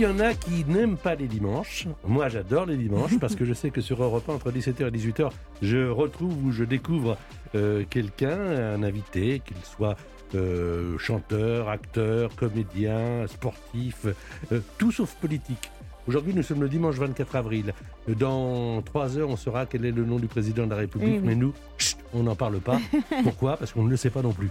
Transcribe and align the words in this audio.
Y 0.00 0.06
en 0.06 0.18
a 0.18 0.32
qui 0.32 0.64
n'aiment 0.64 0.96
pas 0.96 1.14
les 1.14 1.26
dimanches. 1.26 1.86
Moi, 2.06 2.30
j'adore 2.30 2.64
les 2.64 2.76
dimanches 2.78 3.18
parce 3.18 3.36
que 3.36 3.44
je 3.44 3.52
sais 3.52 3.70
que 3.70 3.82
sur 3.82 4.02
Europe 4.02 4.26
1, 4.30 4.32
entre 4.32 4.50
17h 4.50 4.88
et 4.88 4.90
18h, 4.90 5.30
je 5.60 5.88
retrouve 5.88 6.46
ou 6.46 6.52
je 6.52 6.64
découvre 6.64 7.18
euh, 7.54 7.84
quelqu'un, 7.90 8.38
un 8.38 8.82
invité, 8.82 9.42
qu'il 9.44 9.58
soit 9.62 9.96
euh, 10.34 10.96
chanteur, 10.96 11.68
acteur, 11.68 12.34
comédien, 12.34 13.26
sportif, 13.26 14.06
euh, 14.52 14.60
tout 14.78 14.90
sauf 14.90 15.14
politique. 15.16 15.70
Aujourd'hui, 16.08 16.32
nous 16.34 16.42
sommes 16.42 16.62
le 16.62 16.68
dimanche 16.70 16.96
24 16.96 17.36
avril. 17.36 17.74
Dans 18.08 18.80
trois 18.80 19.18
heures, 19.18 19.28
on 19.28 19.36
saura 19.36 19.66
quel 19.66 19.84
est 19.84 19.92
le 19.92 20.06
nom 20.06 20.18
du 20.18 20.28
président 20.28 20.64
de 20.64 20.70
la 20.70 20.76
République. 20.76 21.16
Eh 21.16 21.18
oui. 21.18 21.24
Mais 21.24 21.34
nous, 21.34 21.52
chut, 21.76 21.98
on 22.14 22.22
n'en 22.22 22.34
parle 22.34 22.58
pas. 22.60 22.80
Pourquoi? 23.22 23.58
Parce 23.58 23.72
qu'on 23.72 23.84
ne 23.84 23.90
le 23.90 23.98
sait 23.98 24.10
pas 24.10 24.22
non 24.22 24.32
plus. 24.32 24.48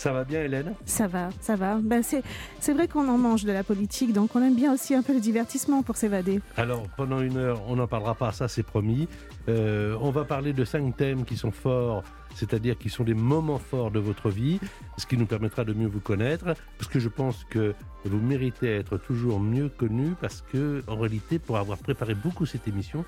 Ça 0.00 0.14
va 0.14 0.24
bien, 0.24 0.42
Hélène? 0.42 0.72
Ça 0.86 1.06
va, 1.06 1.28
ça 1.42 1.56
va. 1.56 1.74
Ben, 1.76 2.02
c'est, 2.02 2.22
c'est 2.58 2.72
vrai 2.72 2.88
qu'on 2.88 3.06
en 3.06 3.18
mange 3.18 3.44
de 3.44 3.52
la 3.52 3.62
politique, 3.62 4.14
donc 4.14 4.34
on 4.34 4.40
aime 4.42 4.54
bien 4.54 4.72
aussi 4.72 4.94
un 4.94 5.02
peu 5.02 5.12
le 5.12 5.20
divertissement 5.20 5.82
pour 5.82 5.98
s'évader. 5.98 6.40
Alors, 6.56 6.84
pendant 6.96 7.20
une 7.20 7.36
heure, 7.36 7.60
on 7.68 7.76
n'en 7.76 7.86
parlera 7.86 8.14
pas, 8.14 8.32
ça 8.32 8.48
c'est 8.48 8.62
promis. 8.62 9.08
Euh, 9.50 9.94
on 10.00 10.10
va 10.10 10.24
parler 10.24 10.54
de 10.54 10.64
cinq 10.64 10.96
thèmes 10.96 11.26
qui 11.26 11.36
sont 11.36 11.50
forts, 11.50 12.02
c'est-à-dire 12.34 12.78
qui 12.78 12.88
sont 12.88 13.04
des 13.04 13.12
moments 13.12 13.58
forts 13.58 13.90
de 13.90 13.98
votre 13.98 14.30
vie, 14.30 14.58
ce 14.96 15.04
qui 15.04 15.18
nous 15.18 15.26
permettra 15.26 15.66
de 15.66 15.74
mieux 15.74 15.88
vous 15.88 16.00
connaître, 16.00 16.46
parce 16.78 16.90
que 16.90 16.98
je 16.98 17.10
pense 17.10 17.44
que 17.50 17.74
vous 18.06 18.20
méritez 18.20 18.72
à 18.72 18.76
être 18.78 18.96
toujours 18.96 19.38
mieux 19.38 19.68
connu, 19.68 20.14
parce 20.18 20.42
que, 20.50 20.82
en 20.86 20.96
réalité, 20.96 21.38
pour 21.38 21.58
avoir 21.58 21.76
préparé 21.76 22.14
beaucoup 22.14 22.46
cette 22.46 22.66
émission, 22.66 23.04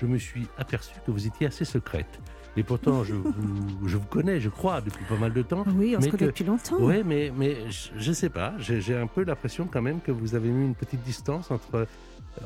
je 0.00 0.06
me 0.06 0.18
suis 0.18 0.46
aperçu 0.56 0.94
que 1.04 1.10
vous 1.10 1.26
étiez 1.26 1.48
assez 1.48 1.64
secrète. 1.64 2.20
Et 2.58 2.64
pourtant, 2.64 3.04
je 3.04 3.14
vous, 3.14 3.32
je 3.86 3.96
vous 3.96 4.06
connais, 4.06 4.40
je 4.40 4.48
crois, 4.48 4.80
depuis 4.80 5.04
pas 5.04 5.16
mal 5.16 5.32
de 5.32 5.42
temps. 5.42 5.64
Oui, 5.76 5.94
on 5.96 6.00
se 6.00 6.06
connaît 6.06 6.18
que- 6.18 6.24
depuis 6.26 6.42
longtemps. 6.44 6.76
Oui, 6.80 7.02
mais, 7.06 7.32
mais 7.36 7.56
je 7.96 8.08
ne 8.08 8.14
sais 8.14 8.30
pas. 8.30 8.54
J'ai 8.58 8.96
un 8.96 9.06
peu 9.06 9.22
l'impression 9.22 9.68
quand 9.72 9.80
même 9.80 10.00
que 10.00 10.10
vous 10.10 10.34
avez 10.34 10.48
mis 10.48 10.64
une 10.66 10.74
petite 10.74 11.02
distance 11.04 11.52
entre, 11.52 11.86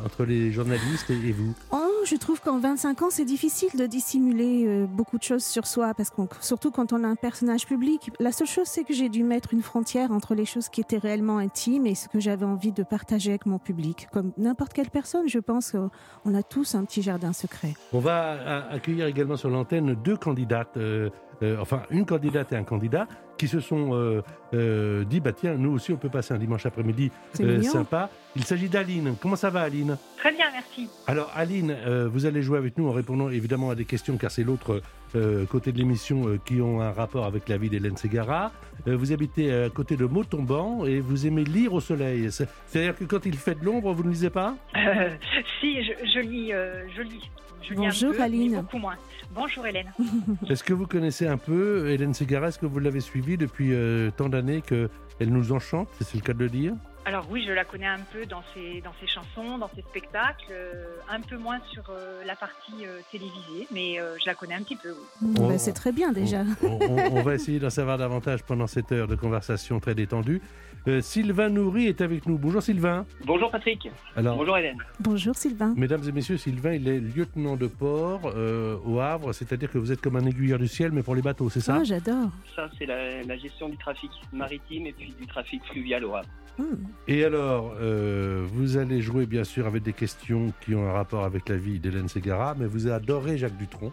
entre 0.05 0.25
les 0.25 0.51
journalistes 0.53 1.11
et, 1.11 1.33
vous. 1.33 1.55
Oh, 1.73 1.79
je 2.05 2.17
trouve 2.17 2.41
qu'en 2.41 2.59
25 2.59 3.03
ans, 3.03 3.11
c'est 3.11 3.25
difficile 3.25 3.71
de 3.79 3.87
dissimuler 3.87 4.65
euh, 4.67 4.87
beaucoup 4.87 5.19
de 5.19 5.23
choses 5.23 5.45
sur 5.45 5.67
soi, 5.67 5.95
parce 5.95 6.11
qu'on, 6.11 6.29
surtout 6.41 6.71
quand 6.71 6.93
on 6.93 7.05
a 7.05 7.09
un 7.09 7.15
personnage 7.17 7.67
public. 7.67 8.11
La 8.21 8.33
seule 8.33 8.47
chose, 8.47 8.67
c'est 8.67 8.85
que 8.85 8.93
j'ai 8.95 9.09
dû 9.09 9.23
mettre 9.25 9.53
une 9.55 9.63
frontière 9.63 10.13
entre 10.13 10.35
les 10.35 10.45
choses 10.45 10.69
qui 10.69 10.81
étaient 10.81 10.99
réellement 10.99 11.39
intimes 11.39 11.87
et 11.87 11.95
ce 11.95 12.09
que 12.09 12.21
j'avais 12.21 12.47
envie 12.47 12.73
de 12.73 12.83
partager 12.83 13.31
avec 13.31 13.47
mon 13.47 13.59
public. 13.59 14.09
Comme 14.13 14.33
n'importe 14.39 14.73
quelle 14.73 14.91
personne, 14.91 15.29
je 15.29 15.39
pense 15.39 15.73
qu'on 15.73 16.35
a 16.35 16.43
tous 16.43 16.75
un 16.75 16.85
petit 16.85 17.03
jardin 17.03 17.33
secret. 17.33 17.75
On 17.93 17.99
va 18.01 18.33
a- 18.33 18.73
accueillir 18.73 19.07
également 19.07 19.37
sur 19.37 19.49
l'antenne 19.51 19.95
deux 19.95 20.17
candidates, 20.17 20.77
euh, 20.77 21.11
euh, 21.43 21.57
enfin 21.61 21.83
une 21.91 22.07
candidate 22.07 22.53
et 22.53 22.57
un 22.57 22.65
candidat, 22.65 23.07
qui 23.39 23.49
se 23.49 23.61
sont 23.61 23.91
euh, 23.95 24.23
euh, 24.55 25.05
dit 25.05 25.21
bah 25.21 25.33
tiens, 25.33 25.55
nous 25.55 25.73
aussi 25.73 25.93
on 25.93 25.97
peut 25.97 26.09
passer 26.09 26.35
un 26.35 26.39
dimanche 26.39 26.65
après-midi 26.67 27.11
euh, 27.41 27.61
sympa. 27.63 28.09
Il 28.37 28.45
s'agit 28.45 28.69
d'Aline. 28.69 29.17
Comment 29.21 29.37
ça 29.37 29.51
va, 29.51 29.63
Aline? 29.63 29.97
Très 30.17 30.33
bien, 30.33 30.47
merci. 30.53 30.89
Alors 31.07 31.31
Aline, 31.35 31.71
euh, 31.71 32.09
vous 32.11 32.25
allez 32.27 32.43
jouer 32.43 32.59
avec 32.59 32.79
nous 32.79 32.89
en 32.89 32.93
répondant 32.93 33.29
évidemment 33.29 33.71
à 33.71 33.75
des 33.75 33.85
questions 33.85 34.17
car 34.17 34.31
c'est 34.31 34.45
l'autre 34.45 34.81
euh, 35.15 35.45
côté 35.47 35.73
de 35.73 35.79
l'émission 35.79 36.29
euh, 36.29 36.39
qui 36.45 36.61
ont 36.63 36.81
un 36.81 36.93
rapport 36.93 37.27
avec 37.27 37.49
la 37.49 37.57
vie 37.59 37.69
d'Hélène 37.69 37.97
Ségara. 37.97 38.53
Euh, 38.89 38.97
vous 38.97 39.13
habitez 39.13 39.53
à 39.53 39.69
côté 39.71 39.97
de 39.97 40.07
Montauban 40.07 40.87
et 40.87 41.01
vous 41.01 41.27
aimez 41.27 41.45
lire 41.45 41.75
au 41.75 41.81
soleil. 41.81 42.31
C'est- 42.33 42.49
C'est-à-dire 42.67 42.97
que 42.97 43.05
quand 43.05 43.27
il 43.27 43.37
fait 43.37 43.55
de 43.59 43.65
l'ombre, 43.65 43.93
vous 43.93 44.05
ne 44.05 44.11
lisez 44.11 44.31
pas? 44.31 44.55
Euh, 44.77 45.11
si, 45.61 45.83
je, 45.85 45.93
je 46.15 46.21
lis, 46.21 46.53
euh, 46.53 46.85
je 46.97 47.03
lis. 47.03 47.31
Je 47.63 47.71
lis 47.75 47.77
Bonjour, 47.77 48.13
peu, 48.15 48.23
Aline. 48.23 48.57
beaucoup 48.61 48.79
moins. 48.79 48.97
Bonjour 49.35 49.67
Hélène. 49.67 49.93
Est-ce 50.49 50.65
que 50.65 50.73
vous 50.73 50.87
connaissez 50.87 51.27
un 51.27 51.37
peu 51.39 51.89
Hélène 51.91 52.13
Ségara 52.15 52.49
Est-ce 52.49 52.59
que 52.59 52.67
vous 52.67 52.79
l'avez 52.81 53.01
suivie 53.01 53.37
depuis 53.37 53.73
euh, 53.73 54.11
tant 54.17 54.29
d'années 54.29 54.63
qu'elle 54.63 54.89
nous 55.21 55.53
enchante 55.53 55.89
C'est 56.01 56.15
le 56.17 56.23
cas 56.23 56.33
de 56.33 56.41
le 56.41 56.49
dire? 56.49 56.75
Alors 57.05 57.27
oui, 57.31 57.45
je 57.47 57.53
la 57.53 57.65
connais 57.65 57.87
un 57.87 57.99
peu 58.13 58.27
dans 58.27 58.43
ses, 58.55 58.81
dans 58.81 58.93
ses 59.01 59.09
chansons, 59.09 59.59
dans 59.59 59.69
ses 59.75 59.83
spectacles, 59.83 60.45
euh, 60.53 60.85
un 61.11 61.21
peu 61.21 61.37
moins 61.37 61.59
sur 61.73 61.83
euh, 61.91 62.23
la 62.25 62.37
partie 62.37 62.85
euh, 62.87 63.01
télévisée, 63.11 63.67
mais 63.73 64.01
euh, 64.01 64.15
je 64.21 64.27
la 64.27 64.35
connais 64.37 64.55
un 64.55 64.63
petit 64.63 64.77
peu. 64.77 64.91
oui. 65.23 65.29
Mm, 65.31 65.35
Oh. 65.41 65.53
c'est 65.57 65.73
très 65.73 65.91
bien 65.91 66.13
déjà. 66.13 66.43
On, 66.63 66.79
on- 66.81 67.17
on 67.19 67.23
va 67.23 67.35
essayer 67.37 67.59
d'en 67.59 67.71
savoir 67.71 67.99
davantage 67.99 68.45
pendant 68.45 68.69
cette 68.69 68.93
heure 68.93 69.09
de 69.09 69.17
conversation 69.17 69.81
très 69.81 69.95
détendue. 69.97 70.41
Euh, 70.89 71.01
Sylvain 71.01 71.49
Nourri 71.49 71.87
est 71.87 72.01
avec 72.01 72.27
nous. 72.27 72.39
Bonjour 72.39 72.61
Sylvain. 72.61 73.07
Bonjour 73.25 73.51
Patrick. 73.53 73.89
Alors, 74.17 74.37
Bonjour 74.37 74.59
Hélène. 74.59 74.79
Bonjour 74.99 75.35
Sylvain. 75.37 75.75
mesdames 75.77 76.03
et 76.09 76.13
messieurs, 76.13 76.37
Sylvain, 76.37 76.73
il 76.73 76.89
est 76.89 76.99
lieutenant 76.99 77.57
de 77.57 77.69
port 77.69 78.21
euh, 78.35 78.77
au 78.85 78.99
Havre, 78.99 79.33
c'est-à-dire 79.33 79.71
que 79.71 79.79
vous 79.79 79.93
êtes 79.93 80.01
comme 80.01 80.17
un 80.17 80.27
aiguilleur 80.27 80.59
du 80.59 80.67
ciel, 80.67 80.91
mais 80.91 81.03
pour 81.05 81.15
les 81.15 81.23
bateaux, 81.23 81.49
c'est 81.51 81.61
ça? 81.61 81.77
Ah, 81.81 81.85
j'adore. 81.85 82.31
Ça, 82.57 82.69
c'est 82.79 82.87
la, 82.87 83.23
la 83.23 83.37
gestion 83.37 83.69
du 83.69 83.77
trafic 83.77 84.11
maritime 84.33 84.87
et 84.87 84.93
puis 84.93 85.15
du 85.21 85.27
trafic 85.27 85.63
fluvial 85.71 86.05
au 86.05 86.17
Havre. 86.17 86.29
Mm. 86.59 86.65
Et 87.07 87.25
alors, 87.25 87.75
euh, 87.81 88.45
vous 88.53 88.77
allez 88.77 89.01
jouer 89.01 89.27
bien 89.27 89.45
sûr 89.45 89.67
avec 89.69 89.85
des 89.85 89.93
questions 89.93 90.53
qui 90.63 90.75
ont 90.75 90.89
un 90.89 90.93
rapport 90.93 91.25
avec 91.25 91.49
la 91.49 91.57
vie 91.57 91.79
d'Hélène 91.79 92.09
Ségara, 92.09 92.57
mais 92.59 92.67
vous 92.67 92.89
adorez 92.89 93.39
Jacques 93.39 93.57
Dutronc. 93.57 93.93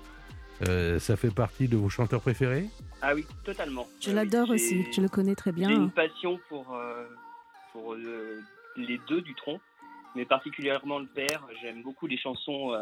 Euh, 0.68 1.00
ça 1.00 1.16
fait 1.16 1.34
partie 1.34 1.68
de 1.68 1.78
vos 1.78 1.90
chanteurs 1.90 2.22
préférés? 2.22 2.66
Ah 3.02 3.14
oui, 3.16 3.26
totalement. 3.46 3.88
Je 4.02 4.12
Ah 4.12 4.14
l'adore 4.16 4.48
j'ai- 4.48 4.54
aussi. 4.54 4.86
Je 4.92 5.02
le 5.02 5.08
connais 5.08 5.36
très 5.36 5.52
J'ai 5.52 5.58
bien. 5.58 5.70
une 5.70 5.92
passion 5.92 6.40
pour, 6.50 6.76
euh, 6.76 7.06
pour 7.72 7.94
euh, 7.94 8.42
les 8.76 9.00
deux 9.08 9.22
du 9.22 9.34
tronc, 9.36 9.60
mais 10.16 10.26
particulièrement 10.26 11.00
le 11.00 11.08
père. 11.08 11.46
J'aime 11.62 11.82
beaucoup 11.82 12.08
les 12.08 12.18
chansons 12.18 12.74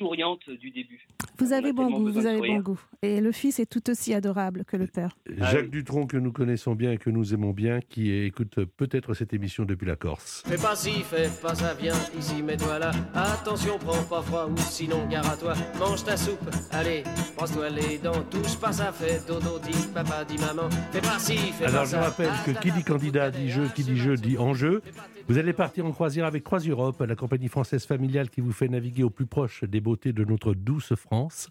euh, 0.00 0.04
souriantes 0.04 0.48
du 0.60 0.70
début. 0.70 1.06
Vous 1.38 1.52
avez 1.52 1.72
bon 1.72 1.90
goût, 1.90 2.10
vous 2.12 2.26
avez 2.26 2.40
bon 2.40 2.58
goût. 2.60 2.80
Et 3.02 3.20
le 3.20 3.32
fils 3.32 3.58
est 3.60 3.66
tout 3.66 3.90
aussi 3.90 4.14
adorable 4.14 4.64
que 4.64 4.76
le 4.76 4.86
père. 4.86 5.16
Ah 5.40 5.50
Jacques 5.52 5.64
oui. 5.64 5.70
Dutronc, 5.70 6.06
que 6.06 6.16
nous 6.16 6.32
connaissons 6.32 6.74
bien 6.74 6.92
et 6.92 6.98
que 6.98 7.10
nous 7.10 7.34
aimons 7.34 7.50
bien, 7.52 7.80
qui 7.80 8.10
écoute 8.12 8.58
peut-être 8.76 9.14
cette 9.14 9.32
émission 9.34 9.64
depuis 9.64 9.86
la 9.86 9.96
Corse. 9.96 10.42
Fais 10.46 10.56
pas 10.56 10.74
ci, 10.74 11.02
fais 11.02 11.28
pas 11.42 11.54
ça, 11.54 11.74
viens 11.74 11.94
ici, 12.18 12.42
mets-toi 12.42 12.78
là. 12.78 12.90
Attention, 13.14 13.78
prends 13.78 14.02
pas 14.04 14.22
froid 14.22 14.46
ou 14.50 14.56
sinon 14.58 15.06
gare 15.08 15.28
à 15.30 15.36
toi. 15.36 15.54
Mange 15.78 16.04
ta 16.04 16.16
soupe, 16.16 16.48
allez, 16.72 17.02
brosse-toi 17.36 17.68
les 17.70 17.98
dents. 17.98 18.22
Touche 18.30 18.56
pas 18.58 18.72
ça, 18.72 18.92
fais 18.92 19.20
dodo, 19.26 19.58
dis 19.58 19.86
papa, 19.92 20.24
dis 20.24 20.38
maman. 20.38 20.68
Fais 20.92 21.00
pas 21.00 21.18
ci, 21.18 21.36
fais 21.36 21.66
Alors 21.66 21.80
pas 21.80 21.84
je 21.84 21.90
ça. 21.90 22.00
rappelle 22.00 22.30
que 22.46 22.50
qui 22.60 22.72
dit 22.72 22.84
candidat 22.84 23.30
dit 23.30 23.50
jeu, 23.50 23.68
qui 23.74 23.82
dit 23.84 23.96
jeu 23.96 24.16
dit 24.16 24.38
enjeu. 24.38 24.82
Vous 25.28 25.38
allez 25.38 25.52
partir 25.52 25.84
en 25.84 25.90
croisière 25.90 26.24
avec 26.24 26.44
Croise 26.44 26.68
Europe, 26.68 27.00
la 27.00 27.16
compagnie 27.16 27.48
française 27.48 27.84
familiale 27.84 28.30
qui 28.30 28.40
vous 28.40 28.52
fait 28.52 28.68
naviguer 28.68 29.02
au 29.02 29.10
plus 29.10 29.26
proche 29.26 29.64
des 29.64 29.80
beautés 29.80 30.12
de 30.12 30.24
notre 30.24 30.54
douce 30.54 30.94
France. 30.94 31.50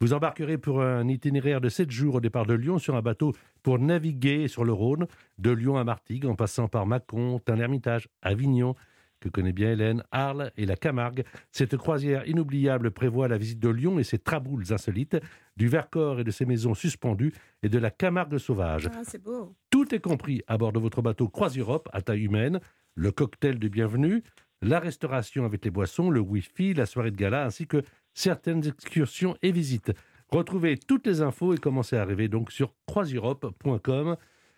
Vous 0.00 0.12
embarquerez 0.12 0.58
pour 0.58 0.82
un 0.82 1.06
itinéraire 1.06 1.60
de 1.60 1.68
7 1.68 1.88
jours 1.88 2.16
au 2.16 2.20
départ 2.20 2.46
de 2.46 2.54
Lyon 2.54 2.78
sur 2.78 2.96
un 2.96 3.00
bateau 3.00 3.32
pour 3.62 3.78
naviguer 3.78 4.48
sur 4.48 4.64
le 4.64 4.72
Rhône, 4.72 5.06
de 5.38 5.52
Lyon 5.52 5.76
à 5.76 5.84
Martigues, 5.84 6.26
en 6.26 6.34
passant 6.34 6.66
par 6.66 6.84
Mâcon, 6.84 7.38
Tain-l'Hermitage, 7.38 8.08
Avignon, 8.22 8.74
que 9.20 9.28
connaît 9.28 9.52
bien 9.52 9.70
Hélène, 9.70 10.02
Arles 10.10 10.50
et 10.56 10.66
la 10.66 10.74
Camargue. 10.74 11.22
Cette 11.52 11.76
croisière 11.76 12.26
inoubliable 12.26 12.90
prévoit 12.90 13.28
la 13.28 13.38
visite 13.38 13.60
de 13.60 13.68
Lyon 13.68 14.00
et 14.00 14.04
ses 14.04 14.18
traboules 14.18 14.72
insolites, 14.72 15.16
du 15.56 15.68
Vercors 15.68 16.18
et 16.18 16.24
de 16.24 16.30
ses 16.32 16.44
maisons 16.44 16.74
suspendues, 16.74 17.32
et 17.62 17.68
de 17.68 17.78
la 17.78 17.92
Camargue 17.92 18.38
sauvage. 18.38 18.90
Ah, 18.92 19.02
c'est 19.04 19.22
beau. 19.22 19.54
Tout 19.70 19.94
est 19.94 20.00
compris 20.00 20.42
à 20.48 20.58
bord 20.58 20.72
de 20.72 20.80
votre 20.80 21.02
bateau 21.02 21.28
Croise 21.28 21.56
Europe 21.56 21.88
à 21.92 22.02
taille 22.02 22.24
humaine, 22.24 22.58
le 22.94 23.10
cocktail 23.10 23.58
de 23.58 23.68
bienvenue, 23.68 24.22
la 24.60 24.78
restauration 24.78 25.44
avec 25.44 25.64
les 25.64 25.70
boissons, 25.70 26.10
le 26.10 26.20
Wi-Fi, 26.20 26.74
la 26.74 26.86
soirée 26.86 27.10
de 27.10 27.16
gala, 27.16 27.44
ainsi 27.44 27.66
que 27.66 27.82
certaines 28.14 28.66
excursions 28.66 29.36
et 29.42 29.52
visites. 29.52 29.92
Retrouvez 30.28 30.78
toutes 30.78 31.06
les 31.06 31.20
infos 31.20 31.54
et 31.54 31.58
commencez 31.58 31.96
à 31.96 32.04
rêver 32.04 32.28
donc 32.28 32.52
sur 32.52 32.74
croiseeurope.com. 32.86 34.16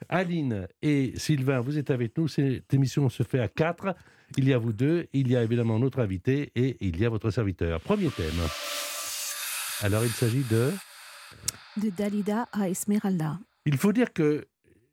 Aline 0.09 0.69
et 0.83 1.13
Sylvain, 1.17 1.61
vous 1.61 1.79
êtes 1.79 1.91
avec 1.91 2.17
nous. 2.19 2.29
Cette 2.29 2.73
émission 2.75 3.09
se 3.09 3.23
fait 3.23 3.41
à 3.41 3.49
quatre. 3.49 3.97
Il 4.37 4.49
y 4.49 4.53
a 4.53 4.59
vous 4.59 4.73
deux, 4.73 5.07
il 5.13 5.31
y 5.31 5.37
a 5.37 5.43
évidemment 5.43 5.79
notre 5.79 6.01
invité 6.01 6.53
et 6.55 6.77
il 6.81 7.01
y 7.01 7.07
a 7.07 7.09
votre 7.09 7.31
serviteur. 7.31 7.81
Premier 7.81 8.11
thème. 8.11 8.35
Alors 9.81 10.05
il 10.05 10.11
s'agit 10.11 10.45
de... 10.51 10.73
De 11.77 11.91
Dalida 11.91 12.49
à 12.53 12.69
Esmeralda. 12.69 13.39
Il 13.67 13.77
faut 13.77 13.93
dire 13.93 14.13
que 14.13 14.47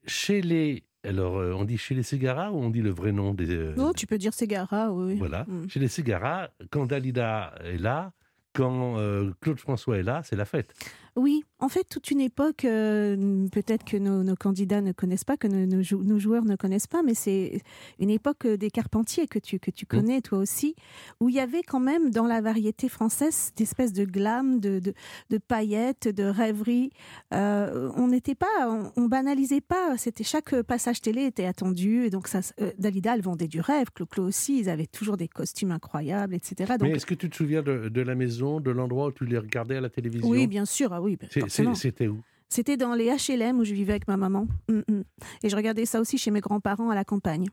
chez 0.07 0.41
les 0.41 0.83
alors, 1.03 1.37
euh, 1.37 1.53
on 1.53 1.65
dit 1.65 1.77
chez 1.77 1.95
les 1.95 2.03
Ségara 2.03 2.51
ou 2.51 2.57
on 2.57 2.69
dit 2.69 2.81
le 2.81 2.91
vrai 2.91 3.11
nom 3.11 3.33
des... 3.33 3.49
euh, 3.49 3.73
Oh, 3.77 3.91
tu 3.95 4.05
peux 4.05 4.17
dire 4.17 4.33
Ségara, 4.33 4.91
oui. 4.91 5.15
Voilà. 5.15 5.45
Mm. 5.47 5.67
Chez 5.67 5.79
les 5.79 5.87
Ségara, 5.87 6.49
quand 6.69 6.85
Dalida 6.85 7.55
est 7.63 7.77
là, 7.79 8.11
quand 8.53 8.97
euh, 8.99 9.31
Claude 9.41 9.59
François 9.59 9.97
est 9.97 10.03
là, 10.03 10.21
c'est 10.23 10.35
la 10.35 10.45
fête. 10.45 10.73
Oui, 11.17 11.43
en 11.59 11.67
fait, 11.67 11.83
toute 11.83 12.09
une 12.09 12.21
époque, 12.21 12.63
euh, 12.63 13.45
peut-être 13.51 13.83
que 13.83 13.97
nos, 13.97 14.23
nos 14.23 14.35
candidats 14.35 14.79
ne 14.81 14.93
connaissent 14.93 15.25
pas, 15.25 15.35
que 15.35 15.47
nos, 15.47 15.65
nos 15.65 15.83
jou- 15.83 16.03
nos 16.03 16.17
joueurs 16.19 16.45
ne 16.45 16.55
connaissent 16.55 16.87
pas, 16.87 17.03
mais 17.03 17.13
c'est 17.13 17.61
une 17.99 18.09
époque 18.09 18.45
euh, 18.45 18.55
des 18.57 18.69
Carpentiers 18.71 19.27
que 19.27 19.37
tu, 19.37 19.59
que 19.59 19.71
tu 19.71 19.85
connais 19.85 20.21
toi 20.21 20.37
aussi, 20.39 20.73
où 21.19 21.27
il 21.27 21.35
y 21.35 21.39
avait 21.41 21.63
quand 21.63 21.81
même 21.81 22.11
dans 22.11 22.25
la 22.25 22.39
variété 22.39 22.87
française 22.87 23.33
cette 23.33 23.59
espèce 23.61 23.91
de 23.91 24.05
glam, 24.05 24.59
de, 24.61 24.79
de, 24.79 24.93
de 25.29 25.37
paillettes, 25.37 26.07
de 26.07 26.23
rêverie. 26.23 26.91
Euh, 27.33 27.91
on 27.97 28.07
n'était 28.07 28.35
pas, 28.35 28.47
on, 28.69 28.91
on 28.95 29.05
banalisait 29.07 29.61
pas. 29.61 29.97
C'était 29.97 30.23
chaque 30.23 30.59
passage 30.61 31.01
télé 31.01 31.25
était 31.25 31.45
attendu, 31.45 32.05
et 32.05 32.09
donc 32.09 32.27
ça, 32.29 32.39
euh, 32.61 32.71
Dalida, 32.79 33.15
elle 33.15 33.21
vendait 33.21 33.47
du 33.49 33.59
rêve. 33.59 33.87
Clo-Clo 33.93 34.23
aussi, 34.25 34.59
ils 34.59 34.69
avaient 34.69 34.87
toujours 34.87 35.17
des 35.17 35.27
costumes 35.27 35.71
incroyables, 35.71 36.33
etc. 36.35 36.73
Donc 36.79 36.89
Mais 36.89 36.95
est-ce 36.95 37.05
que 37.05 37.15
tu 37.15 37.29
te 37.29 37.35
souviens 37.35 37.61
de, 37.61 37.89
de 37.89 38.01
la 38.01 38.15
maison, 38.15 38.61
de 38.61 38.71
l'endroit 38.71 39.07
où 39.07 39.11
tu 39.11 39.25
les 39.25 39.37
regardais 39.37 39.75
à 39.75 39.81
la 39.81 39.89
télévision? 39.89 40.29
Oui, 40.29 40.47
bien 40.47 40.65
sûr, 40.65 40.93
ah 41.01 41.03
oui, 41.03 41.17
c'est- 41.29 41.75
C'était 41.75 42.07
où? 42.07 42.21
C'était 42.49 42.75
dans 42.77 42.93
les 42.93 43.05
HLM 43.09 43.59
où 43.59 43.63
je 43.63 43.73
vivais 43.73 43.93
avec 43.93 44.07
ma 44.09 44.17
maman. 44.17 44.45
Mm, 44.69 44.79
mm. 44.87 45.03
Et 45.43 45.49
je 45.49 45.55
regardais 45.55 45.85
ça 45.85 46.01
aussi 46.01 46.17
chez 46.17 46.31
mes 46.31 46.41
grands-parents 46.41 46.89
à 46.89 46.95
la 46.95 47.05
campagne. 47.05 47.47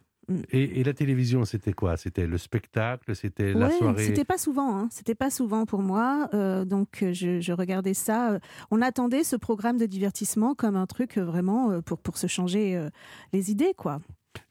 et, 0.50 0.80
et 0.80 0.84
la 0.84 0.92
télévision, 0.92 1.44
c'était 1.44 1.72
quoi? 1.72 1.96
C'était 1.96 2.26
le 2.26 2.36
spectacle 2.36 3.14
C'était 3.14 3.54
la 3.54 3.70
soirée? 3.70 4.04
c'était 4.04 4.24
pas 4.24 4.36
souvent. 4.38 4.76
Hein. 4.76 4.88
C'était 4.90 5.14
pas 5.14 5.30
souvent 5.30 5.66
pour 5.66 5.82
moi. 5.82 6.28
euh, 6.34 6.64
donc 6.64 7.02
euh, 7.02 7.12
je, 7.12 7.40
je 7.40 7.52
regardais 7.52 7.94
ça. 7.94 8.32
euh, 8.32 8.38
On 8.72 8.82
attendait 8.82 9.22
ce 9.24 9.36
programme 9.36 9.78
de 9.78 9.86
divertissement 9.86 10.54
comme 10.54 10.74
un 10.76 10.86
truc 10.86 11.16
vraiment 11.16 11.80
pour, 11.82 11.98
pour 11.98 12.18
se 12.18 12.26
changer 12.26 12.78
les 13.32 13.50
idées, 13.52 13.72
quoi. 13.76 14.00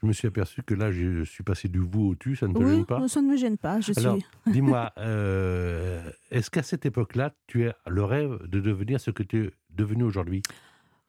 Je 0.01 0.07
me 0.07 0.13
suis 0.13 0.27
aperçu 0.27 0.63
que 0.63 0.74
là, 0.74 0.91
je 0.91 1.24
suis 1.24 1.44
passé 1.44 1.68
du 1.69 1.79
vous 1.79 2.09
au 2.09 2.15
tu, 2.15 2.35
ça 2.35 2.47
ne 2.47 2.53
te 2.53 2.59
Oui, 2.59 2.75
gêne 2.77 2.85
pas? 2.85 3.07
ça 3.07 3.21
ne 3.21 3.27
me 3.27 3.38
gêne 3.38 3.57
pas. 3.57 3.79
Je 3.79 3.94
Alors, 3.97 4.15
suis. 4.18 4.25
dis-moi, 4.53 4.91
euh, 4.97 6.01
est-ce 6.31 6.50
qu'à 6.51 6.63
cette 6.63 6.85
époque-là, 6.85 7.33
tu 7.47 7.68
as 7.68 7.75
le 7.88 8.03
rêve 8.03 8.38
de 8.47 8.59
devenir 8.59 9.00
ce 9.00 9.12
que 9.12 9.24
tu 9.24 9.45
es 9.45 9.51
devenu 9.71 10.03
aujourd'hui? 10.03 10.41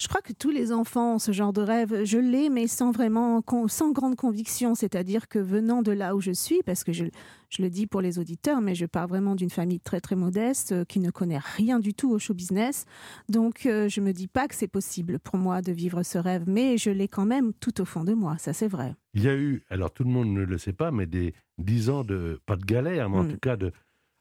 Je 0.01 0.07
crois 0.07 0.21
que 0.21 0.33
tous 0.33 0.51
les 0.51 0.71
enfants 0.73 1.15
ont 1.15 1.19
ce 1.19 1.33
genre 1.33 1.53
de 1.53 1.61
rêve. 1.61 2.05
Je 2.05 2.19
l'ai, 2.19 2.51
mais 2.51 2.69
sans 2.69 2.93
vraiment, 2.93 3.43
sans 3.67 3.91
grande 3.91 4.15
conviction. 4.15 4.77
C'est-à-dire 4.77 5.27
que 5.27 5.41
venant 5.41 5.83
de 5.83 5.91
là 5.91 6.15
où 6.15 6.21
je 6.21 6.31
suis, 6.31 6.61
parce 6.65 6.85
que 6.85 6.93
je, 6.93 7.07
je 7.51 7.63
le 7.63 7.69
dis 7.69 7.89
pour 7.89 8.01
les 8.01 8.21
auditeurs, 8.21 8.61
mais 8.61 8.77
je 8.77 8.87
pars 8.87 9.09
vraiment 9.09 9.35
d'une 9.35 9.51
famille 9.51 9.81
très 9.81 10.01
très 10.01 10.15
modeste 10.15 10.71
euh, 10.71 10.85
qui 10.85 11.01
ne 11.01 11.11
connaît 11.11 11.41
rien 11.57 11.81
du 11.81 11.95
tout 11.95 12.11
au 12.13 12.21
show 12.21 12.33
business. 12.33 12.85
Donc 13.29 13.67
euh, 13.67 13.89
je 13.89 14.01
me 14.01 14.13
dis 14.13 14.29
pas 14.29 14.47
que 14.47 14.55
c'est 14.55 14.69
possible 14.69 15.19
pour 15.19 15.37
moi 15.37 15.63
de 15.63 15.73
vivre 15.73 16.05
ce 16.05 16.19
rêve, 16.19 16.45
mais 16.47 16.79
je 16.79 16.91
l'ai 16.91 17.09
quand 17.09 17.27
même 17.27 17.53
tout 17.55 17.81
au 17.81 17.85
fond 17.85 18.05
de 18.05 18.15
moi. 18.15 18.37
Ça 18.39 18.53
c'est 18.53 18.69
vrai. 18.69 18.95
Il 19.15 19.25
y 19.25 19.29
a 19.29 19.35
eu, 19.35 19.65
alors 19.69 19.91
tout 19.93 20.05
le 20.05 20.11
monde 20.11 20.29
ne 20.29 20.45
le 20.45 20.59
sait 20.59 20.73
pas, 20.73 20.93
mais 20.93 21.07
des 21.07 21.35
dix 21.59 21.91
ans 21.91 22.05
de, 22.05 22.41
pas 22.47 22.55
de 22.55 22.65
galère, 22.65 23.11
mais 23.11 23.17
en 23.19 23.25
Mm. 23.25 23.33
tout 23.33 23.39
cas 23.39 23.57
de 23.57 23.73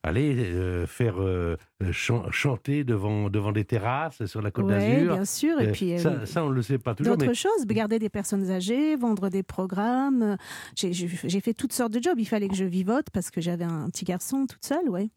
aller 0.07 0.35
euh, 0.53 0.85
faire 0.87 1.15
euh, 1.21 1.55
chan- 1.91 2.29
chanter 2.31 2.83
devant, 2.83 3.29
devant 3.29 3.51
des 3.51 3.65
terrasses 3.65 4.25
sur 4.25 4.41
la 4.41 4.51
Côte 4.51 4.65
Oui, 4.65 4.71
d'Azur. 4.71 5.13
bien 5.13 5.25
sûr. 5.25 5.61
Et 5.61 5.67
Euh, 5.67 5.71
puis 5.71 5.93
euh, 5.93 5.97
ça, 5.99 6.25
ça, 6.25 6.43
on 6.43 6.49
ne 6.49 6.55
le 6.55 6.61
sait 6.61 6.77
pas 6.77 6.95
toujours. 6.95 7.15
D'autres 7.17 7.27
Mais 7.29 7.35
choses, 7.35 7.65
garder 7.67 7.99
des 7.99 8.09
personnes 8.09 8.49
âgées, 8.49 8.95
vendre 8.95 9.29
des 9.29 9.43
programmes. 9.43 10.37
J'ai 10.75 11.39
fait 11.41 11.53
toutes 11.53 11.73
sortes 11.73 11.93
de 11.93 12.01
jobs. 12.01 12.19
Il 12.19 12.25
fallait 12.27 12.47
que 12.47 12.55
je 12.55 12.65
vivote 12.65 13.09
parce 13.11 13.29
que 13.31 13.41
j'avais 13.41 13.63
un 13.65 13.89
petit 13.89 14.05
garçon 14.05 14.45
toute 14.47 14.65
seule, 14.65 14.89
ouais. 14.89 15.09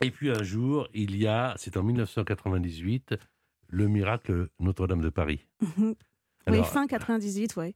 Et 0.00 0.10
puis 0.10 0.30
un 0.30 0.42
jour, 0.42 0.88
il 0.94 1.16
y 1.16 1.26
a, 1.26 1.54
c'est 1.56 1.76
en 1.76 1.82
1998, 1.82 3.14
le 3.68 3.88
miracle 3.88 4.48
Notre-Dame 4.60 5.00
de 5.00 5.08
Paris. 5.10 5.44
oui, 5.78 5.94
Alors, 6.46 6.66
fin 6.68 6.86
98, 6.86 7.56
ouais. 7.56 7.74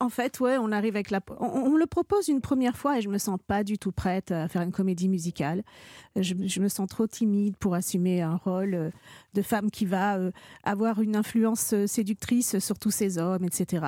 En- 0.00 0.08
fait, 0.08 0.40
ouais, 0.40 0.56
on 0.58 0.72
arrive 0.72 0.94
avec 0.96 1.10
la. 1.10 1.20
On, 1.38 1.44
on 1.46 1.76
le 1.76 1.86
propose 1.86 2.28
une 2.28 2.40
première 2.40 2.76
fois 2.76 2.98
et 2.98 3.02
je 3.02 3.08
me 3.08 3.18
sens 3.18 3.38
pas 3.46 3.64
du 3.64 3.78
tout 3.78 3.92
prête 3.92 4.30
à 4.32 4.48
faire 4.48 4.62
une 4.62 4.72
comédie 4.72 5.08
musicale. 5.08 5.62
Je, 6.16 6.34
je 6.46 6.60
me 6.60 6.68
sens 6.68 6.88
trop 6.88 7.06
timide 7.06 7.56
pour 7.56 7.74
assumer 7.74 8.22
un 8.22 8.36
rôle 8.36 8.74
euh, 8.74 8.90
de 9.34 9.42
femme 9.42 9.70
qui 9.70 9.84
va 9.84 10.16
euh, 10.16 10.30
avoir 10.62 11.00
une 11.00 11.16
influence 11.16 11.72
euh, 11.74 11.86
séductrice 11.86 12.58
sur 12.60 12.78
tous 12.78 12.90
ces 12.90 13.18
hommes, 13.18 13.44
etc. 13.44 13.84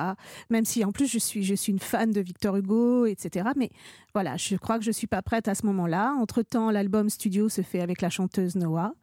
Même 0.49 0.65
si 0.65 0.83
en 0.85 0.91
plus 0.91 1.07
je 1.11 1.17
suis, 1.19 1.43
je 1.43 1.55
suis 1.55 1.71
une 1.71 1.79
fan 1.79 2.11
de 2.11 2.21
Victor 2.21 2.55
Hugo, 2.57 3.05
etc. 3.05 3.49
Mais 3.55 3.69
voilà, 4.13 4.37
je 4.37 4.55
crois 4.55 4.77
que 4.77 4.83
je 4.85 4.91
suis 4.91 5.07
pas 5.07 5.21
prête 5.21 5.47
à 5.47 5.55
ce 5.55 5.65
moment-là. 5.65 6.13
Entre 6.19 6.41
temps, 6.43 6.69
l'album 6.69 7.09
studio 7.09 7.49
se 7.49 7.61
fait 7.61 7.81
avec 7.81 8.01
la 8.01 8.09
chanteuse 8.09 8.55
Noah. 8.55 8.93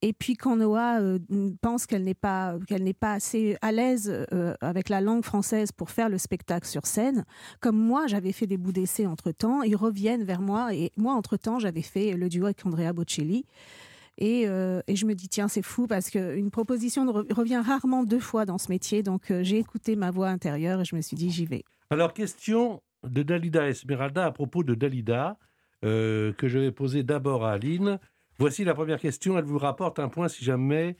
Et 0.00 0.12
puis 0.12 0.34
quand 0.34 0.56
Noah 0.56 1.00
euh, 1.00 1.18
pense 1.60 1.86
qu'elle 1.86 2.04
n'est 2.04 2.14
pas 2.14 2.56
qu'elle 2.68 2.84
n'est 2.84 2.92
pas 2.92 3.14
assez 3.14 3.56
à 3.62 3.72
l'aise 3.72 4.26
euh, 4.32 4.54
avec 4.60 4.88
la 4.88 5.00
langue 5.00 5.24
française 5.24 5.72
pour 5.72 5.90
faire 5.90 6.08
le 6.08 6.18
spectacle 6.18 6.66
sur 6.66 6.86
scène, 6.86 7.24
comme 7.60 7.76
moi 7.76 8.06
j'avais 8.06 8.30
fait 8.30 8.46
des 8.46 8.58
bouts 8.58 8.72
d'essai 8.72 9.06
entre 9.06 9.32
temps, 9.32 9.62
ils 9.62 9.74
reviennent 9.74 10.22
vers 10.22 10.40
moi 10.40 10.72
et 10.72 10.92
moi 10.96 11.14
entre 11.14 11.36
temps 11.36 11.58
j'avais 11.58 11.82
fait 11.82 12.12
le 12.12 12.28
duo 12.28 12.44
avec 12.44 12.64
Andrea 12.64 12.92
Bocelli. 12.92 13.44
Et, 14.20 14.48
euh, 14.48 14.80
je 14.92 15.06
me 15.06 15.14
dis 15.14 15.28
tiens 15.28 15.48
c'est 15.48 15.62
fou 15.62 15.86
parce 15.88 16.10
qu'une 16.10 16.50
proposition 16.50 17.10
revient 17.30 17.62
rarement 17.64 18.04
deux 18.04 18.20
fois 18.20 18.44
dans 18.46 18.58
ce 18.58 18.70
métier 18.70 19.02
donc 19.02 19.32
j'ai 19.42 19.58
écouté 19.58 19.96
ma 19.96 20.12
voix 20.12 20.28
intérieure 20.28 20.80
et 20.80 20.84
je 20.84 20.94
me 20.94 21.00
suis 21.00 21.16
dit 21.16 21.30
j'y 21.30 21.44
vais. 21.44 21.64
Alors, 21.90 22.12
question 22.12 22.82
de 23.04 23.22
Dalida 23.22 23.68
Esmeralda 23.68 24.26
à 24.26 24.30
propos 24.30 24.62
de 24.62 24.74
Dalida, 24.74 25.38
que 25.82 26.34
je 26.40 26.58
vais 26.58 26.72
poser 26.72 27.02
d'abord 27.02 27.44
à 27.44 27.52
Aline. 27.52 27.98
Voici 28.38 28.64
la 28.64 28.74
première 28.74 29.00
question. 29.00 29.36
Elle 29.38 29.44
vous 29.44 29.58
rapporte 29.58 29.98
un 29.98 30.08
point 30.08 30.28
si 30.28 30.44
jamais 30.44 30.96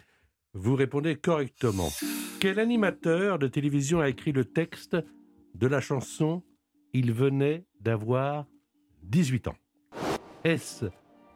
vous 0.55 0.75
répondez 0.75 1.17
correctement. 1.17 1.89
Quel 2.41 2.59
animateur 2.59 3.39
de 3.39 3.47
télévision 3.47 4.01
a 4.01 4.09
écrit 4.09 4.33
le 4.33 4.45
texte 4.45 4.97
de 5.55 5.67
la 5.67 5.81
chanson 5.81 6.43
Il 6.93 7.13
venait 7.13 7.65
d'avoir 7.81 8.47
18 9.03 9.49
ans 9.49 9.57
Est-ce 10.45 10.87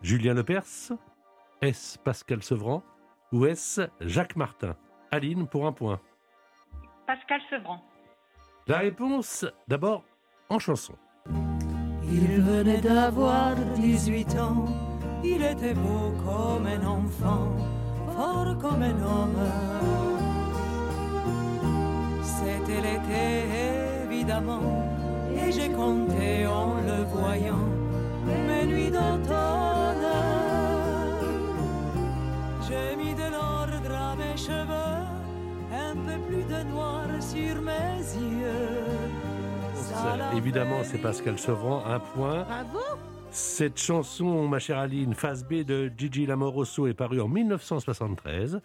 Julien 0.02 0.34
Lepers 0.34 0.92
Est-ce 1.60 1.98
Pascal 1.98 2.42
Sevran 2.42 2.82
Ou 3.32 3.46
est-ce 3.46 3.82
Jacques 4.00 4.36
Martin? 4.36 4.76
Aline 5.10 5.46
pour 5.46 5.66
un 5.66 5.72
point. 5.72 6.00
Pascal 7.06 7.40
Sevran. 7.50 7.80
La 8.66 8.78
réponse, 8.78 9.44
d'abord, 9.68 10.04
en 10.48 10.58
chanson. 10.58 10.94
Il 12.04 12.40
venait 12.40 12.80
d'avoir 12.80 13.54
18 13.76 14.36
ans, 14.36 14.66
il 15.24 15.42
était 15.42 15.74
beau 15.74 16.12
comme 16.24 16.66
un 16.66 16.86
enfant, 16.86 17.48
fort 18.16 18.56
comme 18.60 18.82
un 18.82 19.02
homme. 19.02 19.42
C'était 22.22 22.80
l'été 22.80 24.04
évidemment, 24.04 24.60
et 25.34 25.52
j'ai 25.52 25.70
compté 25.70 26.46
en 26.46 26.74
le 26.86 27.04
voyant 27.04 27.68
mes 28.26 28.66
nuits 28.66 28.90
d'automne. 28.90 30.08
J'ai 32.68 32.96
mis 32.96 33.14
de 33.14 33.30
l'ordre 33.30 33.94
à 33.94 34.16
mes 34.16 34.36
cheveux, 34.36 35.02
un 35.72 35.94
peu 35.94 36.18
plus 36.28 36.44
de 36.44 36.62
noir 36.70 37.06
sur 37.20 37.60
mes 37.62 37.98
yeux. 38.00 39.22
Ça 39.74 40.36
Évidemment, 40.36 40.80
c'est 40.84 40.98
Pascal 40.98 41.38
Sevran, 41.38 41.82
un 41.86 41.98
point. 41.98 42.44
Bravo 42.44 43.11
Cette 43.32 43.78
chanson, 43.78 44.46
ma 44.46 44.58
chère 44.58 44.76
Aline, 44.76 45.14
phase 45.14 45.42
B 45.42 45.64
de 45.64 45.90
Gigi 45.96 46.26
Lamoroso 46.26 46.86
est 46.86 46.92
parue 46.92 47.18
en 47.18 47.28
1973. 47.28 48.60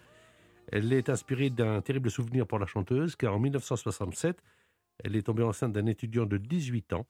Elle 0.70 0.92
est 0.92 1.08
inspirée 1.08 1.48
d'un 1.48 1.80
terrible 1.80 2.10
souvenir 2.10 2.46
pour 2.46 2.58
la 2.58 2.66
chanteuse, 2.66 3.16
car 3.16 3.34
en 3.34 3.38
1967, 3.38 4.42
elle 5.02 5.16
est 5.16 5.22
tombée 5.22 5.42
enceinte 5.42 5.72
d'un 5.72 5.86
étudiant 5.86 6.26
de 6.26 6.36
18 6.36 6.92
ans 6.92 7.06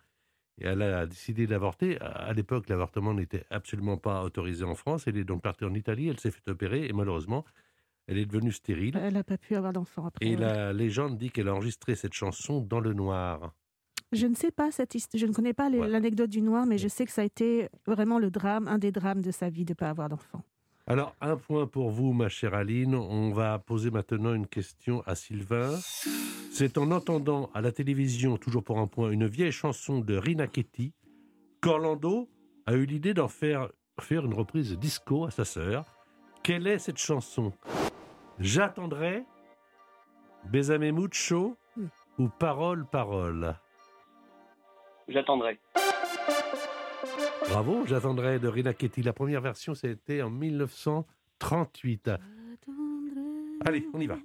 et 0.61 0.67
elle 0.67 0.83
a 0.83 1.05
décidé 1.07 1.49
d'avorter. 1.49 2.01
À 2.01 2.33
l'époque, 2.33 2.69
l'avortement 2.69 3.13
n'était 3.13 3.45
absolument 3.51 3.97
pas 3.97 4.23
autorisé 4.23 4.65
en 4.65 4.77
France. 4.77 5.09
Elle 5.09 5.17
est 5.17 5.25
donc 5.25 5.43
partie 5.43 5.65
en 5.65 5.75
Italie, 5.75 6.07
elle 6.07 6.21
s'est 6.21 6.31
fait 6.31 6.49
opérer 6.49 6.87
et 6.87 6.93
malheureusement, 6.93 7.45
elle 8.07 8.19
est 8.19 8.27
devenue 8.27 8.53
stérile. 8.53 8.97
Elle 9.03 9.15
n'a 9.15 9.25
pas 9.25 9.37
pu 9.37 9.57
avoir 9.57 9.73
d'enfant 9.73 10.07
après. 10.07 10.25
Et 10.25 10.37
ouais. 10.37 10.41
la 10.41 10.73
légende 10.73 11.19
dit 11.19 11.31
qu'elle 11.31 11.49
a 11.49 11.55
enregistré 11.55 11.97
cette 11.97 12.15
chanson 12.15 12.61
dans 12.61 12.79
le 12.79 12.95
noir. 12.95 13.53
Je 14.13 14.27
ne 14.27 14.35
sais 14.35 14.51
pas 14.51 14.71
cette 14.71 14.95
hist- 14.95 15.17
je 15.19 15.27
ne 15.27 15.33
connais 15.33 15.53
pas 15.53 15.69
Ouais. 15.69 15.87
l'anecdote 15.87 16.31
du 16.31 16.41
noir, 16.41 16.65
mais 16.67 16.79
je 16.79 16.89
sais 16.89 17.05
que 17.05 17.13
ça 17.13 17.21
a 17.23 17.25
été 17.25 17.69
vraiment 17.87 18.19
le 18.19 18.31
drame, 18.31 18.67
un 18.69 18.79
des 18.79 18.91
drames 18.93 19.21
de 19.21 19.31
sa 19.31 19.51
vie 19.51 19.65
de 19.67 19.73
ne 19.73 19.75
pas 19.75 19.91
avoir 19.91 20.09
d'enfant. 20.09 20.43
Alors, 20.87 21.15
un 21.21 21.37
point 21.37 21.67
pour 21.67 21.91
vous, 21.91 22.15
ma 22.15 22.31
chère 22.31 22.55
Aline. 22.55 22.95
On 22.95 23.33
va 23.33 23.59
poser 23.59 23.91
maintenant 23.91 24.33
une 24.33 24.47
question 24.47 25.03
à 25.07 25.15
Sylvain. 25.15 25.77
C'est 26.51 26.79
en 26.79 26.91
entendant 26.91 27.51
à 27.53 27.61
la 27.61 27.71
télévision, 27.73 28.39
toujours 28.39 28.65
pour 28.65 28.79
un 28.79 28.87
point, 28.87 29.11
une 29.11 29.27
vieille 29.27 29.53
chanson 29.53 30.01
de 30.01 30.17
Rina 30.17 30.47
Ketty, 30.47 30.95
qu'Orlando 31.61 32.31
a 32.65 32.73
eu 32.75 32.87
l'idée 32.87 33.13
d'en 33.13 33.29
faire, 33.29 33.69
faire 34.01 34.25
une 34.25 34.33
reprise 34.33 34.79
disco 34.79 35.27
à 35.27 35.31
sa 35.31 35.45
sœur. 35.45 35.85
Quelle 36.43 36.67
est 36.67 36.79
cette 36.79 36.97
chanson? 36.99 37.53
J'attendrai, 38.39 39.25
Besame 40.51 40.91
Mucho 40.93 41.59
Hmm. 41.77 41.87
ou 42.19 42.29
Parole, 42.31 42.87
Parole? 42.87 43.55
J'attendrai. 45.09 45.59
Bravo, 47.49 47.87
j'attendrai 47.87 48.39
de 48.39 48.49
Rina 48.49 48.75
Ketty. 48.75 49.03
La 49.03 49.13
première 49.13 49.41
version, 49.41 49.75
c'était 49.75 50.23
en 50.23 50.31
1938. 50.31 52.11
Allez, 53.65 53.89
on 53.95 54.01
y 54.01 54.07
va. 54.07 54.19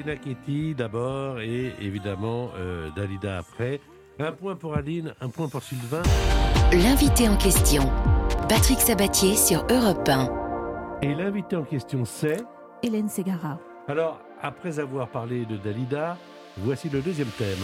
J'attendrai 0.00 0.12
Rina 0.12 0.16
Ketty 0.16 0.74
d'abord 0.74 1.40
et 1.40 1.74
évidemment 1.80 2.50
euh, 2.56 2.90
Dalida 2.96 3.38
après. 3.38 3.80
Un 4.18 4.32
point 4.32 4.56
pour 4.56 4.74
Aline, 4.74 5.14
un 5.20 5.28
point 5.28 5.48
pour 5.48 5.62
Sylvain. 5.62 6.02
L'invité 6.72 7.28
en 7.28 7.36
question, 7.36 7.82
Patrick 8.48 8.78
Sabatier 8.80 9.34
sur 9.36 9.66
Europe 9.70 10.08
1. 10.08 11.00
Et 11.02 11.14
l'invité 11.14 11.56
en 11.56 11.64
question 11.64 12.04
c'est... 12.04 12.38
Hélène 12.82 13.08
Ségara. 13.08 13.60
Alors, 13.88 14.20
après 14.40 14.78
avoir 14.78 15.08
parlé 15.10 15.44
de 15.44 15.56
Dalida, 15.56 16.16
voici 16.58 16.88
le 16.88 17.00
deuxième 17.00 17.28
thème. 17.28 17.58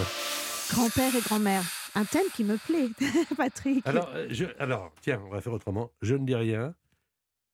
Grand-père 0.70 1.14
et 1.14 1.20
grand-mère. 1.20 1.62
Un 1.94 2.04
thème 2.04 2.26
qui 2.34 2.44
me 2.44 2.56
plaît, 2.56 2.88
Patrick. 3.36 3.86
Alors, 3.86 4.10
euh, 4.14 4.26
je, 4.30 4.44
alors, 4.58 4.92
tiens, 5.00 5.22
on 5.26 5.30
va 5.30 5.40
faire 5.40 5.52
autrement. 5.52 5.90
Je 6.02 6.14
ne 6.14 6.26
dis 6.26 6.34
rien. 6.34 6.74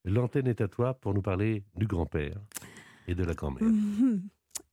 L'antenne 0.05 0.49
est 0.49 0.61
à 0.61 0.69
toi 0.69 0.95
pour 0.95 1.15
nous 1.15 1.23
parler 1.23 1.62
du 1.77 1.87
grand-père 1.87 2.37
et 3.07 3.15
de 3.15 3.23
la 3.25 3.35
grand-mère. 3.35 3.69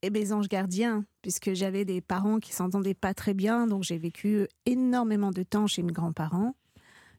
Et 0.02 0.10
mes 0.10 0.32
anges 0.32 0.48
gardiens, 0.48 1.06
puisque 1.22 1.54
j'avais 1.54 1.86
des 1.86 2.02
parents 2.02 2.40
qui 2.40 2.54
s'entendaient 2.54 2.94
pas 2.94 3.14
très 3.14 3.34
bien, 3.34 3.68
donc 3.68 3.84
j'ai 3.84 3.98
vécu 3.98 4.48
énormément 4.66 5.32
de 5.32 5.44
temps 5.44 5.68
chez 5.68 5.84
mes 5.84 5.92
grands-parents, 5.92 6.56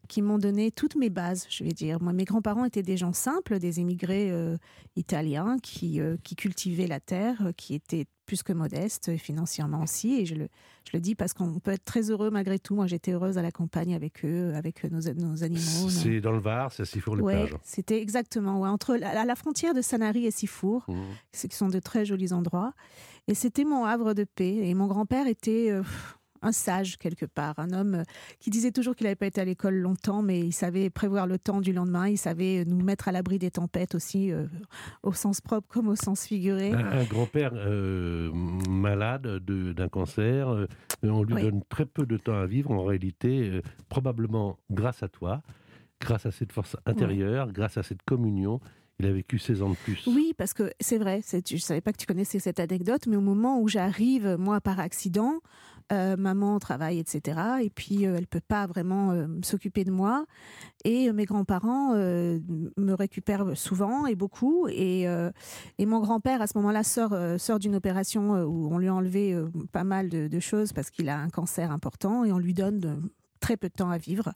qui 0.09 0.23
m'ont 0.23 0.39
donné 0.39 0.71
toutes 0.71 0.97
mes 0.97 1.11
bases, 1.11 1.47
je 1.51 1.63
vais 1.63 1.73
dire. 1.73 2.01
Moi, 2.01 2.13
mes 2.13 2.25
grands-parents 2.25 2.65
étaient 2.65 2.83
des 2.83 2.97
gens 2.97 3.13
simples, 3.13 3.59
des 3.59 3.81
émigrés 3.81 4.31
euh, 4.31 4.57
italiens 4.97 5.57
qui, 5.63 6.01
euh, 6.01 6.17
qui 6.25 6.37
cultivaient 6.37 6.87
la 6.87 7.01
terre, 7.01 7.53
qui 7.57 7.75
étaient 7.75 8.07
plus 8.31 8.45
que 8.45 8.53
modestes 8.53 9.09
euh, 9.09 9.17
financièrement 9.17 9.83
aussi. 9.83 10.21
Et 10.21 10.25
je 10.25 10.37
le, 10.37 10.47
je 10.85 10.91
le 10.97 11.01
dis 11.01 11.17
parce 11.17 11.33
qu'on 11.35 11.59
peut 11.59 11.73
être 11.73 11.85
très 11.85 12.13
heureux 12.13 12.31
malgré 12.31 12.61
tout. 12.61 12.77
Moi, 12.77 12.87
j'étais 12.87 13.11
heureuse 13.11 13.39
à 13.39 13.43
la 13.43 13.51
campagne 13.51 13.93
avec 13.93 14.25
eux, 14.25 14.53
avec 14.55 14.85
nos, 14.85 15.01
nos 15.15 15.43
animaux. 15.43 15.83
nos- 15.83 15.89
C'est 15.91 16.21
dans 16.21 16.31
le 16.31 16.39
Var, 16.39 16.71
c'est 16.71 16.83
à 16.85 16.87
Ouais, 17.25 17.43
c'était 17.65 18.01
exactement 18.01 18.61
ouais, 18.61 18.69
entre 18.69 18.95
la, 18.95 19.25
la 19.25 19.35
frontière 19.35 19.75
de 19.75 19.83
Sanary 19.83 20.27
et 20.27 20.31
Sifour, 20.31 20.87
ce 21.33 21.49
qui 21.49 21.57
sont 21.57 21.67
de 21.69 21.81
très 21.81 22.05
jolis 22.05 22.33
endroits. 22.33 22.73
Et 23.27 23.35
c'était 23.35 23.65
mon 23.65 23.85
havre 23.85 24.15
de 24.15 24.23
paix. 24.23 24.55
Et 24.69 24.75
mon 24.75 24.87
grand-père 24.87 25.27
était 25.27 25.67
euh, 25.73 25.83
un 26.43 26.53
sage 26.53 26.97
quelque 26.99 27.27
part, 27.27 27.59
un 27.59 27.73
homme 27.73 27.95
euh, 27.97 28.03
qui 28.39 28.51
disait 28.51 28.73
toujours 28.73 28.95
qu'il 28.97 29.05
n'avait 29.05 29.17
pas 29.17 29.27
été 29.27 29.41
à 29.41 29.45
l'école 29.45 29.75
longtemps, 29.77 30.23
mais 30.23 30.41
il 30.41 30.53
savait 30.53 30.91
prévoir 30.91 31.27
le 31.27 31.39
temps 31.39 31.61
du 31.61 31.73
lendemain. 31.73 32.09
Il 32.09 32.17
savait 32.19 32.65
nous 32.65 32.83
mettre 32.83 33.09
à 33.09 33.13
l'abri 33.13 33.39
des 33.39 33.51
tempêtes 33.51 33.95
aussi, 33.95 34.33
euh, 34.33 34.47
au 35.03 35.13
sens 35.13 35.41
propre 35.41 35.69
comme 35.69 35.89
au 35.89 35.97
sens 35.97 36.25
figuré. 36.27 36.73
Un, 36.73 37.01
un 37.01 37.05
grand-père 37.05 37.53
euh, 37.55 38.31
malade 38.69 39.23
de- 39.23 39.73
d'un 39.73 39.89
cancer, 39.89 40.49
euh, 40.49 40.67
on 41.03 41.23
lui 41.23 41.35
Oui. 41.35 41.43
donne 41.43 41.63
très 41.69 41.87
peu 41.87 42.07
de 42.07 42.17
temps 42.17 42.39
à 42.39 42.47
vivre. 42.47 42.71
En 42.71 42.85
réalité, 42.85 43.51
euh, 43.51 43.63
probablement 43.89 44.59
grâce 44.71 45.03
à 45.03 45.09
toi, 45.09 45.43
grâce 46.01 46.27
à 46.27 46.31
cette 46.31 46.53
force 46.53 46.77
intérieure, 46.87 47.53
grâce 47.53 47.77
à 47.77 47.83
cette 47.83 48.03
communion, 48.03 48.61
il 48.99 49.07
a 49.07 49.13
vécu 49.13 49.39
16 49.39 49.63
ans 49.63 49.71
de 49.71 49.77
plus. 49.77 50.07
Oui, 50.07 50.35
parce 50.37 50.53
que 50.53 50.71
c'est 50.79 50.99
vrai, 50.99 51.23
je 51.31 51.55
ne 51.55 51.59
savais 51.59 51.81
pas 51.81 51.91
que 51.93 51.97
tu 51.99 52.05
connaissais 52.07 52.39
cette 52.39 52.61
anecdote, 52.61 53.07
mais 53.07 53.17
au 53.17 53.21
moment 53.23 53.59
où 53.61 53.67
j'arrive, 53.69 54.37
moi, 54.39 54.61
par 54.61 54.79
accident, 54.79 55.41
euh, 55.93 56.17
maman 56.17 56.59
travaille, 56.61 57.01
etc. 57.01 57.41
Et 57.63 57.71
puis, 57.71 58.07
euh, 58.07 58.15
elle 58.17 58.29
peut 58.29 58.41
pas 58.41 58.67
vraiment 58.67 59.11
euh, 59.11 59.27
s'occuper 59.43 59.85
de 59.85 59.91
moi. 59.91 60.25
Et 60.85 61.13
mes 61.13 61.25
grands-parents 61.25 61.95
me 61.95 62.95
récupèrent 62.95 63.55
souvent 63.55 64.07
et 64.07 64.15
beaucoup. 64.15 64.67
Et, 64.69 65.03
et 65.03 65.87
mon 65.87 66.01
grand-père, 66.01 66.41
à 66.41 66.47
ce 66.47 66.57
moment-là, 66.57 66.85
sort, 66.85 67.15
sort 67.39 67.59
d'une 67.59 67.75
opération 67.75 68.45
où 68.45 68.73
on 68.73 68.79
lui 68.79 68.89
a 68.89 68.95
enlevé 68.95 69.39
pas 69.73 69.85
mal 69.85 70.09
de, 70.09 70.41
choses 70.41 70.73
parce 70.73 70.89
qu'il 70.89 71.11
a 71.11 71.19
un 71.19 71.29
cancer 71.29 71.71
important 71.71 72.25
et 72.25 72.33
on 72.33 72.39
lui 72.39 72.55
donne 72.55 73.11
très 73.41 73.57
peu 73.57 73.69
de 73.69 73.75
temps 73.75 73.91
à 73.91 73.99
vivre. 73.99 74.33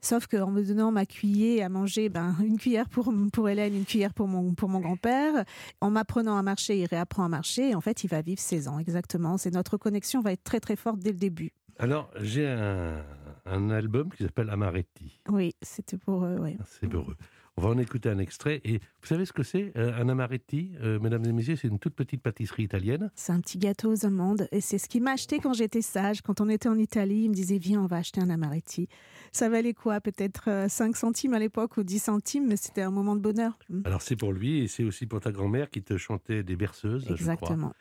Sauf 0.00 0.26
qu'en 0.26 0.50
me 0.50 0.62
donnant 0.62 0.90
ma 0.92 1.06
cuillère 1.06 1.66
à 1.66 1.68
manger, 1.68 2.08
ben, 2.08 2.34
une 2.42 2.58
cuillère 2.58 2.88
pour, 2.88 3.12
pour 3.32 3.48
Hélène, 3.48 3.74
une 3.74 3.84
cuillère 3.84 4.14
pour 4.14 4.28
mon, 4.28 4.54
pour 4.54 4.68
mon 4.68 4.80
grand-père, 4.80 5.44
en 5.80 5.90
m'apprenant 5.90 6.36
à 6.36 6.42
marcher, 6.42 6.78
il 6.78 6.86
réapprend 6.86 7.24
à 7.24 7.28
marcher. 7.28 7.70
Et 7.70 7.74
en 7.74 7.80
fait, 7.80 8.04
il 8.04 8.08
va 8.08 8.22
vivre 8.22 8.40
16 8.40 8.68
ans, 8.68 8.78
exactement. 8.78 9.38
C'est 9.38 9.52
notre 9.52 9.76
connexion 9.76 10.20
va 10.20 10.32
être 10.32 10.44
très 10.44 10.60
très 10.60 10.76
forte 10.76 10.98
dès 11.00 11.12
le 11.12 11.18
début. 11.18 11.52
Alors, 11.78 12.10
j'ai 12.20 12.46
un, 12.46 13.02
un 13.46 13.70
album 13.70 14.10
qui 14.10 14.24
s'appelle 14.24 14.50
Amaretti. 14.50 15.20
Oui, 15.28 15.54
c'était 15.62 15.96
pour 15.96 16.24
eux, 16.24 16.38
oui. 16.40 16.56
C'est 16.66 16.92
heureux. 16.92 17.16
On 17.56 17.62
va 17.62 17.68
en 17.70 17.78
écouter 17.78 18.08
un 18.08 18.18
extrait. 18.18 18.60
Et 18.64 18.78
vous 18.78 19.06
savez 19.06 19.26
ce 19.26 19.32
que 19.32 19.42
c'est 19.42 19.72
euh, 19.76 19.92
Un 20.00 20.08
amaretti, 20.08 20.72
euh, 20.82 20.98
mesdames 20.98 21.24
et 21.26 21.32
messieurs, 21.32 21.56
c'est 21.56 21.68
une 21.68 21.78
toute 21.78 21.94
petite 21.94 22.22
pâtisserie 22.22 22.62
italienne. 22.62 23.10
C'est 23.14 23.32
un 23.32 23.40
petit 23.40 23.58
gâteau 23.58 23.92
aux 23.92 24.06
amandes. 24.06 24.48
Et 24.52 24.60
c'est 24.60 24.78
ce 24.78 24.88
qu'il 24.88 25.02
m'a 25.02 25.12
acheté 25.12 25.38
quand 25.40 25.52
j'étais 25.52 25.82
sage. 25.82 26.22
Quand 26.22 26.40
on 26.40 26.48
était 26.48 26.68
en 26.68 26.78
Italie, 26.78 27.24
il 27.24 27.28
me 27.30 27.34
disait 27.34 27.58
Viens, 27.58 27.82
on 27.82 27.86
va 27.86 27.96
acheter 27.96 28.20
un 28.20 28.30
amaretti. 28.30 28.88
Ça 29.32 29.48
valait 29.48 29.74
quoi? 29.74 30.00
Peut-être 30.00 30.48
euh, 30.48 30.68
5 30.68 30.96
centimes 30.96 31.34
à 31.34 31.38
l'époque 31.38 31.76
ou 31.76 31.82
10 31.82 31.98
centimes, 31.98 32.46
mais 32.48 32.56
c'était 32.56 32.82
un 32.82 32.90
moment 32.90 33.14
de 33.14 33.20
bonheur. 33.20 33.58
Alors, 33.84 34.00
c'est 34.02 34.16
pour 34.16 34.32
lui 34.32 34.60
et 34.60 34.68
c'est 34.68 34.84
aussi 34.84 35.06
pour 35.06 35.20
ta 35.20 35.30
grand-mère 35.32 35.70
qui 35.70 35.82
te 35.82 35.96
chantait 35.96 36.42
des 36.42 36.56
berceuses, 36.56 37.02
je 37.02 37.14
crois. 37.14 37.32
Exactement. 37.34 37.72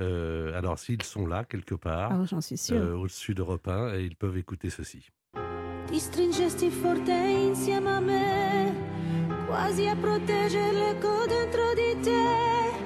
Euh, 0.00 0.56
alors, 0.56 0.78
s'ils 0.78 1.02
sont 1.02 1.26
là, 1.26 1.44
quelque 1.44 1.74
part, 1.74 2.12
Ah, 2.12 2.24
j'en 2.24 2.40
suis 2.40 2.56
euh, 2.72 2.94
au-dessus 2.96 3.34
d'Europe 3.34 3.66
1, 3.66 3.94
et 3.94 4.04
ils 4.04 4.16
peuvent 4.16 4.36
écouter 4.36 4.70
ceci. 4.70 5.08
Ti 5.88 5.98
stringesti 6.00 6.70
forte 6.70 7.08
insieme 7.08 7.86
a 7.86 8.00
me, 8.00 8.67
quasi 9.48 9.88
a 9.88 9.96
proteggerle 9.96 10.98
dentro 11.26 11.72
di 11.72 11.98
te. 12.02 12.76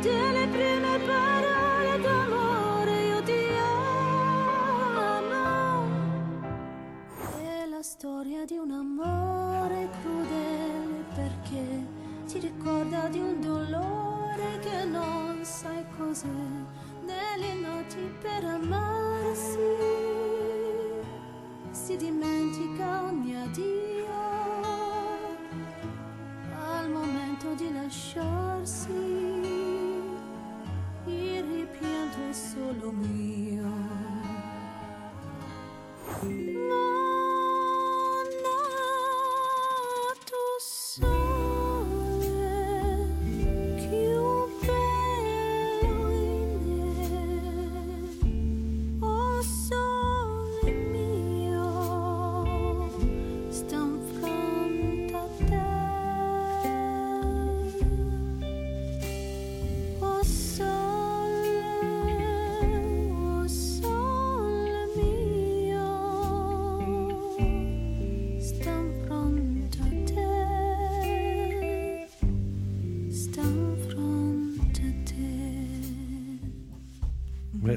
Delle 0.00 0.46
prime 0.48 0.98
parole 1.06 2.00
d'amore 2.00 3.02
io 3.06 3.22
ti 3.22 3.48
amo. 4.84 5.86
È 7.38 7.66
la 7.66 7.82
storia 7.82 8.44
di 8.44 8.58
un 8.58 8.70
amore 8.72 9.88
crudele 10.02 11.04
perché 11.14 11.86
ti 12.26 12.38
ricorda 12.40 13.08
di 13.08 13.20
un 13.20 13.40
dolore 13.40 14.58
che 14.60 14.84
non 14.84 15.42
sai 15.42 15.82
cos'è. 15.96 16.28
Nelle 17.06 17.54
notti 17.54 18.14
per 18.20 18.44
amarsi 18.44 19.58
si 21.70 21.96
dimentica 21.96 23.04
ogni 23.04 23.34
addio 23.34 24.39
momento 26.90 27.54
di 27.54 27.72
lasciarsi. 27.72 28.90
Il 31.06 31.42
rimpianto 31.42 32.18
è 32.28 32.32
solo 32.32 32.90
mio 32.90 33.19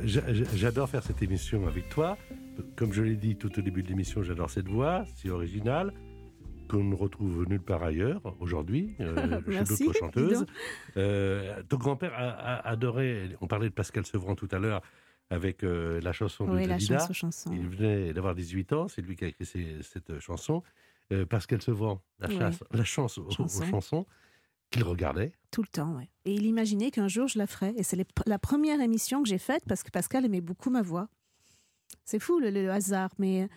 J'adore 0.03 0.89
faire 0.89 1.03
cette 1.03 1.21
émission 1.21 1.67
avec 1.67 1.89
toi. 1.89 2.17
Comme 2.75 2.91
je 2.93 3.01
l'ai 3.03 3.15
dit 3.15 3.35
tout 3.35 3.57
au 3.57 3.61
début 3.61 3.83
de 3.83 3.87
l'émission, 3.87 4.21
j'adore 4.23 4.49
cette 4.49 4.67
voix, 4.67 5.05
si 5.15 5.29
originale, 5.29 5.93
qu'on 6.69 6.83
ne 6.83 6.95
retrouve 6.95 7.45
nulle 7.47 7.61
part 7.61 7.83
ailleurs 7.83 8.21
aujourd'hui, 8.39 8.95
euh, 8.99 9.41
chez 9.51 9.63
d'autres 9.85 9.97
chanteuses. 9.97 10.45
Euh, 10.97 11.61
ton 11.69 11.77
grand-père 11.77 12.13
a, 12.15 12.29
a 12.29 12.69
adoré, 12.69 13.29
on 13.41 13.47
parlait 13.47 13.69
de 13.69 13.73
Pascal 13.73 14.05
Sevran 14.05 14.35
tout 14.35 14.47
à 14.51 14.59
l'heure, 14.59 14.81
avec 15.29 15.63
euh, 15.63 15.99
la 16.01 16.11
chanson 16.13 16.45
de 16.45 16.51
Oui, 16.51 16.61
la 16.65 16.75
Dalida. 16.75 16.99
chanson, 16.99 17.13
chanson. 17.13 17.51
Il 17.53 17.67
venait 17.67 18.13
d'avoir 18.13 18.35
18 18.35 18.73
ans, 18.73 18.87
c'est 18.87 19.01
lui 19.01 19.15
qui 19.15 19.23
a 19.23 19.27
écrit 19.27 19.45
cette 19.81 20.19
chanson. 20.19 20.63
Euh, 21.11 21.25
Pascal 21.25 21.61
Sevran, 21.61 22.01
la, 22.19 22.51
la 22.71 22.83
chance 22.83 23.17
aux, 23.17 23.25
aux 23.27 23.31
Chanson. 23.31 23.65
chansons. 23.65 24.05
Qu'il 24.73 24.83
regardait 24.83 25.31
Tout 25.51 25.61
le 25.61 25.67
temps, 25.67 25.95
ouais. 25.97 26.09
Et 26.25 26.33
il 26.33 26.47
imaginait 26.47 26.89
qu'un 26.89 27.07
jour 27.07 27.27
je 27.27 27.37
la 27.37 27.45
ferais. 27.45 27.75
Et 27.77 27.83
c'est 27.83 27.97
la 28.25 28.39
première 28.39 28.81
émission 28.81 29.21
que 29.21 29.29
j'ai 29.29 29.37
faite 29.37 29.63
parce 29.67 29.83
que 29.83 29.91
Pascal 29.91 30.25
aimait 30.25 30.41
beaucoup 30.41 30.71
ma 30.71 30.81
voix. 30.81 31.09
C'est 32.05 32.17
fou 32.17 32.39
le 32.39 32.71
hasard, 32.71 33.11
mais, 33.19 33.47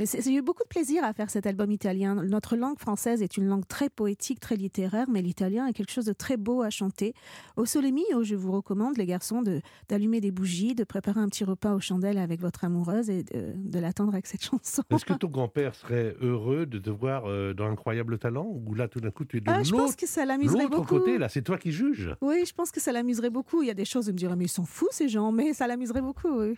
mais 0.00 0.06
c'est- 0.06 0.22
j'ai 0.22 0.34
eu 0.34 0.42
beaucoup 0.42 0.62
de 0.64 0.68
plaisir 0.68 1.04
à 1.04 1.12
faire 1.12 1.30
cet 1.30 1.46
album 1.46 1.70
italien. 1.70 2.14
Notre 2.24 2.56
langue 2.56 2.78
française 2.80 3.22
est 3.22 3.36
une 3.36 3.46
langue 3.46 3.66
très 3.68 3.88
poétique, 3.88 4.40
très 4.40 4.56
littéraire, 4.56 5.06
mais 5.08 5.22
l'italien 5.22 5.66
est 5.66 5.72
quelque 5.74 5.92
chose 5.92 6.06
de 6.06 6.12
très 6.12 6.36
beau 6.36 6.62
à 6.62 6.70
chanter. 6.70 7.14
Au 7.56 7.66
Soleil 7.66 7.92
Mio, 7.92 8.22
je 8.24 8.34
vous 8.34 8.50
recommande, 8.50 8.96
les 8.96 9.06
garçons, 9.06 9.42
de- 9.42 9.60
d'allumer 9.88 10.20
des 10.20 10.30
bougies, 10.32 10.74
de 10.74 10.82
préparer 10.84 11.20
un 11.20 11.28
petit 11.28 11.44
repas 11.44 11.74
aux 11.74 11.80
chandelles 11.80 12.18
avec 12.18 12.40
votre 12.40 12.64
amoureuse 12.64 13.10
et 13.10 13.22
de, 13.24 13.52
de 13.54 13.78
l'attendre 13.78 14.12
avec 14.14 14.26
cette 14.26 14.42
chanson. 14.50 14.82
Est-ce 14.90 15.04
que 15.04 15.12
ton 15.12 15.28
grand-père 15.28 15.74
serait 15.74 16.16
heureux 16.20 16.66
de 16.66 16.78
te 16.78 16.90
voir 16.90 17.26
euh, 17.26 17.52
dans 17.52 17.66
Incroyable 17.70 18.18
Talent 18.18 18.46
Ou 18.66 18.74
là, 18.74 18.88
tout 18.88 19.00
d'un 19.00 19.10
coup, 19.10 19.24
tu 19.26 19.36
es 19.36 19.40
de 19.40 19.50
Ah, 19.50 19.62
je 19.62 19.70
pense 19.70 19.80
l'autre 19.80 19.96
que 19.96 20.06
ça 20.06 20.24
l'amuserait 20.24 20.66
beaucoup. 20.66 20.86
côté, 20.86 21.18
là, 21.18 21.28
c'est 21.28 21.42
toi 21.42 21.58
qui 21.58 21.70
juges. 21.72 22.14
Oui, 22.22 22.44
je 22.46 22.54
pense 22.54 22.70
que 22.70 22.80
ça 22.80 22.90
l'amuserait 22.90 23.28
beaucoup. 23.30 23.62
Il 23.62 23.66
y 23.68 23.70
a 23.70 23.74
des 23.74 23.84
choses 23.84 24.06
où 24.06 24.10
il 24.10 24.14
me 24.14 24.18
dirait, 24.18 24.34
mais 24.36 24.46
ils 24.46 24.48
sont 24.48 24.64
fous 24.64 24.88
ces 24.90 25.08
gens, 25.08 25.30
mais 25.30 25.52
ça 25.52 25.66
l'amuserait 25.66 26.00
beaucoup. 26.02 26.28
Oui. 26.40 26.54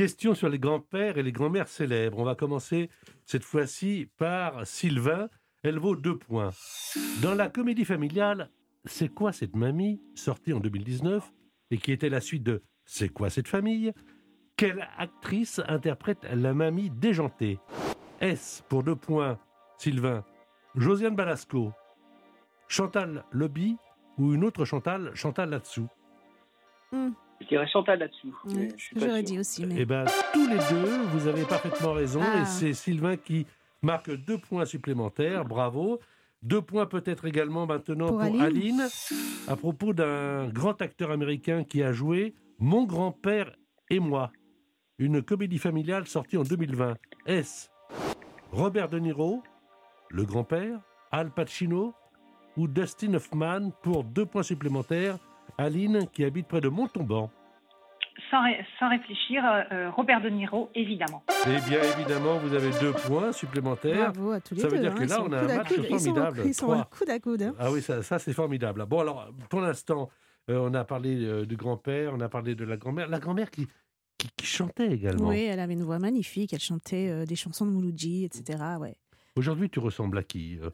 Question 0.00 0.34
sur 0.34 0.48
les 0.48 0.58
grands-pères 0.58 1.18
et 1.18 1.22
les 1.22 1.30
grands-mères 1.30 1.68
célèbres. 1.68 2.18
On 2.20 2.24
va 2.24 2.34
commencer 2.34 2.88
cette 3.26 3.44
fois-ci 3.44 4.08
par 4.16 4.66
Sylvain. 4.66 5.28
Elle 5.62 5.78
vaut 5.78 5.94
deux 5.94 6.16
points. 6.16 6.52
Dans 7.20 7.34
la 7.34 7.50
comédie 7.50 7.84
familiale, 7.84 8.48
C'est 8.86 9.10
quoi 9.10 9.30
cette 9.34 9.54
mamie 9.54 10.00
sortie 10.14 10.54
en 10.54 10.60
2019 10.60 11.30
et 11.70 11.76
qui 11.76 11.92
était 11.92 12.08
la 12.08 12.22
suite 12.22 12.44
de 12.44 12.62
C'est 12.86 13.10
quoi 13.10 13.28
cette 13.28 13.46
famille 13.46 13.92
Quelle 14.56 14.88
actrice 14.96 15.60
interprète 15.68 16.26
la 16.32 16.54
mamie 16.54 16.88
déjantée? 16.88 17.58
S 18.22 18.64
pour 18.70 18.82
deux 18.82 18.96
points, 18.96 19.38
Sylvain. 19.76 20.24
Josiane 20.76 21.14
Balasco, 21.14 21.74
Chantal 22.68 23.26
Lobby 23.32 23.76
ou 24.16 24.32
une 24.32 24.44
autre 24.44 24.64
Chantal, 24.64 25.14
Chantal 25.14 25.50
là-dessous 25.50 25.88
Je 27.40 27.46
dirais 27.46 27.66
Chantal 27.72 27.98
là-dessous. 27.98 28.34
Pas 28.44 29.00
j'aurais 29.06 29.22
dit 29.22 29.38
aussi. 29.38 29.64
Mais... 29.66 29.76
Eh 29.78 29.84
bien, 29.84 30.04
tous 30.32 30.46
les 30.46 30.58
deux, 30.70 31.02
vous 31.12 31.26
avez 31.26 31.44
parfaitement 31.44 31.92
raison. 31.92 32.20
Ah. 32.22 32.42
Et 32.42 32.44
c'est 32.44 32.74
Sylvain 32.74 33.16
qui 33.16 33.46
marque 33.82 34.10
deux 34.10 34.38
points 34.38 34.64
supplémentaires. 34.64 35.44
Bravo. 35.44 36.00
Deux 36.42 36.62
points 36.62 36.86
peut-être 36.86 37.26
également 37.26 37.66
maintenant 37.66 38.08
Pour 38.08 38.18
pour, 38.18 38.24
Aline. 38.24 38.40
Aline. 38.40 38.88
à 39.46 39.56
propos 39.56 39.92
d'un 39.92 40.48
grand 40.48 40.80
acteur 40.80 41.10
américain 41.10 41.64
qui 41.64 41.82
a 41.82 41.92
joué 41.92 42.34
Mon 42.58 42.84
grand-père 42.84 43.54
et 43.90 44.00
moi. 44.00 44.32
Une 44.98 45.22
comédie 45.22 45.58
familiale 45.58 46.06
sortie 46.06 46.36
en 46.36 46.42
2020. 46.42 46.96
Est-ce 47.26 47.68
Robert 48.52 48.88
De 48.88 48.98
Niro, 48.98 49.42
le 50.10 50.24
grand-père, 50.24 50.80
Al 51.12 51.30
Pacino 51.30 51.94
ou 52.56 52.68
Dustin 52.68 53.14
Hoffman 53.14 53.70
pour 53.82 54.04
deux 54.04 54.26
points 54.26 54.42
supplémentaires 54.42 55.18
Aline 55.58 56.06
qui 56.12 56.24
habite 56.24 56.46
près 56.48 56.60
de 56.60 56.68
Montauban. 56.68 57.30
Sans, 58.30 58.42
ré- 58.44 58.64
sans 58.78 58.88
réfléchir, 58.90 59.42
euh, 59.44 59.62
euh, 59.72 59.90
Robert 59.90 60.20
De 60.20 60.28
Niro, 60.28 60.68
évidemment. 60.74 61.22
Eh 61.46 61.68
bien, 61.68 61.80
évidemment, 61.96 62.38
vous 62.38 62.52
avez 62.54 62.70
deux 62.80 62.92
points 62.92 63.32
supplémentaires. 63.32 64.12
Bravo 64.12 64.32
à 64.32 64.40
tous 64.40 64.54
les 64.54 64.60
Ça 64.60 64.68
veut 64.68 64.76
deux. 64.76 64.82
dire 64.82 64.92
hein, 64.92 64.96
que 64.96 65.02
ils 65.04 65.08
là, 65.08 65.22
on 65.22 65.32
a 65.32 65.38
un 65.40 65.56
match 65.56 65.68
coude. 65.68 65.86
Ils 65.88 66.00
sont- 66.00 66.14
formidable. 66.14 66.42
Ils 66.44 66.54
sont 66.54 66.66
Trois. 66.66 66.84
coude 66.84 67.10
à 67.10 67.18
coude. 67.18 67.42
hein. 67.42 67.54
Ah 67.58 67.72
oui, 67.72 67.80
ça, 67.82 68.02
ça, 68.02 68.18
c'est 68.18 68.32
formidable. 68.32 68.84
Bon, 68.86 69.00
alors, 69.00 69.30
pour 69.48 69.60
l'instant, 69.60 70.10
euh, 70.50 70.58
on 70.60 70.74
a 70.74 70.84
parlé 70.84 71.24
euh, 71.24 71.46
du 71.46 71.56
grand-père, 71.56 72.12
on 72.14 72.20
a 72.20 72.28
parlé 72.28 72.54
de 72.54 72.64
la 72.64 72.76
grand-mère. 72.76 73.08
La 73.08 73.18
grand-mère 73.20 73.50
qui, 73.50 73.66
qui, 74.18 74.28
qui 74.36 74.46
chantait 74.46 74.92
également. 74.92 75.28
Oui, 75.28 75.44
elle 75.44 75.58
avait 75.60 75.72
une 75.74 75.82
voix 75.84 75.98
magnifique. 75.98 76.52
Elle 76.52 76.60
chantait 76.60 77.08
euh, 77.10 77.24
des 77.24 77.36
chansons 77.36 77.64
de 77.64 77.70
Mouloudji, 77.70 78.24
etc. 78.24 78.58
Ouais. 78.78 78.96
Aujourd'hui, 79.36 79.70
tu 79.70 79.78
ressembles 79.80 80.18
à 80.18 80.22
qui 80.22 80.58
Euh, 80.62 80.70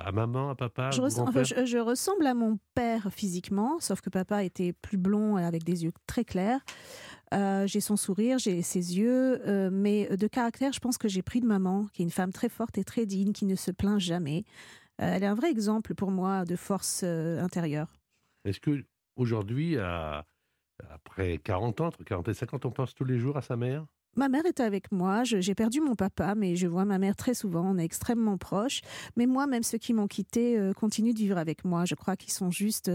À 0.00 0.12
maman, 0.12 0.50
à 0.50 0.54
papa, 0.54 0.90
Je, 0.92 1.00
au 1.00 1.04
ressens- 1.04 1.22
enfin, 1.22 1.42
grand-père? 1.42 1.64
je- 1.66 1.72
je 1.72 1.78
ressemble 1.78 2.26
à 2.26 2.34
mon 2.34 2.58
père 2.74 3.08
physiquement, 3.12 3.80
sauf 3.80 4.00
que 4.00 4.10
papa 4.10 4.44
était 4.44 4.72
plus 4.72 4.96
blond 4.96 5.36
et 5.36 5.44
avec 5.44 5.64
des 5.64 5.84
yeux 5.84 5.92
très 6.06 6.24
clairs. 6.24 6.60
Euh, 7.34 7.66
j'ai 7.66 7.80
son 7.80 7.96
sourire, 7.96 8.38
j'ai 8.38 8.62
ses 8.62 8.96
yeux, 8.96 9.40
euh, 9.46 9.70
mais 9.72 10.16
de 10.16 10.26
caractère, 10.28 10.72
je 10.72 10.80
pense 10.80 10.96
que 10.96 11.08
j'ai 11.08 11.22
pris 11.22 11.40
de 11.40 11.46
maman, 11.46 11.86
qui 11.92 12.02
est 12.02 12.04
une 12.04 12.10
femme 12.10 12.32
très 12.32 12.48
forte 12.48 12.78
et 12.78 12.84
très 12.84 13.06
digne, 13.06 13.32
qui 13.32 13.44
ne 13.44 13.54
se 13.56 13.70
plaint 13.70 13.98
jamais. 14.00 14.44
Euh, 15.00 15.12
elle 15.14 15.22
est 15.24 15.26
un 15.26 15.34
vrai 15.34 15.50
exemple 15.50 15.94
pour 15.94 16.10
moi 16.10 16.44
de 16.44 16.56
force 16.56 17.02
intérieure. 17.02 17.92
Est-ce 18.44 18.60
que 18.60 18.84
aujourd'hui, 19.16 19.76
à- 19.78 20.24
après 20.90 21.38
40 21.38 21.80
ans, 21.80 21.86
entre 21.88 22.04
40 22.04 22.28
et 22.28 22.34
50, 22.34 22.64
on 22.64 22.70
pense 22.70 22.94
tous 22.94 23.04
les 23.04 23.18
jours 23.18 23.36
à 23.36 23.42
sa 23.42 23.56
mère? 23.56 23.84
Ma 24.18 24.28
mère 24.28 24.46
est 24.46 24.58
avec 24.58 24.90
moi. 24.90 25.22
J'ai 25.22 25.54
perdu 25.54 25.80
mon 25.80 25.94
papa, 25.94 26.34
mais 26.34 26.56
je 26.56 26.66
vois 26.66 26.84
ma 26.84 26.98
mère 26.98 27.14
très 27.14 27.34
souvent. 27.34 27.62
On 27.64 27.78
est 27.78 27.84
extrêmement 27.84 28.36
proches. 28.36 28.80
Mais 29.16 29.26
moi, 29.26 29.46
même 29.46 29.62
ceux 29.62 29.78
qui 29.78 29.94
m'ont 29.94 30.08
quitté 30.08 30.58
euh, 30.58 30.72
continuent 30.72 31.12
de 31.12 31.18
vivre 31.18 31.38
avec 31.38 31.64
moi. 31.64 31.84
Je 31.84 31.94
crois 31.94 32.16
qu'ils 32.16 32.32
sont 32.32 32.50
juste 32.50 32.90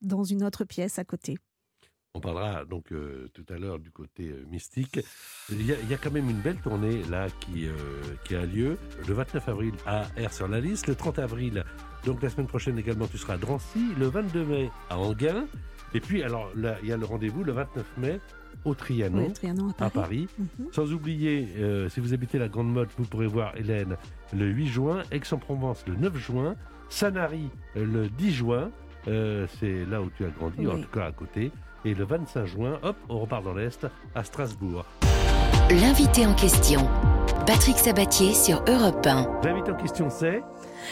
dans 0.00 0.24
une 0.24 0.42
autre 0.42 0.64
pièce 0.64 0.98
à 0.98 1.04
côté. 1.04 1.36
On 2.14 2.20
parlera 2.20 2.64
donc 2.64 2.90
euh, 2.90 3.28
tout 3.34 3.44
à 3.50 3.58
l'heure 3.58 3.80
du 3.80 3.90
côté 3.90 4.28
euh, 4.28 4.46
mystique. 4.50 4.98
Il 5.50 5.66
y, 5.66 5.72
a, 5.74 5.98
quand 5.98 6.10
même 6.10 6.30
une 6.30 6.40
belle 6.40 6.58
tournée 6.62 7.02
là 7.10 7.26
qui, 7.40 7.66
a 8.34 8.46
lieu 8.46 8.78
le 9.06 9.12
29 9.12 9.48
avril 9.50 9.74
à 9.84 10.06
Air 10.16 10.32
sur 10.32 10.48
la 10.48 10.60
liste, 10.60 10.86
le 10.86 10.94
30 10.94 11.18
avril, 11.18 11.64
donc 12.06 12.22
la 12.22 12.30
semaine 12.30 12.46
prochaine 12.46 12.78
également, 12.78 13.06
tu 13.08 13.18
seras 13.18 13.34
à 13.34 13.38
Drancy, 13.38 13.88
le 13.98 14.06
22 14.06 14.44
mai 14.44 14.70
à 14.88 14.98
Anguin, 14.98 15.46
et 15.92 16.00
puis 16.00 16.22
alors 16.22 16.50
il 16.54 16.88
y 16.88 16.92
a 16.92 16.96
le 16.96 17.04
rendez-vous 17.04 17.44
le 17.44 17.52
29 17.52 17.96
mai 17.98 18.20
au 18.64 18.74
Trianon. 18.74 19.26
Oui, 19.26 19.32
Trianon 19.32 19.68
à 19.78 19.86
à 19.86 19.90
Paris. 19.90 20.28
Mhm. 20.38 20.66
Sans 20.72 20.92
oublier, 20.92 21.48
euh, 21.58 21.88
si 21.88 22.00
vous 22.00 22.14
habitez 22.14 22.38
la 22.38 22.48
Grande 22.48 22.72
Motte, 22.72 22.90
vous 22.98 23.04
pourrez 23.04 23.26
voir 23.26 23.56
Hélène 23.56 23.96
le 24.34 24.46
8 24.46 24.66
juin, 24.66 25.02
Aix-en-Provence 25.10 25.84
le 25.86 25.96
9 25.96 26.16
juin, 26.16 26.54
Sanary 26.88 27.50
euh, 27.76 27.84
le 27.84 28.08
10 28.08 28.32
juin, 28.32 28.70
euh, 29.08 29.46
c'est 29.58 29.84
là 29.86 30.00
où 30.00 30.10
tu 30.16 30.24
as 30.24 30.30
grandi, 30.30 30.66
en 30.66 30.78
tout 30.78 30.88
cas 30.92 31.06
à 31.06 31.12
côté, 31.12 31.50
et 31.84 31.94
le 31.94 32.04
25 32.04 32.46
juin, 32.46 32.78
hop, 32.82 32.96
on 33.08 33.18
repart 33.18 33.44
dans 33.44 33.54
l'Est, 33.54 33.86
à 34.14 34.22
Strasbourg. 34.22 34.84
L'invité 35.70 36.26
en 36.26 36.34
question. 36.34 36.88
Patrick 37.46 37.76
Sabatier 37.76 38.34
sur 38.34 38.62
Europe 38.68 39.04
1. 39.04 39.40
L'invité 39.42 39.72
en 39.72 39.76
question, 39.76 40.10
c'est? 40.10 40.42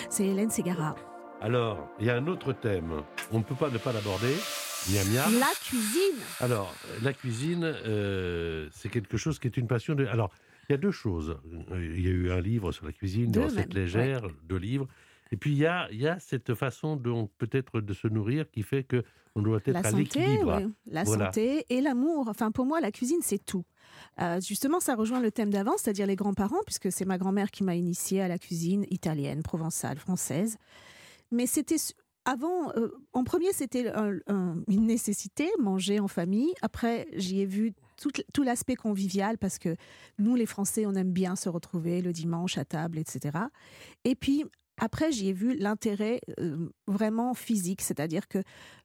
C'est 0.09 0.27
Hélène 0.27 0.51
Ségara. 0.51 0.97
Alors, 1.41 1.89
il 1.99 2.07
y 2.07 2.11
a 2.11 2.17
un 2.17 2.27
autre 2.27 2.53
thème, 2.53 3.03
on 3.33 3.39
ne 3.39 3.43
peut 3.43 3.55
pas 3.55 3.71
ne 3.71 3.79
pas 3.79 3.93
l'aborder, 3.93 4.35
miam 4.89 5.09
miam. 5.13 5.39
La 5.39 5.47
cuisine 5.63 6.19
Alors, 6.41 6.75
la 7.03 7.13
cuisine, 7.13 7.65
euh, 7.65 8.69
c'est 8.73 8.89
quelque 8.89 9.17
chose 9.17 9.39
qui 9.39 9.47
est 9.49 9.57
une 9.57 9.67
passion 9.67 9.95
de... 9.95 10.07
Alors, 10.07 10.31
il 10.69 10.73
y 10.73 10.75
a 10.75 10.79
deux 10.79 10.91
choses. 10.93 11.37
Euh, 11.73 11.95
Il 11.97 12.05
y 12.05 12.09
a 12.09 12.11
eu 12.13 12.31
un 12.31 12.41
livre 12.41 12.73
sur 12.73 12.87
la 12.87 12.93
cuisine, 12.93 13.31
Deux 13.31 13.41
des 13.41 13.47
recettes 13.47 13.75
légères, 13.75 14.23
deux 14.45 14.57
livres. 14.57 14.87
Et 15.33 15.37
puis, 15.37 15.53
il 15.53 15.59
y 15.59 15.67
a, 15.67 15.89
il 15.93 16.01
y 16.01 16.09
a 16.09 16.19
cette 16.19 16.55
façon 16.55 16.97
peut-être 17.39 17.81
de 17.81 17.93
se 17.95 18.09
nourrir 18.09 18.51
qui 18.51 18.63
fait 18.63 18.85
que 18.85 19.03
on 19.37 19.43
doit 19.43 19.59
être 19.59 19.69
La 19.69 19.79
à 19.81 19.91
santé, 19.91 19.99
l'équilibre. 20.03 20.59
oui. 20.61 20.73
la 20.87 21.05
Voilà. 21.05 21.27
santé 21.27 21.65
et 21.69 21.81
l'amour. 21.81 22.27
Enfin, 22.29 22.51
pour 22.51 22.67
moi, 22.67 22.81
la 22.81 22.91
cuisine, 22.91 23.21
c'est 23.23 23.39
tout. 23.45 23.65
Euh, 24.21 24.41
justement, 24.41 24.81
ça 24.81 24.97
rejoint 24.97 25.21
le 25.21 25.31
thème 25.31 25.51
d'avant, 25.51 25.77
c'est-à-dire 25.77 26.07
les 26.07 26.17
grands-parents, 26.17 26.63
puisque 26.67 26.91
c'est 26.91 27.05
ma 27.05 27.17
grand-mère 27.17 27.53
qui 27.53 27.63
m'a 27.63 27.77
initiée 27.77 28.21
à 28.23 28.29
la 28.29 28.39
cuisine 28.39 28.87
italienne, 28.91 29.43
provençale, 29.45 29.99
française. 29.99 30.57
Mais 31.31 31.47
c'était 31.47 31.77
avant, 32.31 32.71
euh, 32.77 32.89
en 33.13 33.25
premier, 33.25 33.53
c'était 33.53 33.89
un- 33.91 34.19
un- 34.29 34.63
une 34.69 34.87
nécessité, 34.87 35.49
manger 35.59 35.99
en 36.01 36.09
famille. 36.09 36.53
Après, 36.63 37.09
j'y 37.15 37.41
ai 37.41 37.47
vu 37.47 37.73
tout, 38.01 38.11
tout 38.33 38.43
l'aspect 38.43 38.77
convivial, 38.77 39.37
parce 39.37 39.59
que 39.59 39.75
nous, 40.19 40.35
les 40.37 40.47
Français, 40.47 40.87
on 40.87 40.95
aime 40.95 41.13
bien 41.13 41.35
se 41.37 41.49
retrouver 41.49 42.03
le 42.03 42.13
dimanche 42.13 42.57
à 42.59 42.65
table, 42.65 42.99
etc. 42.99 43.39
Et 44.05 44.15
puis, 44.15 44.45
après, 44.83 45.13
j'y 45.13 45.29
ai 45.29 45.33
vu 45.35 45.57
l'intérêt 45.59 46.21
euh, 46.39 46.69
vraiment 46.87 47.35
physique, 47.35 47.83
c'est-à-dire 47.83 48.29
que 48.29 48.39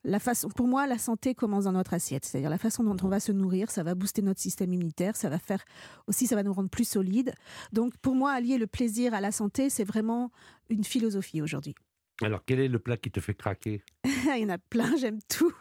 la 0.03 0.19
façon, 0.19 0.49
pour 0.49 0.67
moi, 0.67 0.87
la 0.87 0.97
santé 0.97 1.33
commence 1.35 1.63
dans 1.65 1.71
notre 1.71 1.93
assiette, 1.93 2.25
c'est-à-dire 2.25 2.49
la 2.49 2.57
façon 2.57 2.83
dont 2.83 2.97
on 3.03 3.07
va 3.07 3.19
se 3.21 3.31
nourrir, 3.31 3.69
ça 3.71 3.83
va 3.83 3.95
booster 3.95 4.21
notre 4.21 4.41
système 4.41 4.73
immunitaire, 4.73 5.15
ça 5.15 5.29
va 5.29 5.39
faire 5.39 5.63
aussi, 6.07 6.27
ça 6.27 6.35
va 6.35 6.43
nous 6.43 6.51
rendre 6.53 6.69
plus 6.69 6.87
solides. 6.87 7.33
Donc, 7.71 7.95
pour 7.97 8.15
moi, 8.15 8.31
allier 8.33 8.57
le 8.57 8.67
plaisir 8.67 9.13
à 9.13 9.21
la 9.21 9.31
santé, 9.31 9.69
c'est 9.69 9.85
vraiment 9.85 10.31
une 10.69 10.83
philosophie 10.83 11.41
aujourd'hui. 11.41 11.75
Alors, 12.21 12.43
quel 12.45 12.59
est 12.59 12.67
le 12.67 12.79
plat 12.79 12.97
qui 12.97 13.11
te 13.11 13.19
fait 13.19 13.33
craquer? 13.33 13.81
Il 14.05 14.41
y 14.41 14.45
en 14.45 14.49
a 14.49 14.57
plein, 14.57 14.95
j'aime 14.97 15.19
tout. 15.27 15.51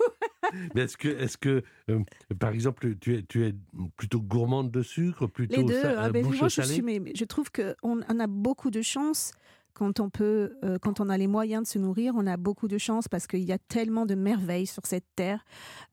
Mais 0.75 0.83
Est-ce 0.83 0.97
que, 0.97 1.09
est-ce 1.09 1.37
que 1.39 1.63
euh, 1.91 2.01
par 2.39 2.51
exemple, 2.51 2.95
tu 3.01 3.17
es, 3.17 3.23
tu 3.23 3.45
es 3.47 3.55
plutôt 3.97 4.21
gourmande 4.21 4.71
de 4.71 4.83
sucre, 4.83 5.27
plutôt 5.27 5.57
Les 5.57 5.65
deux, 5.65 5.81
sa- 5.83 6.01
ah 6.05 6.11
ben, 6.11 6.23
moi, 6.25 6.33
je, 6.49 6.63
suis, 6.63 6.83
mais 6.83 7.01
je 7.15 7.25
trouve 7.25 7.51
qu'on 7.51 8.01
on 8.09 8.21
a 8.21 8.27
beaucoup 8.27 8.71
de 8.71 8.83
chance 8.83 9.33
quand 9.73 9.99
on 9.99 10.09
peut, 10.11 10.57
euh, 10.63 10.79
quand 10.81 11.01
on 11.01 11.09
a 11.09 11.19
les 11.19 11.27
moyens 11.27 11.65
de 11.65 11.69
se 11.69 11.79
nourrir, 11.81 12.13
on 12.17 12.27
a 12.29 12.37
beaucoup 12.37 12.69
de 12.69 12.79
chance 12.79 13.09
parce 13.09 13.27
qu'il 13.27 13.43
y 13.43 13.51
a 13.51 13.59
tellement 13.59 14.07
de 14.07 14.15
merveilles 14.15 14.67
sur 14.69 14.87
cette 14.87 15.07
terre. 15.17 15.45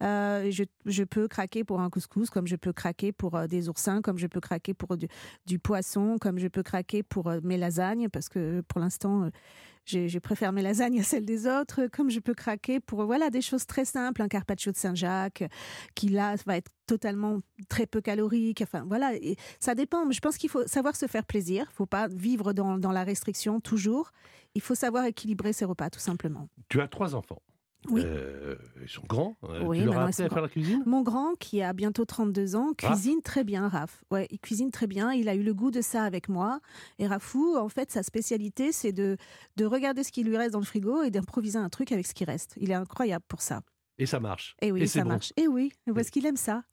Euh, 0.04 0.52
je, 0.52 0.64
je 0.86 1.04
peux 1.04 1.28
craquer 1.28 1.64
pour 1.64 1.80
un 1.82 1.90
couscous, 1.90 2.30
comme 2.30 2.46
je 2.46 2.58
peux 2.58 2.74
craquer 2.74 3.12
pour 3.12 3.36
euh, 3.36 3.48
des 3.48 3.70
oursins, 3.70 4.02
comme 4.04 4.20
je 4.20 4.28
peux 4.28 4.42
craquer 4.42 4.76
pour 4.76 4.98
du, 4.98 5.08
du 5.48 5.58
poisson, 5.58 6.18
comme 6.22 6.38
je 6.38 6.48
peux 6.48 6.62
craquer 6.62 7.02
pour 7.02 7.32
mes 7.42 7.58
lasagnes, 7.58 8.10
parce 8.10 8.30
que 8.30 8.62
pour 8.68 8.80
l'instant, 8.80 9.32
je, 9.86 10.20
préfère 10.20 10.52
mes 10.52 10.62
lasagnes 10.62 11.00
à 11.00 11.04
celles 11.04 11.26
des 11.26 11.48
autres, 11.48 11.88
comme 11.88 12.10
je 12.10 12.20
peux 12.20 12.34
craquer 12.34 12.80
pour 12.80 13.06
voilà 13.06 13.30
des 13.30 13.42
choses 13.42 13.66
très 13.66 13.86
simples, 13.86 14.22
un 14.22 14.28
carpaccio 14.28 14.72
de 14.72 14.78
Saint-Jacques, 14.78 15.44
qui 15.96 16.10
là 16.10 16.36
va 16.46 16.58
être 16.58 16.72
totalement 16.86 17.40
très 17.70 17.86
peu 17.86 18.02
calorique. 18.02 18.62
Enfin 18.62 18.84
voilà, 18.88 19.12
ça 19.60 19.76
dépend. 19.76 20.10
Je 20.12 20.20
pense 20.20 20.38
qu'il 20.38 20.50
faut 20.50 20.68
savoir 20.68 20.96
se 20.96 21.08
faire 21.08 21.26
plaisir. 21.26 21.66
Il 21.72 21.76
faut 21.76 21.86
pas 21.86 22.08
vivre 22.08 22.54
dans, 22.54 22.78
dans 22.78 22.92
la 22.92 23.04
restriction 23.04 23.60
toujours. 23.60 24.12
Il 24.56 24.62
faut 24.62 24.76
savoir 24.76 25.06
équilibrer 25.06 25.54
ses 25.54 25.66
repas, 25.66 25.90
tout 25.90 26.00
simplement. 26.00 26.50
Tu 26.70 26.82
as 26.82 26.88
trois 26.88 27.16
enfants. 27.16 27.42
Oui. 27.90 28.04
Euh, 28.06 28.56
ils 28.82 28.88
sont 28.90 29.02
grands. 29.08 29.38
Euh, 29.44 29.64
Oui, 29.66 29.80
tu 29.80 29.86
leur 29.86 29.98
as 29.98 30.04
appris 30.06 30.24
à 30.24 30.30
faire 30.30 30.42
la 30.42 30.48
cuisine? 30.50 30.84
Mon 30.86 31.02
grand, 31.02 31.34
qui 31.40 31.62
a 31.64 31.74
bientôt 31.74 32.06
32 32.06 32.56
ans, 32.56 32.74
Ah. 32.84 32.88
cuisine 32.90 33.22
très 33.24 33.44
bien, 33.44 33.68
Raph. 33.68 34.04
Ouais, 34.12 34.28
il 34.30 34.40
cuisine 34.40 34.70
très 34.72 34.86
bien. 34.88 35.12
Il 35.14 35.28
a 35.30 35.36
eu 35.36 35.42
le 35.44 35.54
goût 35.54 35.72
de 35.72 35.82
ça 35.82 36.04
avec 36.04 36.30
moi. 36.30 36.60
Et 37.00 37.08
Rafou, 37.08 37.56
en 37.58 37.70
fait, 37.70 37.90
sa 37.92 38.04
spécialité, 38.04 38.72
c'est 38.72 38.92
de, 38.92 39.18
de 39.58 39.66
regarder 39.66 40.04
ce 40.04 40.12
qui 40.12 40.24
lui 40.24 40.38
reste 40.38 40.52
dans 40.54 40.60
le 40.60 40.66
frigo 40.66 41.02
et 41.04 41.10
d'improviser 41.12 41.58
un 41.58 41.70
truc 41.70 41.92
avec 41.92 42.06
ce 42.06 42.14
qui 42.14 42.24
reste. 42.24 42.56
Il 42.62 42.70
est 42.70 42.76
incroyable 42.76 43.26
pour 43.28 43.42
ça. 43.42 43.62
Et 43.98 44.06
ça 44.06 44.20
marche. 44.20 44.56
Et 44.62 44.72
oui, 44.72 44.82
c'est 44.82 45.00
ça 45.00 45.04
bon. 45.04 45.10
marche. 45.10 45.34
Et 45.38 45.48
oui, 45.48 45.72
parce 45.94 46.10
qu'il 46.12 46.26
aime 46.26 46.38
ça. 46.38 46.64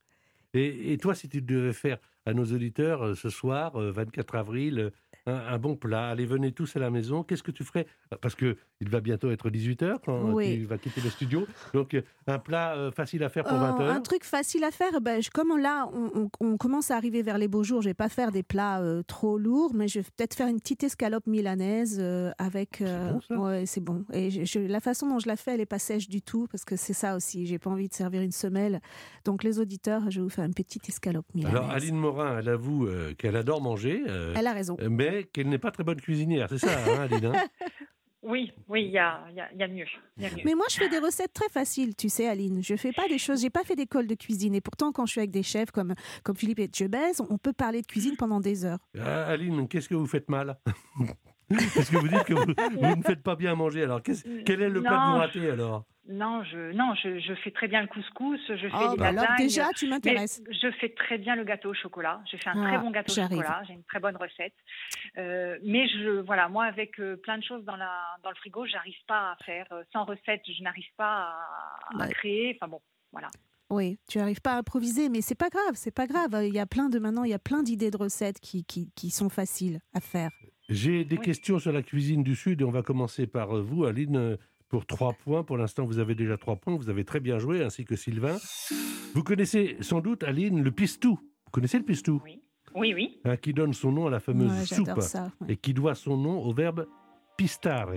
Et, 0.55 0.93
et 0.93 0.99
toi, 0.99 1.15
si 1.15 1.29
tu 1.29 1.43
devais 1.43 1.73
faire 1.75 1.99
à 2.27 2.33
nos 2.35 2.45
auditeurs 2.45 3.03
euh, 3.05 3.15
ce 3.15 3.29
soir, 3.31 3.77
euh, 3.81 3.91
24 3.93 4.35
avril, 4.35 4.79
euh, 4.79 4.91
un, 5.29 5.55
un 5.55 5.59
bon 5.59 5.77
plat, 5.77 6.09
allez, 6.09 6.27
venez 6.27 6.53
tous 6.53 6.75
à 6.77 6.81
la 6.81 6.91
maison, 6.91 7.23
qu'est-ce 7.23 7.43
que 7.43 7.51
tu 7.51 7.65
ferais? 7.65 7.87
Parce 8.21 8.35
que 8.35 8.57
il 8.81 8.89
va 8.89 9.01
bientôt 9.01 9.31
être 9.31 9.51
18h 9.51 9.97
quand 10.05 10.33
Oui. 10.33 10.59
tu 10.61 10.65
vas 10.65 10.79
quitter 10.79 11.01
le 11.01 11.11
studio. 11.11 11.47
Donc, 11.75 11.95
euh, 11.95 12.03
un 12.27 12.39
plat 12.39 12.75
euh, 12.77 12.91
facile 12.93 13.23
à 13.25 13.29
faire 13.29 13.45
pour 13.45 13.55
Euh, 13.61 13.73
20h. 13.73 13.89
un 13.91 14.01
truc 14.01 14.25
facile 14.25 14.63
à 14.65 14.71
faire, 14.71 15.01
ben, 15.01 15.21
je- 15.21 15.31
comme 15.31 15.57
là, 15.59 15.89
on, 15.93 16.11
on- 16.23 16.31
on 16.41 16.57
commence 16.57 16.91
à 16.91 16.97
arriver 16.97 17.23
vers 17.23 17.39
les 17.39 17.49
beaux 17.49 17.65
jours, 17.65 17.83
je 17.83 17.89
vais 17.89 17.95
pas 17.95 18.09
faire 18.09 18.31
des 18.33 18.43
plats 18.43 18.81
euh, 18.81 19.03
trop 19.03 19.37
lourds, 19.39 19.73
mais 19.75 19.89
je 19.89 19.99
vais 20.01 20.05
peut-être 20.17 20.35
faire 20.35 20.49
une 20.49 20.61
petite 20.61 20.85
escalope 20.85 21.27
milanaise 21.27 22.01
avec. 22.39 22.83
bon, 22.83 23.21
ça. 23.21 23.37
ouais, 23.39 23.67
c'est 23.67 23.81
bon. 23.81 24.05
Et 24.13 24.31
je- 24.31 24.45
je- 24.45 24.59
la 24.61 24.81
façon 24.81 25.09
dont 25.09 25.19
je 25.19 25.27
la 25.29 25.37
fais, 25.37 25.55
elle 25.55 25.61
est 25.61 25.67
pas 25.67 25.79
sèche 25.79 26.09
du 26.09 26.23
tout, 26.23 26.47
parce 26.51 26.65
que 26.65 26.77
c'est 26.77 26.93
ça 26.93 27.17
aussi. 27.17 27.47
J'ai 27.47 27.59
pas 27.59 27.71
envie 27.71 27.89
de 27.89 27.95
servir 27.95 28.23
une 28.23 28.33
semelle. 28.33 28.81
Donc 29.25 29.43
les 29.43 29.59
auditeurs, 29.59 30.11
je 30.11 30.21
vais 30.21 30.25
vous 30.25 30.29
faire 30.31 30.45
une 30.45 30.55
petite 30.55 30.89
escalope 30.89 31.27
milanaise. 31.35 31.57
Alors, 31.57 31.71
Aline 31.71 31.97
Morin, 31.97 32.39
elle 32.39 32.49
avoue 32.49 32.89
qu'elle 33.19 33.37
adore 33.37 33.61
manger, 33.61 34.03
Elle 34.37 34.47
a 34.47 34.53
raison. 34.53 34.77
mais 34.89 35.18
qu'elle 35.25 35.49
n'est 35.49 35.59
pas 35.59 35.71
très 35.71 35.85
bonne 35.85 36.01
cuisinière. 36.01 36.49
C'est 36.49 36.59
ça, 36.59 36.79
hein, 36.79 37.01
Aline 37.11 37.27
hein? 37.27 37.47
Oui, 38.23 38.53
oui, 38.69 38.85
il 38.85 38.91
y 38.91 38.99
a, 38.99 39.25
il 39.31 39.37
y, 39.37 39.41
a, 39.41 39.49
il 39.53 39.59
y 39.59 39.63
a 39.63 39.69
mieux. 39.69 39.87
il 40.17 40.25
y 40.25 40.27
a 40.27 40.31
mieux. 40.31 40.43
Mais 40.45 40.55
moi, 40.55 40.67
je 40.69 40.77
fais 40.77 40.89
des 40.89 40.99
recettes 40.99 41.33
très 41.33 41.49
faciles, 41.49 41.95
tu 41.95 42.09
sais, 42.09 42.27
Aline. 42.27 42.63
Je 42.63 42.75
fais 42.75 42.93
pas 42.93 43.07
des 43.09 43.17
choses, 43.17 43.41
j'ai 43.43 43.51
pas 43.51 43.63
fait 43.63 43.77
d'école 43.77 44.09
de 44.09 44.15
cuisine. 44.17 44.57
Et 44.57 44.61
pourtant, 44.61 44.91
quand 44.91 45.07
je 45.07 45.13
suis 45.13 45.21
avec 45.21 45.31
des 45.31 45.45
chefs 45.45 45.71
comme, 45.71 45.95
comme 46.25 46.37
Philippe 46.37 46.59
et 46.59 46.69
Jebez, 46.73 47.13
on 47.31 47.39
peut 47.39 47.53
parler 47.53 47.81
de 47.81 47.87
cuisine 47.87 48.17
pendant 48.17 48.41
des 48.41 48.65
heures. 48.65 48.81
Ah, 48.99 49.27
Aline, 49.27 49.69
qu'est-ce 49.69 49.89
que 49.89 49.95
vous 49.95 50.07
faites 50.07 50.29
mal? 50.29 50.59
Parce 51.49 51.91
que 51.91 51.97
vous 51.97 52.09
dites 52.09 52.25
que 52.25 52.35
vous, 52.35 52.45
vous 52.79 52.97
ne 52.97 53.03
faites 53.03 53.23
pas 53.23 53.37
bien 53.37 53.55
manger. 53.55 53.85
Alors, 53.85 54.01
quel 54.03 54.63
est 54.63 54.69
le 54.69 54.81
plat 54.83 54.91
que 54.91 54.95
Non, 54.97 55.13
vous 55.13 55.19
ratez 55.19 55.51
alors? 55.51 55.85
Non, 56.11 56.43
je, 56.45 56.73
non 56.73 56.95
je, 56.95 57.19
je 57.21 57.35
fais 57.35 57.51
très 57.51 57.69
bien 57.69 57.83
le 57.83 57.87
couscous, 57.87 58.41
je 58.49 58.55
fais 58.57 58.71
Oh, 58.73 58.93
des 58.93 58.97
bah 58.97 59.09
alors 59.09 59.27
déjà, 59.37 59.69
tu 59.77 59.87
m'intéresses. 59.89 60.43
je 60.51 60.71
fais 60.81 60.89
très 60.95 61.19
bien 61.19 61.37
le 61.37 61.45
gâteau 61.45 61.71
au 61.71 61.75
chocolat. 61.75 62.23
J'ai 62.31 62.39
fait 62.39 62.49
un 62.49 62.65
Ah, 62.65 62.69
très 62.69 62.79
bon 62.79 62.91
gâteau 62.91 63.13
au 63.13 63.15
chocolat. 63.15 63.63
J'ai 63.67 63.75
une 63.75 63.85
très 63.85 64.01
bonne 64.01 64.17
recette. 64.17 64.55
Euh, 65.19 65.59
mais 65.65 65.87
je, 65.89 66.21
voilà, 66.21 66.49
moi, 66.49 66.65
avec 66.65 66.99
euh, 66.99 67.17
plein 67.17 67.37
de 67.37 67.45
choses 67.45 67.63
dans, 67.65 67.77
la, 67.77 67.93
dans 68.23 68.31
le 68.31 68.37
frigo, 68.37 68.65
j'arrive 68.67 68.97
pas 69.07 69.33
à 69.33 69.37
faire. 69.45 69.67
euh, 69.73 69.83
sans 69.93 70.05
recette, 70.05 70.41
je 70.47 70.63
n'arrive 70.63 70.89
pas 70.97 71.29
à, 71.29 71.49
à 71.95 72.07
Ouais. 72.07 72.13
créer. 72.13 72.57
Enfin 72.59 72.69
bon, 72.69 72.81
voilà. 73.13 73.29
Oui, 73.71 73.99
tu 74.09 74.19
n'arrives 74.19 74.41
pas 74.41 74.55
à 74.55 74.59
improviser, 74.59 75.09
mais 75.11 75.21
c'est 75.21 75.35
pas 75.35 75.51
grave, 75.51 75.73
c'est 75.75 75.91
pas 75.91 76.07
grave. 76.07 76.31
Il 76.47 76.55
y 76.55 76.59
a 76.59 76.67
plein 76.67 76.89
de 76.89 76.99
maintenant, 76.99 77.25
il 77.25 77.31
y 77.31 77.35
a 77.35 77.39
plein 77.39 77.63
d'idées 77.63 77.91
de 77.91 77.97
recettes 77.99 78.41
qui, 78.41 78.65
qui, 78.65 78.91
qui 78.95 79.11
sont 79.11 79.29
faciles 79.29 79.81
à 79.93 80.01
faire. 80.01 80.31
J'ai 80.71 81.05
des 81.05 81.17
Oui. 81.19 81.25
questions 81.25 81.59
sur 81.59 81.73
la 81.73 81.83
cuisine 81.83 82.23
du 82.23 82.35
Sud 82.35 82.61
et 82.61 82.65
on 82.65 82.71
va 82.71 82.83
commencer 82.83 83.27
par 83.27 83.57
euh, 83.57 83.63
vous, 83.63 83.85
Aline, 83.85 84.17
euh, 84.17 84.37
pour 84.69 84.87
trois 84.87 85.13
points. 85.13 85.43
Pour 85.45 85.57
l'instant, 85.59 85.85
vous 85.85 85.99
avez 85.99 86.15
déjà 86.15 86.37
trois 86.37 86.57
points. 86.57 86.77
Vous 86.77 86.89
avez 86.91 87.05
très 87.05 87.21
bien 87.21 87.39
joué, 87.39 87.63
ainsi 87.63 87.85
que 87.85 87.97
Sylvain. 87.97 88.37
Vous 89.15 89.23
connaissez 89.23 89.77
sans 89.81 90.01
doute, 90.01 90.23
Aline, 90.25 90.63
le 90.63 90.71
pistou. 90.71 91.19
Vous 91.45 91.51
connaissez 91.51 91.79
le 91.79 91.85
pistou? 91.85 92.21
Oui, 92.25 92.43
oui, 92.75 92.93
oui. 92.95 93.21
Hein, 93.25 93.37
Qui 93.39 93.53
donne 93.55 93.73
son 93.73 93.93
nom 93.93 94.07
à 94.07 94.11
la 94.11 94.21
fameuse 94.21 94.51
Ouais, 94.53 94.67
soupe 94.67 95.01
ça. 95.01 95.31
ouais. 95.41 95.53
et 95.53 95.57
qui 95.57 95.73
doit 95.75 95.95
son 95.95 96.17
nom 96.19 96.39
au 96.43 96.53
verbe 96.53 96.87
pistare. 97.39 97.93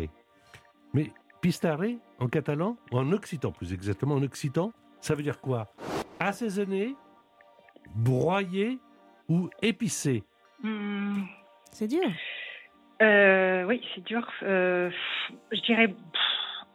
Mais 0.94 1.12
pistare, 1.42 1.82
en 2.20 2.28
catalan, 2.28 2.78
ou 2.92 2.98
en 2.98 3.12
occitan 3.12 3.52
plus 3.52 3.74
exactement, 3.74 4.16
en 4.16 4.24
occitan, 4.24 4.72
ça 5.02 5.16
veut 5.16 5.24
dire 5.24 5.40
quoi? 5.42 5.68
Assaisonner, 6.20 6.96
broyer 7.96 8.80
ou 9.28 9.50
épicé? 9.62 10.24
Hmm, 10.64 11.24
C'est 11.72 11.88
dur. 11.88 12.08
euh, 13.02 13.64
oui, 13.66 13.82
c'est 13.96 14.04
dur. 14.04 14.26
Euh, 14.44 14.90
je 15.52 15.62
dirais 15.62 15.88
pff, 15.88 16.22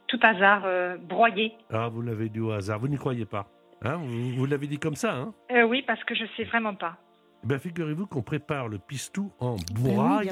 tout 0.07 0.19
hasard, 0.21 0.63
euh, 0.65 0.97
broyer. 0.97 1.53
Ah, 1.71 1.87
vous 1.87 2.01
l'avez 2.01 2.29
dit 2.29 2.39
au 2.39 2.51
hasard, 2.51 2.79
vous 2.79 2.87
n'y 2.89 2.97
croyez 2.97 3.25
pas. 3.25 3.47
Hein, 3.83 3.97
vous 3.97 4.31
vous 4.35 4.45
l'avez 4.45 4.67
dit 4.67 4.79
comme 4.79 4.95
ça, 4.95 5.13
hein? 5.13 5.33
Euh, 5.51 5.63
oui, 5.63 5.83
parce 5.85 6.03
que 6.03 6.15
je 6.15 6.25
sais 6.35 6.43
vraiment 6.45 6.73
pas. 6.75 6.97
Eh 7.43 7.47
Ben, 7.47 7.59
figurez-vous 7.59 8.07
qu'on 8.07 8.21
prépare 8.23 8.67
le 8.67 8.77
pistou 8.77 9.31
en 9.39 9.55
Ben 9.55 9.83
oui, 9.83 10.29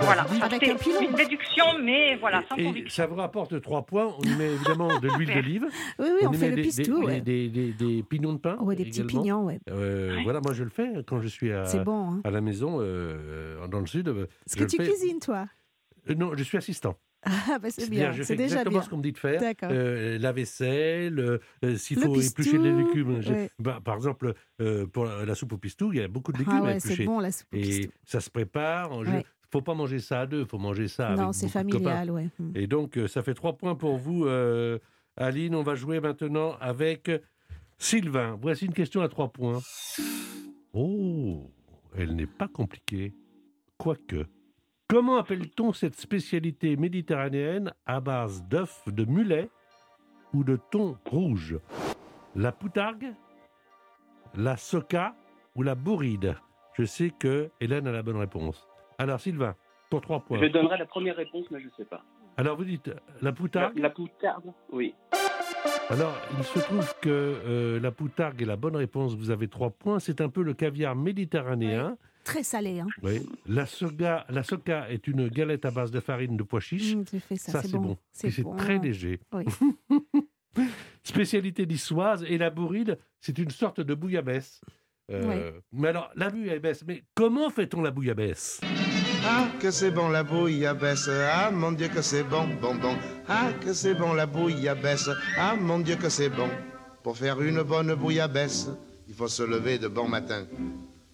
Voilà. 0.00 0.22
Avec 0.42 0.64
C'est 0.64 0.72
un 0.72 0.76
pilon. 0.76 1.00
Une 1.08 1.14
déduction, 1.16 1.64
mais 1.82 2.16
voilà, 2.16 2.42
sans 2.48 2.56
Et- 2.56 2.62
et 2.62 2.64
conviction. 2.66 3.02
ça 3.02 3.06
vous 3.06 3.14
rapporte 3.14 3.60
trois 3.62 3.82
points. 3.86 4.12
On 4.18 4.22
y 4.22 4.34
met 4.36 4.52
évidemment 4.52 4.98
de 4.98 5.08
l'huile 5.16 5.32
d'olive. 5.32 5.66
Oui, 5.98 6.06
oui, 6.20 6.26
on, 6.26 6.32
y 6.32 6.36
fait 6.36 6.50
met 6.50 6.50
le 6.50 6.56
des, 6.56 6.62
pistou. 6.62 7.00
des, 7.00 7.06
ouais. 7.06 7.20
des, 7.20 7.48
des- 7.48 7.72
des 7.72 8.02
pignons 8.02 8.32
de 8.34 8.38
pain. 8.38 8.56
Ouais, 8.60 8.74
des 8.76 8.84
petits 8.84 9.04
pignons, 9.04 9.44
ouais. 9.44 9.60
Euh, 9.70 10.16
Ouais. 10.16 10.22
Voilà, 10.24 10.40
moi 10.40 10.52
je 10.52 10.64
le 10.64 10.70
fais 10.70 10.90
quand 11.06 11.20
je 11.20 11.28
suis 11.28 11.52
à, 11.52 11.64
bon. 11.84 12.14
Hein. 12.14 12.20
à 12.24 12.30
la 12.30 12.40
maison 12.40 12.78
euh, 12.80 13.66
dans 13.68 13.80
le 13.80 13.86
sud. 13.86 14.08
Est-ce 14.08 14.56
que 14.56 14.64
tu 14.64 14.76
fais- 14.76 14.88
cuisines, 14.88 15.20
toi? 15.20 15.46
Euh, 16.10 16.14
non, 16.14 16.32
je 16.34 16.42
suis 16.42 16.58
assistant. 16.58 16.96
Ah, 17.22 17.58
bah, 17.58 17.68
c'est 17.70 17.90
bien. 17.90 18.12
je 18.12 18.22
fais 18.22 18.34
déjà 18.34 18.56
exactement 18.56 18.78
bien. 18.78 18.82
ce 18.82 18.90
qu'on 18.90 18.96
me 18.96 19.02
dit 19.02 19.12
de 19.12 19.18
faire. 19.18 19.40
Euh, 19.64 20.18
la 20.18 20.32
vaisselle, 20.32 21.18
euh, 21.18 21.38
euh, 21.64 21.76
s'il 21.76 21.98
faut 21.98 22.18
éplucher 22.18 22.58
les 22.58 22.72
légumes. 22.72 23.18
ouais. 23.18 23.50
bah, 23.58 23.80
par 23.84 23.96
exemple, 23.96 24.34
euh, 24.60 24.86
pour 24.86 25.04
la, 25.04 25.34
soupe 25.34 25.52
au 25.52 25.58
pistou, 25.58 25.92
il 25.92 25.98
y 25.98 26.02
a 26.02 26.08
beaucoup 26.08 26.32
de 26.32 26.38
légumes 26.38 26.54
Ah 26.56 26.60
à 26.60 26.62
ouais, 26.62 26.80
c'est 26.80 26.92
éplucher. 26.92 27.04
bon 27.06 27.20
la 27.20 27.30
soupe 27.30 27.48
au 27.52 27.56
Et 27.56 27.90
ça 28.04 28.20
se 28.20 28.30
prépare. 28.30 28.90
Il 29.04 29.12
ne 29.12 29.22
faut 29.50 29.62
pas 29.62 29.74
manger 29.74 29.98
ça 29.98 30.20
à 30.20 30.26
deux, 30.26 30.40
il 30.40 30.46
faut 30.46 30.58
manger 30.58 30.88
ça 30.88 31.08
avec 31.08 31.20
Non, 31.20 31.32
c'est 31.32 31.48
familial, 31.48 32.10
ouais. 32.10 32.28
Hmm. 32.38 32.52
Et 32.54 32.66
donc, 32.66 32.98
ça 33.08 33.22
fait 33.22 33.34
trois 33.34 33.56
points 33.56 33.74
pour 33.74 33.98
vous, 33.98 34.26
Aline. 35.16 35.54
On 35.54 35.62
va 35.62 35.74
jouer 35.74 36.00
maintenant 36.00 36.56
avec 36.60 37.10
Sylvain. 37.76 38.38
Voici 38.40 38.66
une 38.66 38.74
question 38.74 39.02
à 39.02 39.08
trois 39.08 39.28
points. 39.28 39.60
Oh, 40.72 41.50
elle 41.96 42.14
n'est 42.14 42.26
pas 42.26 42.48
compliquée. 42.48 43.12
Quoique. 43.76 44.26
Comment 44.90 45.18
appelle-t-on 45.18 45.72
cette 45.72 45.94
spécialité 45.94 46.74
méditerranéenne 46.76 47.72
à 47.86 48.00
base 48.00 48.42
d'œufs 48.48 48.82
de 48.88 49.04
mulet 49.04 49.48
ou 50.34 50.42
de 50.42 50.58
thon 50.72 50.96
rouge? 51.08 51.56
La 52.34 52.50
poutargue 52.50 53.14
La 54.34 54.56
soca 54.56 55.14
ou 55.54 55.62
la 55.62 55.76
bourride? 55.76 56.34
Je 56.76 56.82
sais 56.82 57.10
que 57.16 57.50
Hélène 57.60 57.86
a 57.86 57.92
la 57.92 58.02
bonne 58.02 58.16
réponse. 58.16 58.66
Alors, 58.98 59.20
Sylvain, 59.20 59.54
pour 59.90 60.00
trois 60.00 60.18
points. 60.18 60.40
Je 60.40 60.46
donnerai 60.46 60.76
la 60.76 60.86
première 60.86 61.14
réponse, 61.14 61.48
mais 61.52 61.60
je 61.60 61.66
ne 61.66 61.72
sais 61.76 61.84
pas. 61.84 62.02
Alors, 62.36 62.56
vous 62.56 62.64
dites 62.64 62.90
la 63.22 63.30
poutargue? 63.30 63.78
La 63.78 63.90
poutarde 63.90 64.52
Oui. 64.72 64.96
Alors, 65.88 66.16
il 66.36 66.42
se 66.42 66.58
trouve 66.58 66.92
que 67.00 67.08
euh, 67.08 67.78
la 67.78 67.92
poutargue 67.92 68.42
est 68.42 68.46
la 68.46 68.56
bonne 68.56 68.74
réponse. 68.74 69.14
Vous 69.14 69.30
avez 69.30 69.46
trois 69.46 69.70
points. 69.70 70.00
C'est 70.00 70.20
un 70.20 70.28
peu 70.28 70.42
le 70.42 70.54
caviar 70.54 70.96
méditerranéen. 70.96 71.96
Très 72.30 72.42
salé, 72.44 72.78
hein. 72.80 72.86
Oui. 73.02 73.26
La, 73.46 73.66
soga, 73.66 74.24
la 74.28 74.42
soca 74.44 74.88
est 74.90 75.08
une 75.08 75.28
galette 75.28 75.64
à 75.64 75.70
base 75.72 75.90
de 75.90 75.98
farine 76.00 76.36
de 76.36 76.42
pois 76.44 76.60
chiches. 76.60 76.96
Tu 77.10 77.18
fais 77.18 77.36
ça, 77.36 77.52
ça, 77.52 77.62
c'est 77.62 77.72
bon. 77.76 77.96
C'est 78.12 78.28
Et 78.28 78.30
c'est 78.30 78.42
bon. 78.42 78.54
très 78.56 78.78
léger. 78.78 79.18
Oui. 79.32 79.44
Spécialité 81.02 81.66
niçoise. 81.66 82.24
Et 82.28 82.38
la 82.38 82.50
bourride, 82.50 82.98
c'est 83.20 83.36
une 83.38 83.50
sorte 83.50 83.80
de 83.80 83.94
bouillabaisse. 83.94 84.60
Euh, 85.10 85.50
Mais 85.72 85.88
alors, 85.88 86.10
la 86.14 86.30
bouillabaisse, 86.30 86.84
mais 86.86 87.02
comment 87.14 87.50
fait-on 87.50 87.82
la 87.82 87.90
bouillabaisse? 87.90 88.60
Ah, 89.26 89.48
que 89.60 89.70
c'est 89.72 89.90
bon 89.90 90.08
la 90.08 90.22
bouillabaisse. 90.22 91.08
Ah, 91.12 91.50
mon 91.50 91.72
Dieu, 91.72 91.88
que 91.88 92.00
c'est 92.00 92.22
bon, 92.22 92.46
bon, 92.62 92.76
bon. 92.76 92.96
Ah, 93.28 93.50
que 93.60 93.72
c'est 93.72 93.94
bon 93.94 94.12
la 94.12 94.26
bouillabaisse. 94.26 95.10
Ah, 95.36 95.56
mon 95.56 95.80
Dieu, 95.80 95.96
que 95.96 96.08
c'est 96.08 96.28
bon. 96.30 96.48
Pour 97.02 97.16
faire 97.16 97.40
une 97.42 97.62
bonne 97.62 97.92
bouillabaisse, 97.94 98.70
il 99.08 99.14
faut 99.14 99.26
se 99.28 99.42
lever 99.42 99.78
de 99.78 99.88
bon 99.88 100.06
matin. 100.08 100.46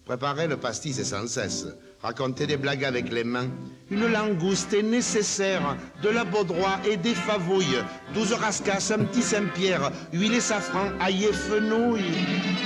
Préparer 0.07 0.47
le 0.47 0.55
pastis 0.55 0.97
est 0.99 1.03
sans 1.03 1.27
cesse. 1.27 1.67
Raconter 2.01 2.47
des 2.47 2.55
blagues 2.55 2.85
avec 2.85 3.11
les 3.11 3.25
mains. 3.25 3.49
Une 3.91 4.07
langouste 4.07 4.73
est 4.73 4.81
nécessaire. 4.81 5.75
De 6.01 6.07
la 6.07 6.23
baudroie 6.23 6.79
et 6.89 6.95
des 6.95 7.13
favouilles. 7.13 7.83
Douze 8.13 8.31
rascasses, 8.31 8.91
un 8.91 8.99
petit 8.99 9.21
Saint-Pierre. 9.21 9.91
Huile 10.13 10.35
et 10.35 10.39
safran, 10.39 10.91
ail 11.01 11.25
et 11.25 11.33
fenouil. 11.33 12.05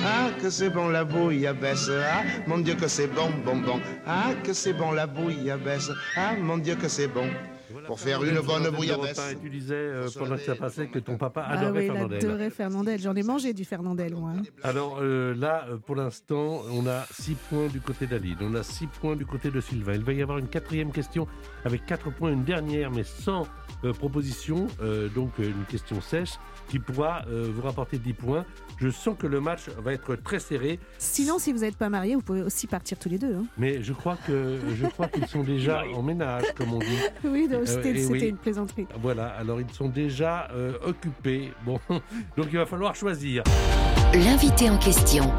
Ah, 0.05 0.29
que 0.39 0.51
c'est 0.51 0.69
bon 0.69 0.89
la 0.89 1.03
bouillabaisse. 1.03 1.89
Ah, 1.89 2.21
mon 2.45 2.59
Dieu, 2.59 2.75
que 2.75 2.87
c'est 2.87 3.07
bon, 3.07 3.31
bon, 3.43 3.57
bon. 3.57 3.81
Ah, 4.05 4.33
que 4.43 4.53
c'est 4.53 4.73
bon 4.73 4.91
la 4.91 5.07
bouillabaisse. 5.07 5.89
Ah, 6.15 6.33
mon 6.39 6.59
Dieu, 6.59 6.75
que 6.75 6.87
c'est 6.87 7.07
bon. 7.07 7.27
Pour 7.87 7.99
faire 7.99 8.23
une 8.23 8.39
bonne 8.41 8.69
bouillabaisse. 8.69 9.15
d'Europe 9.15 9.29
1, 9.29 9.31
Et 9.31 9.39
tu 9.39 9.49
disais 9.49 9.73
euh, 9.75 10.07
pendant 10.17 10.35
que 10.35 10.41
ça 10.41 10.55
passait 10.55 10.87
que 10.87 10.99
ton 10.99 11.17
papa 11.17 11.43
Ah 11.47 11.59
adorait 11.59 11.71
oui, 11.79 11.85
il 11.85 11.91
Fernandel. 11.91 12.25
adorait 12.25 12.49
Fernandel. 12.49 12.99
J'en 13.01 13.15
ai 13.15 13.23
mangé 13.23 13.53
du 13.53 13.65
Fernandel, 13.65 14.15
moi. 14.15 14.31
hein. 14.37 14.41
Alors 14.63 14.99
euh, 15.01 15.33
là, 15.35 15.65
euh, 15.69 15.77
pour 15.77 15.95
l'instant, 15.95 16.61
on 16.71 16.87
a 16.87 17.05
6 17.11 17.35
points 17.49 17.67
du 17.67 17.81
côté 17.81 18.07
d'Aline, 18.07 18.37
on 18.41 18.53
a 18.55 18.63
6 18.63 18.87
points 18.87 19.15
du 19.15 19.25
côté 19.25 19.51
de 19.51 19.59
Sylvain. 19.61 19.93
Il 19.93 20.03
va 20.03 20.13
y 20.13 20.21
avoir 20.21 20.37
une 20.37 20.47
quatrième 20.47 20.91
question 20.91 21.27
avec 21.65 21.85
4 21.85 22.11
points, 22.11 22.31
une 22.31 22.43
dernière, 22.43 22.91
mais 22.91 23.03
sans 23.03 23.47
proposition, 23.97 24.67
donc 25.15 25.31
une 25.39 25.65
question 25.67 26.01
sèche, 26.01 26.33
qui 26.71 26.79
pourra 26.79 27.23
euh, 27.27 27.51
vous 27.53 27.61
rapporter 27.61 27.97
10 27.97 28.13
points. 28.13 28.45
Je 28.79 28.89
sens 28.89 29.15
que 29.19 29.27
le 29.27 29.41
match 29.41 29.67
va 29.83 29.91
être 29.93 30.15
très 30.15 30.39
serré, 30.39 30.79
Sinon, 30.97 31.37
si 31.37 31.51
vous 31.51 31.59
n'êtes 31.59 31.75
pas 31.75 31.89
mariés, 31.89 32.15
vous 32.15 32.21
pouvez 32.21 32.41
aussi 32.41 32.65
partir 32.65 32.97
tous 32.97 33.09
les 33.09 33.17
deux. 33.17 33.35
hein. 33.35 33.43
mais 33.57 33.83
je 33.83 33.91
crois 33.91 34.17
que 34.25 34.57
je 34.73 34.87
crois 34.87 35.07
qu'ils 35.09 35.27
sont 35.27 35.43
déjà 35.43 35.83
en 35.95 36.01
ménage, 36.01 36.45
comme 36.55 36.73
on 36.73 36.79
dit. 36.79 36.85
Oui, 37.25 37.47
donc 37.49 37.63
Euh, 37.63 37.65
c'était 37.65 37.91
et 37.91 38.01
c'était 38.01 38.11
oui. 38.13 38.27
une 38.29 38.37
plaisanterie. 38.37 38.87
Voilà, 39.01 39.27
alors 39.27 39.59
ils 39.59 39.69
sont 39.71 39.89
déjà 39.89 40.47
euh, 40.53 40.73
occupés. 40.85 41.51
Bon, 41.65 41.77
donc 42.37 42.47
il 42.51 42.57
va 42.57 42.65
falloir 42.65 42.95
choisir. 42.95 43.43
L'invité 44.13 44.69
en 44.69 44.77
question. 44.77 45.31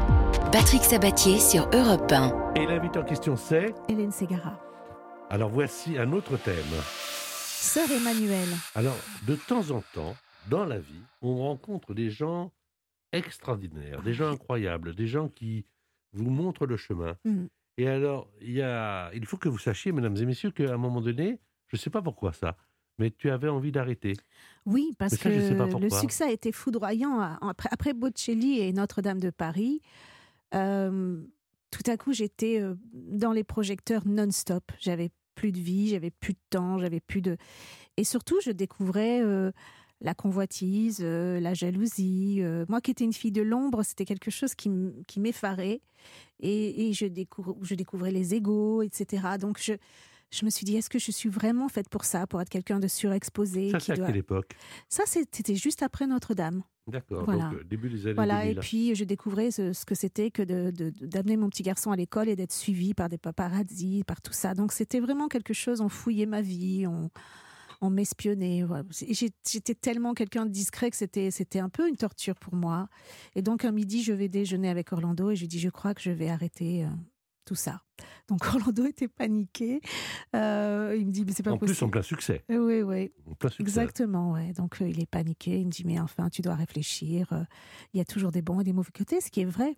Patrick 0.51 0.83
Sabatier 0.83 1.39
sur 1.39 1.67
Europe 1.73 2.11
1. 2.11 2.53
Et 2.55 2.65
l'invité 2.67 2.99
en 2.99 3.03
question, 3.03 3.35
c'est 3.35 3.73
Hélène 3.89 4.11
Ségara. 4.11 4.59
Alors 5.31 5.49
voici 5.49 5.97
un 5.97 6.11
autre 6.13 6.37
thème. 6.37 6.55
Sœur 7.65 7.89
Emmanuel. 7.91 8.47
Alors, 8.75 8.95
de 9.25 9.35
temps 9.35 9.71
en 9.71 9.81
temps, 9.95 10.15
dans 10.49 10.65
la 10.65 10.79
vie, 10.79 11.01
on 11.21 11.37
rencontre 11.37 11.93
des 11.93 12.09
gens 12.09 12.51
extraordinaires, 13.11 14.01
des 14.01 14.13
gens 14.13 14.31
incroyables, 14.31 14.95
des 14.95 15.07
gens 15.07 15.29
qui 15.29 15.65
vous 16.13 16.29
montrent 16.29 16.65
le 16.65 16.77
chemin. 16.77 17.15
Mhm. 17.25 17.49
Et 17.77 17.87
alors, 17.87 18.29
il, 18.41 18.51
y 18.51 18.61
a, 18.61 19.11
il 19.13 19.25
faut 19.25 19.37
que 19.37 19.49
vous 19.49 19.57
sachiez, 19.57 19.91
mesdames 19.91 20.17
et 20.17 20.25
messieurs, 20.25 20.51
qu'à 20.51 20.73
un 20.73 20.77
moment 20.77 21.01
donné, 21.01 21.39
je 21.67 21.75
ne 21.75 21.79
sais 21.79 21.89
pas 21.89 22.01
pourquoi 22.01 22.33
ça, 22.33 22.55
mais 22.99 23.09
tu 23.09 23.29
avais 23.29 23.49
envie 23.49 23.71
d'arrêter. 23.71 24.13
Oui, 24.65 24.93
parce 24.99 25.15
ça, 25.15 25.29
que 25.29 25.79
le 25.79 25.89
succès 25.89 26.25
a 26.25 26.31
été 26.31 26.51
foudroyant 26.51 27.19
après, 27.19 27.69
après 27.71 27.93
Bocelli 27.93 28.59
et 28.59 28.73
Notre-Dame 28.73 29.19
de 29.19 29.31
Paris. 29.31 29.81
euh, 30.53 31.23
tout 31.71 31.89
à 31.89 31.97
coup, 31.97 32.13
j'étais 32.13 32.61
euh, 32.61 32.75
dans 32.93 33.31
les 33.31 33.43
projecteurs 33.43 34.03
non-stop. 34.05 34.71
J'avais 34.79 35.09
plus 35.33 35.51
de 35.51 35.57
vie, 35.57 35.89
j'avais 35.89 36.11
plus 36.11 36.33
de 36.33 36.39
temps, 36.51 36.77
j'avais 36.77 36.99
plus 36.99 37.21
de. 37.21 37.35
Et 37.97 38.03
surtout, 38.03 38.39
je 38.43 38.51
découvrais 38.51 39.21
euh, 39.23 39.51
la 40.03 40.13
convoitise, 40.13 40.99
euh, 41.01 41.39
la 41.39 41.53
jalousie. 41.53 42.37
euh, 42.41 42.65
moi 42.69 42.81
qui 42.81 42.91
étais 42.91 43.05
une 43.05 43.13
fille 43.13 43.31
de 43.31 43.41
l'ombre, 43.41 43.83
c'était 43.83 44.05
quelque 44.05 44.29
chose 44.29 44.53
qui, 44.53 44.69
m'effarait. 45.19 45.81
Et, 46.39 46.89
et 46.89 46.93
je, 46.93 47.05
découvre, 47.05 47.55
je 47.61 47.73
découvrais 47.75 48.11
les 48.11 48.35
égaux, 48.35 48.81
etc. 48.81 49.23
Donc, 49.39 49.59
je, 49.61 49.73
je 50.31 50.45
me 50.45 50.49
suis 50.49 50.65
dit, 50.65 50.75
est-ce 50.75 50.89
que 50.89 50.99
je 50.99 51.11
suis 51.11 51.29
vraiment 51.29 51.69
faite 51.69 51.87
pour 51.89 52.03
ça, 52.03 52.27
pour 52.27 52.41
être 52.41 52.49
quelqu'un 52.49 52.79
de 52.79 52.87
surexposé 52.89 53.71
Ça, 53.71 53.77
qui 53.77 53.85
c'est 53.85 53.91
à 53.93 53.95
doit- 53.95 54.07
quelle 54.07 54.17
époque? 54.17 54.51
Ça, 54.89 55.03
c'était 55.07 55.55
juste 55.55 55.81
après 55.83 56.05
Notre-Dame. 56.05 56.63
D'accord, 56.85 57.23
Voilà. 57.23 57.45
donc 57.45 57.53
euh, 57.53 57.63
début 57.63 57.89
des 57.89 58.07
années 58.07 58.15
Voilà, 58.15 58.41
2000. 58.41 58.57
et 58.57 58.59
puis 58.59 58.93
je 58.95 59.05
découvrais 59.05 59.51
ce, 59.51 59.71
ce 59.71 59.85
que 59.85 59.95
c'était 59.95 60.31
que 60.31 60.41
d'amener 61.05 61.37
mon 61.37 61.47
petit 61.47 61.63
garçon 61.63 61.91
à 61.91 61.95
l'école 61.95 62.27
et 62.27 62.35
d'être 62.35 62.51
suivi 62.51 62.93
par 62.93 63.07
des 63.07 63.17
paparazzi, 63.17 64.03
par 64.05 64.21
tout 64.21 64.33
ça. 64.33 64.53
Donc 64.53 64.73
c'était 64.73 64.99
vraiment 64.99 65.29
quelque 65.29 65.53
chose, 65.53 65.79
on 65.79 65.87
fouillait 65.87 66.25
ma 66.25 66.41
vie, 66.41 66.85
on, 66.85 67.09
on 67.83 67.89
m'espionnait. 67.89 68.63
voilà. 68.63 68.83
J'étais 68.91 69.75
tellement 69.75 70.13
quelqu'un 70.13 70.45
de 70.45 70.51
discret 70.51 70.89
que 70.89 70.97
c'était 70.97 71.31
c'était 71.31 71.59
un 71.59 71.69
peu 71.69 71.87
une 71.87 71.97
torture 71.97 72.35
pour 72.35 72.55
moi. 72.55 72.87
Et 73.35 73.41
donc 73.41 73.65
un 73.65 73.71
midi, 73.71 74.01
je 74.03 74.13
vais 74.13 74.29
déjeuner 74.29 74.69
avec 74.69 74.91
Orlando 74.93 75.29
et 75.29 75.35
je 75.35 75.41
lui 75.41 75.47
dis, 75.47 75.59
je 75.59 75.69
crois 75.69 75.93
que 75.93 76.01
je 76.01 76.11
vais 76.11 76.29
arrêter 76.29 76.85
euh, 76.85 76.89
tout 77.45 77.55
ça. 77.55 77.81
Donc 78.29 78.45
Orlando 78.47 78.85
était 78.87 79.09
paniqué. 79.09 79.81
Euh, 80.35 80.95
il 80.97 81.05
me 81.07 81.11
dit, 81.11 81.25
mais 81.25 81.33
c'est 81.33 81.43
pas 81.43 81.51
En 81.51 81.57
possible. 81.57 81.77
plus, 81.77 81.85
en 81.85 81.89
plein 81.89 82.01
succès. 82.01 82.43
Oui, 82.49 82.81
oui. 82.81 83.11
En 83.29 83.35
plein 83.35 83.49
succès. 83.49 83.63
Exactement, 83.63 84.31
ouais. 84.31 84.53
Donc 84.53 84.81
euh, 84.81 84.87
il 84.87 85.01
est 85.01 85.05
paniqué, 85.09 85.59
il 85.59 85.65
me 85.65 85.71
dit 85.71 85.83
mais 85.85 85.99
enfin 85.99 86.29
tu 86.29 86.41
dois 86.41 86.55
réfléchir, 86.55 87.27
euh, 87.33 87.43
il 87.93 87.97
y 87.97 88.01
a 88.01 88.05
toujours 88.05 88.31
des 88.31 88.41
bons 88.41 88.61
et 88.61 88.63
des 88.63 88.73
mauvais 88.73 88.91
côtés, 88.97 89.19
ce 89.19 89.29
qui 89.29 89.41
est 89.41 89.45
vrai. 89.45 89.75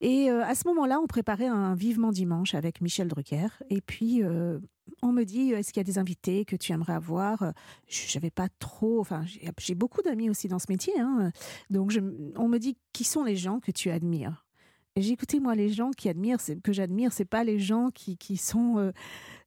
Et 0.00 0.30
euh, 0.30 0.44
à 0.44 0.54
ce 0.54 0.66
moment-là, 0.68 1.00
on 1.00 1.06
préparait 1.06 1.46
un 1.46 1.74
vivement 1.74 2.12
dimanche 2.12 2.54
avec 2.54 2.80
Michel 2.80 3.08
Drucker. 3.08 3.48
Et 3.70 3.80
puis 3.80 4.22
euh, 4.22 4.58
on 5.02 5.12
me 5.12 5.24
dit 5.24 5.52
est-ce 5.52 5.72
qu'il 5.72 5.80
y 5.80 5.84
a 5.84 5.84
des 5.84 5.98
invités 5.98 6.44
que 6.44 6.56
tu 6.56 6.72
aimerais 6.72 6.94
avoir? 6.94 7.52
J'avais 7.88 8.30
pas 8.30 8.48
trop, 8.58 9.00
enfin 9.00 9.24
j'ai 9.58 9.74
beaucoup 9.74 10.02
d'amis 10.02 10.30
aussi 10.30 10.48
dans 10.48 10.58
ce 10.58 10.66
métier, 10.68 10.92
hein. 10.98 11.32
donc 11.70 11.92
on 12.36 12.48
me 12.48 12.58
dit 12.58 12.76
qui 12.92 13.04
sont 13.04 13.24
les 13.24 13.36
gens 13.36 13.58
que 13.60 13.72
tu 13.72 13.90
admires? 13.90 14.45
Écouté 14.96 15.40
moi 15.40 15.54
les 15.54 15.68
gens 15.68 15.90
qui 15.90 16.08
admirent, 16.08 16.38
que 16.62 16.72
j'admire, 16.72 17.12
c'est 17.12 17.24
pas 17.24 17.44
les 17.44 17.58
gens 17.58 17.90
qui, 17.90 18.16
qui 18.16 18.36
sont 18.36 18.78
euh, 18.78 18.92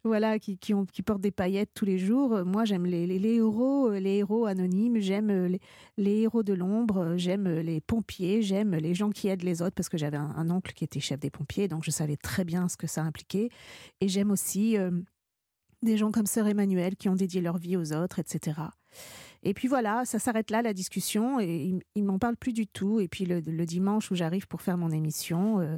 voilà 0.04 0.40
qui, 0.40 0.58
qui, 0.58 0.74
ont, 0.74 0.86
qui 0.86 1.02
portent 1.02 1.22
des 1.22 1.32
paillettes 1.32 1.72
tous 1.74 1.86
les 1.86 1.98
jours. 1.98 2.36
Euh, 2.36 2.46
Moi 2.46 2.66
j'aime 2.66 2.86
les, 2.86 3.08
les, 3.08 3.36
héros, 3.36 3.90
euh, 3.90 4.00
les 4.00 4.18
héros 4.18 4.46
anonymes, 4.46 5.00
j'aime 5.00 5.48
les, 5.48 5.60
les 5.98 6.22
héros 6.22 6.44
de 6.44 6.54
l'ombre, 6.54 7.16
j'aime 7.18 7.48
les 7.48 7.82
pompiers, 7.82 8.42
j'aime 8.42 8.76
les 8.76 8.94
gens 8.94 9.10
qui 9.10 9.28
aident 9.28 9.44
les 9.44 9.62
autres 9.62 9.76
parce 9.76 9.90
que 9.90 9.98
j'avais 9.98 10.18
un, 10.18 10.50
oncle 10.50 10.74
qui 10.74 10.84
était 10.84 11.00
chef 11.00 11.20
des 11.20 11.30
pompiers, 11.30 11.68
donc 11.68 11.84
je 11.84 11.92
savais 11.92 12.18
très 12.18 12.46
bien 12.46 12.68
ce 12.70 12.78
que 12.78 12.88
ça 12.88 13.02
impliquait. 13.04 13.50
Et 14.02 14.08
j'aime 14.08 14.32
aussi 14.32 14.78
des 15.82 15.98
gens 15.98 16.12
comme 16.12 16.26
Sœur 16.26 16.48
Emmanuel 16.48 16.96
qui 16.96 17.10
ont 17.10 17.16
dédié 17.16 17.42
leur 17.42 17.58
vie 17.58 17.78
aux 17.78 17.94
autres, 17.94 18.20
etc. 18.20 18.62
Et 19.44 19.54
puis 19.54 19.68
voilà, 19.68 20.06
ça 20.06 20.20
s'arrête 20.20 20.52
là 20.52 20.62
la 20.62 20.74
discussion 20.74 21.40
et 21.40 21.64
il, 21.64 21.82
il 21.96 22.04
m'en 22.04 22.20
parle 22.20 22.36
plus 22.36 22.54
du 22.54 22.68
tout. 22.68 23.00
Et 23.00 23.08
puis 23.08 23.26
le, 23.26 23.42
dimanche 23.66 24.12
où 24.12 24.16
j'arrive 24.16 24.48
pour 24.48 24.62
faire 24.62 24.78
mon 24.78 24.92
émission, 24.92 25.60
euh, 25.60 25.78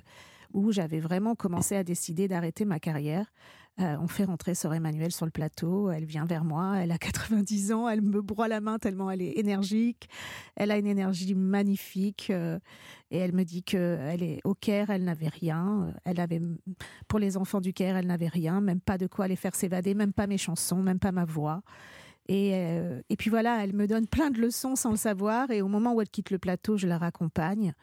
où 0.54 0.72
j'avais 0.72 1.00
vraiment 1.00 1.36
commencé 1.36 1.76
à 1.76 1.84
décider 1.84 2.28
d'arrêter 2.28 2.66
ma 2.66 2.80
carrière, 2.80 3.32
euh, 3.80 3.96
on 4.02 4.08
fait 4.08 4.26
rentrer 4.26 4.54
Sœur 4.54 4.74
Emmanuel 4.74 5.12
sur 5.12 5.26
le 5.26 5.32
plateau. 5.32 5.90
Elle 5.92 6.06
vient 6.06 6.26
vers 6.26 6.44
moi, 6.44 6.78
elle 6.78 6.92
a 6.92 6.98
90 6.98 7.72
ans, 7.72 7.88
elle 7.88 8.02
me 8.02 8.22
broie 8.22 8.48
la 8.48 8.60
main 8.62 8.80
tellement 8.80 9.10
elle 9.10 9.22
est 9.22 9.38
énergique. 9.40 10.10
Elle 10.56 10.72
a 10.72 10.78
une 10.78 10.88
énergie 10.88 11.36
magnifique 11.36 12.28
euh, 12.32 12.60
et 13.12 13.18
elle 13.18 13.34
me 13.34 13.44
dit 13.44 13.64
que 13.64 13.98
elle 14.02 14.24
est 14.24 14.40
au 14.44 14.54
Caire, 14.56 14.90
elle 14.90 15.04
n'avait 15.04 15.30
rien. 15.30 15.94
Elle 16.04 16.20
avait 16.20 16.42
pour 17.08 17.20
les 17.20 17.38
enfants 17.38 17.62
du 17.62 17.74
Caire, 17.74 17.96
elle 17.96 18.08
n'avait 18.08 18.28
rien, 18.28 18.60
même 18.60 18.82
pas 18.82 18.98
de 18.98 19.08
quoi 19.08 19.28
les 19.28 19.38
faire 19.38 19.56
s'évader, 19.56 19.94
même 19.94 20.14
pas 20.14 20.28
mes 20.28 20.38
chansons, 20.38 20.82
même 20.82 21.00
pas 21.00 21.12
ma 21.12 21.26
voix. 21.26 21.62
Et, 22.28 22.52
euh, 22.56 23.02
et 23.10 23.16
puis 23.16 23.30
voilà, 23.30 23.64
elle 23.64 23.74
me 23.74 23.88
donne 23.88 24.08
plein 24.08 24.30
de 24.30 24.40
leçons 24.40 24.76
sans 24.76 24.92
le 24.92 24.98
savoir. 24.98 25.52
Et 25.52 25.62
au 25.62 25.68
moment 25.68 25.94
où 25.94 26.02
elle 26.02 26.10
quitte 26.10 26.32
le 26.32 26.40
plateau, 26.40 26.78
je 26.78 26.88
la 26.88 26.98
raccompagne. 26.98 27.74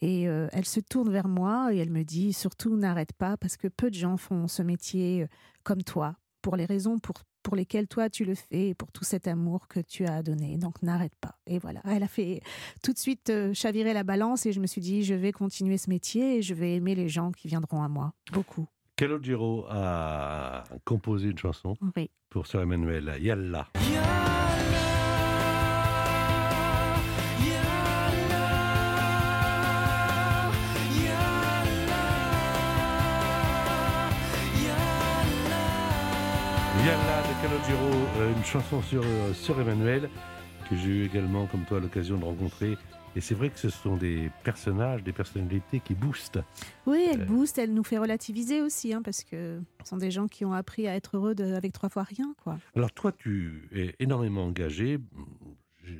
Et 0.00 0.28
euh, 0.28 0.46
elle 0.52 0.64
se 0.64 0.80
tourne 0.80 1.10
vers 1.10 1.26
moi 1.26 1.74
et 1.74 1.78
elle 1.78 1.90
me 1.90 2.04
dit 2.04 2.32
surtout 2.32 2.76
n'arrête 2.76 3.12
pas 3.12 3.36
parce 3.36 3.56
que 3.56 3.66
peu 3.66 3.90
de 3.90 3.96
gens 3.96 4.16
font 4.16 4.46
ce 4.46 4.62
métier 4.62 5.22
euh, 5.22 5.26
comme 5.64 5.82
toi, 5.82 6.14
pour 6.40 6.54
les 6.54 6.66
raisons 6.66 7.00
pour, 7.00 7.16
pour 7.42 7.56
lesquelles 7.56 7.88
toi 7.88 8.08
tu 8.08 8.24
le 8.24 8.36
fais 8.36 8.68
et 8.68 8.74
pour 8.74 8.92
tout 8.92 9.02
cet 9.02 9.26
amour 9.26 9.66
que 9.66 9.80
tu 9.80 10.06
as 10.06 10.22
donné. 10.22 10.56
Donc 10.56 10.82
n'arrête 10.82 11.16
pas. 11.20 11.36
Et 11.48 11.58
voilà, 11.58 11.80
elle 11.84 12.04
a 12.04 12.08
fait 12.08 12.42
tout 12.80 12.92
de 12.92 12.98
suite 12.98 13.32
chavirer 13.54 13.92
la 13.92 14.04
balance 14.04 14.46
et 14.46 14.52
je 14.52 14.60
me 14.60 14.68
suis 14.68 14.80
dit 14.80 15.02
je 15.02 15.14
vais 15.14 15.32
continuer 15.32 15.78
ce 15.78 15.90
métier 15.90 16.36
et 16.36 16.42
je 16.42 16.54
vais 16.54 16.76
aimer 16.76 16.94
les 16.94 17.08
gens 17.08 17.32
qui 17.32 17.48
viendront 17.48 17.82
à 17.82 17.88
moi. 17.88 18.14
Beaucoup. 18.32 18.68
Calogero 18.98 19.64
a 19.70 20.64
composé 20.84 21.28
une 21.28 21.38
chanson 21.38 21.76
Oui. 21.96 22.10
pour 22.30 22.48
Sœur 22.48 22.62
Emmanuel, 22.62 23.14
Yalla. 23.20 23.68
Yalla 36.84 37.22
de 37.22 37.42
Calogero, 37.42 38.06
euh, 38.18 38.32
une 38.36 38.44
chanson 38.44 38.82
sur 38.82 39.02
euh, 39.04 39.32
Sœur 39.32 39.60
Emmanuel, 39.60 40.08
que 40.68 40.76
j'ai 40.76 40.88
eu 40.88 41.04
également, 41.06 41.46
comme 41.46 41.64
toi, 41.64 41.78
l'occasion 41.78 42.18
de 42.18 42.24
rencontrer. 42.24 42.76
Et 43.16 43.20
c'est 43.20 43.34
vrai 43.34 43.50
que 43.50 43.58
ce 43.58 43.68
sont 43.70 43.96
des 43.96 44.30
personnages, 44.44 45.02
des 45.02 45.12
personnalités 45.12 45.80
qui 45.80 45.94
boostent. 45.94 46.38
Oui, 46.86 47.04
elle 47.10 47.24
booste, 47.26 47.58
elle 47.58 47.74
nous 47.74 47.82
fait 47.84 47.98
relativiser 47.98 48.60
aussi, 48.62 48.92
hein, 48.92 49.02
parce 49.02 49.24
que 49.24 49.60
ce 49.82 49.88
sont 49.88 49.96
des 49.96 50.10
gens 50.10 50.28
qui 50.28 50.44
ont 50.44 50.52
appris 50.52 50.86
à 50.86 50.94
être 50.94 51.16
heureux 51.16 51.34
de- 51.34 51.54
avec 51.54 51.72
trois 51.72 51.88
fois 51.88 52.04
rien, 52.04 52.34
quoi. 52.42 52.58
Alors 52.76 52.92
toi, 52.92 53.10
tu 53.12 53.68
es 53.74 53.94
énormément 53.98 54.44
engagé. 54.44 54.98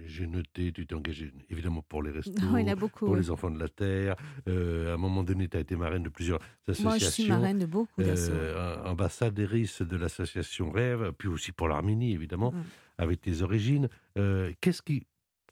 J'ai- 0.06 0.26
noté, 0.26 0.70
tu 0.70 0.86
t'es 0.86 0.94
engagé 0.94 1.32
évidemment 1.48 1.80
pour 1.88 2.02
les 2.02 2.10
restos, 2.10 2.32
Oh, 2.52 2.56
il 2.58 2.68
a 2.68 2.76
beaucoup, 2.76 3.06
pour 3.06 3.14
ouais. 3.14 3.20
les 3.20 3.30
enfants 3.30 3.50
de 3.50 3.58
la 3.58 3.68
terre. 3.70 4.16
Euh, 4.46 4.90
à 4.90 4.94
un 4.94 4.96
moment 4.98 5.22
donné, 5.22 5.48
tu 5.48 5.56
as 5.56 5.60
été 5.60 5.76
marraine 5.76 6.02
de 6.02 6.10
plusieurs 6.10 6.40
associations. 6.66 6.88
Moi, 6.90 6.98
je 6.98 7.04
suis 7.06 7.26
marraine 7.28 7.58
de 7.58 7.64
beaucoup. 7.64 8.02
Euh, 8.02 8.84
ambassadrice 8.84 9.80
de 9.80 9.96
l'association 9.96 10.70
Rêve, 10.70 11.12
puis 11.16 11.28
aussi 11.28 11.52
pour 11.52 11.68
l'Arménie, 11.68 12.12
évidemment, 12.12 12.52
Mm. 12.52 12.62
avec 12.98 13.20
tes 13.22 13.40
origines. 13.40 13.88
Euh, 14.18 14.52
Qu'est-ce 14.60 14.82
qui, 14.82 15.06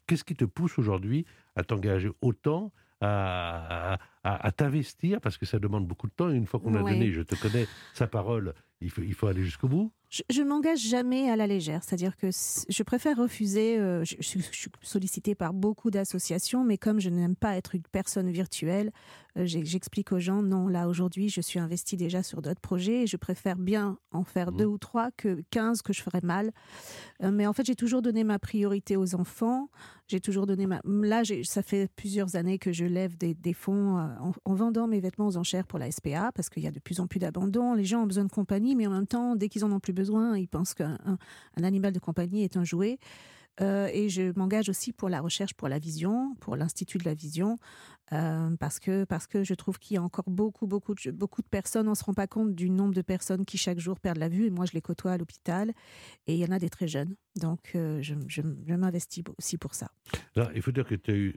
qu'est-ce 0.05 0.23
qui 0.23 0.35
te 0.35 0.45
pousse 0.45 0.77
aujourd'hui 0.77 1.25
à 1.57 1.63
t'engager 1.63 2.11
autant, 2.21 2.71
à, 3.01 3.93
à- 4.23 4.47
à, 4.47 4.51
t'investir 4.51 5.19
parce 5.21 5.37
que 5.37 5.45
ça 5.45 5.59
demande 5.59 5.87
beaucoup 5.87 6.07
de 6.07 6.13
temps. 6.13 6.29
Et 6.29 6.35
une 6.35 6.45
fois 6.45 6.59
qu'on 6.59 6.75
a 6.75 6.81
Ouais. 6.83 6.91
donné, 6.93 7.11
je 7.11 7.21
te 7.21 7.35
connais, 7.35 7.67
sa 7.93 8.07
parole, 8.07 8.53
il 8.81 8.89
faut, 8.89 9.01
il 9.01 9.13
faut 9.13 9.27
aller 9.27 9.43
jusqu'au 9.43 9.67
bout. 9.67 9.91
Je, 10.09 10.21
je 10.29 10.41
m'engage 10.41 10.79
jamais 10.79 11.29
à 11.29 11.35
la 11.35 11.47
légère, 11.47 11.83
c'est-à-dire 11.83 12.15
que 12.15 12.27
je 12.31 12.83
préfère 12.83 13.17
refuser. 13.17 13.77
euh, 13.77 14.05
je, 14.05 14.15
je- 14.19 14.39
je 14.39 14.57
suis 14.57 14.71
sollicitée 14.81 15.35
par 15.35 15.53
beaucoup 15.53 15.91
d'associations, 15.91 16.63
mais 16.63 16.77
comme 16.77 16.99
je 17.01 17.09
n'aime 17.09 17.35
pas 17.35 17.57
être 17.57 17.75
une 17.75 17.83
personne 17.91 18.29
virtuelle, 18.29 18.91
euh, 19.37 19.43
j'explique 19.45 20.13
aux 20.13 20.19
gens 20.19 20.41
non, 20.41 20.67
là 20.69 20.87
aujourd'hui, 20.87 21.27
je 21.27 21.41
suis 21.41 21.59
investie 21.59 21.97
déjà 21.97 22.23
sur 22.23 22.41
d'autres 22.41 22.61
projets 22.61 23.03
et 23.03 23.07
je 23.07 23.17
préfère 23.17 23.57
bien 23.57 23.97
en 24.11 24.23
faire 24.23 24.51
deux 24.53 24.65
ou 24.65 24.77
trois 24.77 25.11
que 25.11 25.43
15 25.51 25.81
que 25.81 25.91
je 25.91 26.01
ferais 26.01 26.21
mal. 26.23 26.51
Euh, 27.21 27.29
mais 27.31 27.45
en 27.45 27.51
fait, 27.53 27.65
j'ai 27.65 27.75
toujours 27.75 28.01
donné 28.01 28.23
ma 28.23 28.39
priorité 28.39 28.95
aux 28.95 29.13
enfants. 29.13 29.69
J'ai 30.07 30.21
toujours 30.21 30.45
donné 30.45 30.67
ma. 30.67 30.79
Là, 30.85 31.23
ça 31.43 31.61
fait 31.61 31.91
plusieurs 31.97 32.37
années 32.37 32.59
que 32.59 32.71
je 32.71 32.85
lève 32.85 33.17
des, 33.17 33.33
des 33.33 33.53
fonds 33.53 33.97
en, 33.97 34.31
en 34.45 34.53
vendant 34.55 34.87
mes 34.87 35.01
vêtements 35.01 35.27
aux 35.27 35.35
enchères 35.35 35.67
pour 35.67 35.79
la 35.79 35.91
SPA 35.91 36.31
parce 36.33 36.47
qu'il 36.49 36.63
y 36.63 36.67
a 36.67 36.71
de 36.71 36.79
plus 36.79 37.01
en 37.01 37.07
plus 37.07 37.19
d'abandon. 37.19 37.73
Les 37.73 37.83
gens 37.83 38.03
ont 38.03 38.07
besoin 38.07 38.23
de 38.23 38.31
compagnie, 38.31 38.73
mais 38.75 38.87
en 38.87 38.91
même 38.91 39.05
temps, 39.07 39.35
dès 39.35 39.49
qu'ils 39.49 39.65
en 39.65 39.71
ont 39.73 39.81
plus 39.81 39.91
besoin, 39.97 40.37
ils 40.37 40.47
pensent 40.47 40.73
qu'un 40.73 40.97
un- 41.05 41.17
un 41.57 41.63
animal 41.63 41.91
de 41.91 41.99
compagnie 41.99 42.43
est 42.43 42.55
un 42.57 42.63
jouet. 42.63 42.99
Euh, 43.59 43.89
et 43.91 44.07
je 44.09 44.37
m'engage 44.37 44.69
aussi 44.69 44.93
pour 44.93 45.09
la 45.09 45.19
recherche, 45.21 45.53
pour 45.53 45.67
la 45.67 45.79
vision, 45.79 46.35
pour 46.39 46.55
l'Institut 46.55 46.97
de 46.99 47.05
la 47.05 47.13
vision, 47.15 47.57
euh, 48.13 48.55
parce, 48.59 48.79
que, 48.79 49.03
parce 49.03 49.25
que 49.27 49.43
je 49.43 49.53
trouve 49.55 49.79
qu'il 49.79 49.95
y 49.95 49.97
a 49.97 50.03
encore 50.03 50.29
beaucoup, 50.29 50.67
beaucoup 50.67 50.93
de, 50.93 51.11
beaucoup 51.11 51.41
de 51.41 51.47
personnes. 51.47 51.87
On 51.87 51.91
ne 51.91 51.95
se 51.95 52.03
rend 52.03 52.13
pas 52.13 52.27
compte 52.27 52.53
du 52.53 52.69
nombre 52.69 52.93
de 52.93 53.01
personnes 53.01 53.45
qui 53.45 53.57
chaque 53.57 53.79
jour 53.79 53.99
perdent 53.99 54.19
la 54.19 54.29
vue. 54.29 54.45
Et 54.45 54.49
moi, 54.51 54.65
je 54.65 54.73
les 54.73 54.81
côtoie 54.81 55.11
à 55.13 55.17
l'hôpital. 55.17 55.73
Et 56.27 56.35
il 56.35 56.39
y 56.39 56.45
en 56.45 56.51
a 56.51 56.59
des 56.59 56.69
très 56.69 56.87
jeunes. 56.87 57.15
Donc, 57.35 57.71
euh, 57.75 57.99
je, 58.01 58.13
je- 58.27 58.41
je 58.67 58.73
m'investis 58.75 59.23
aussi 59.39 59.57
pour 59.57 59.73
ça. 59.73 59.89
Là, 60.35 60.49
il 60.55 60.61
faut 60.61 60.71
dire 60.71 60.85
que 60.85 60.95
tu 60.95 61.11
as 61.11 61.15
eu 61.15 61.35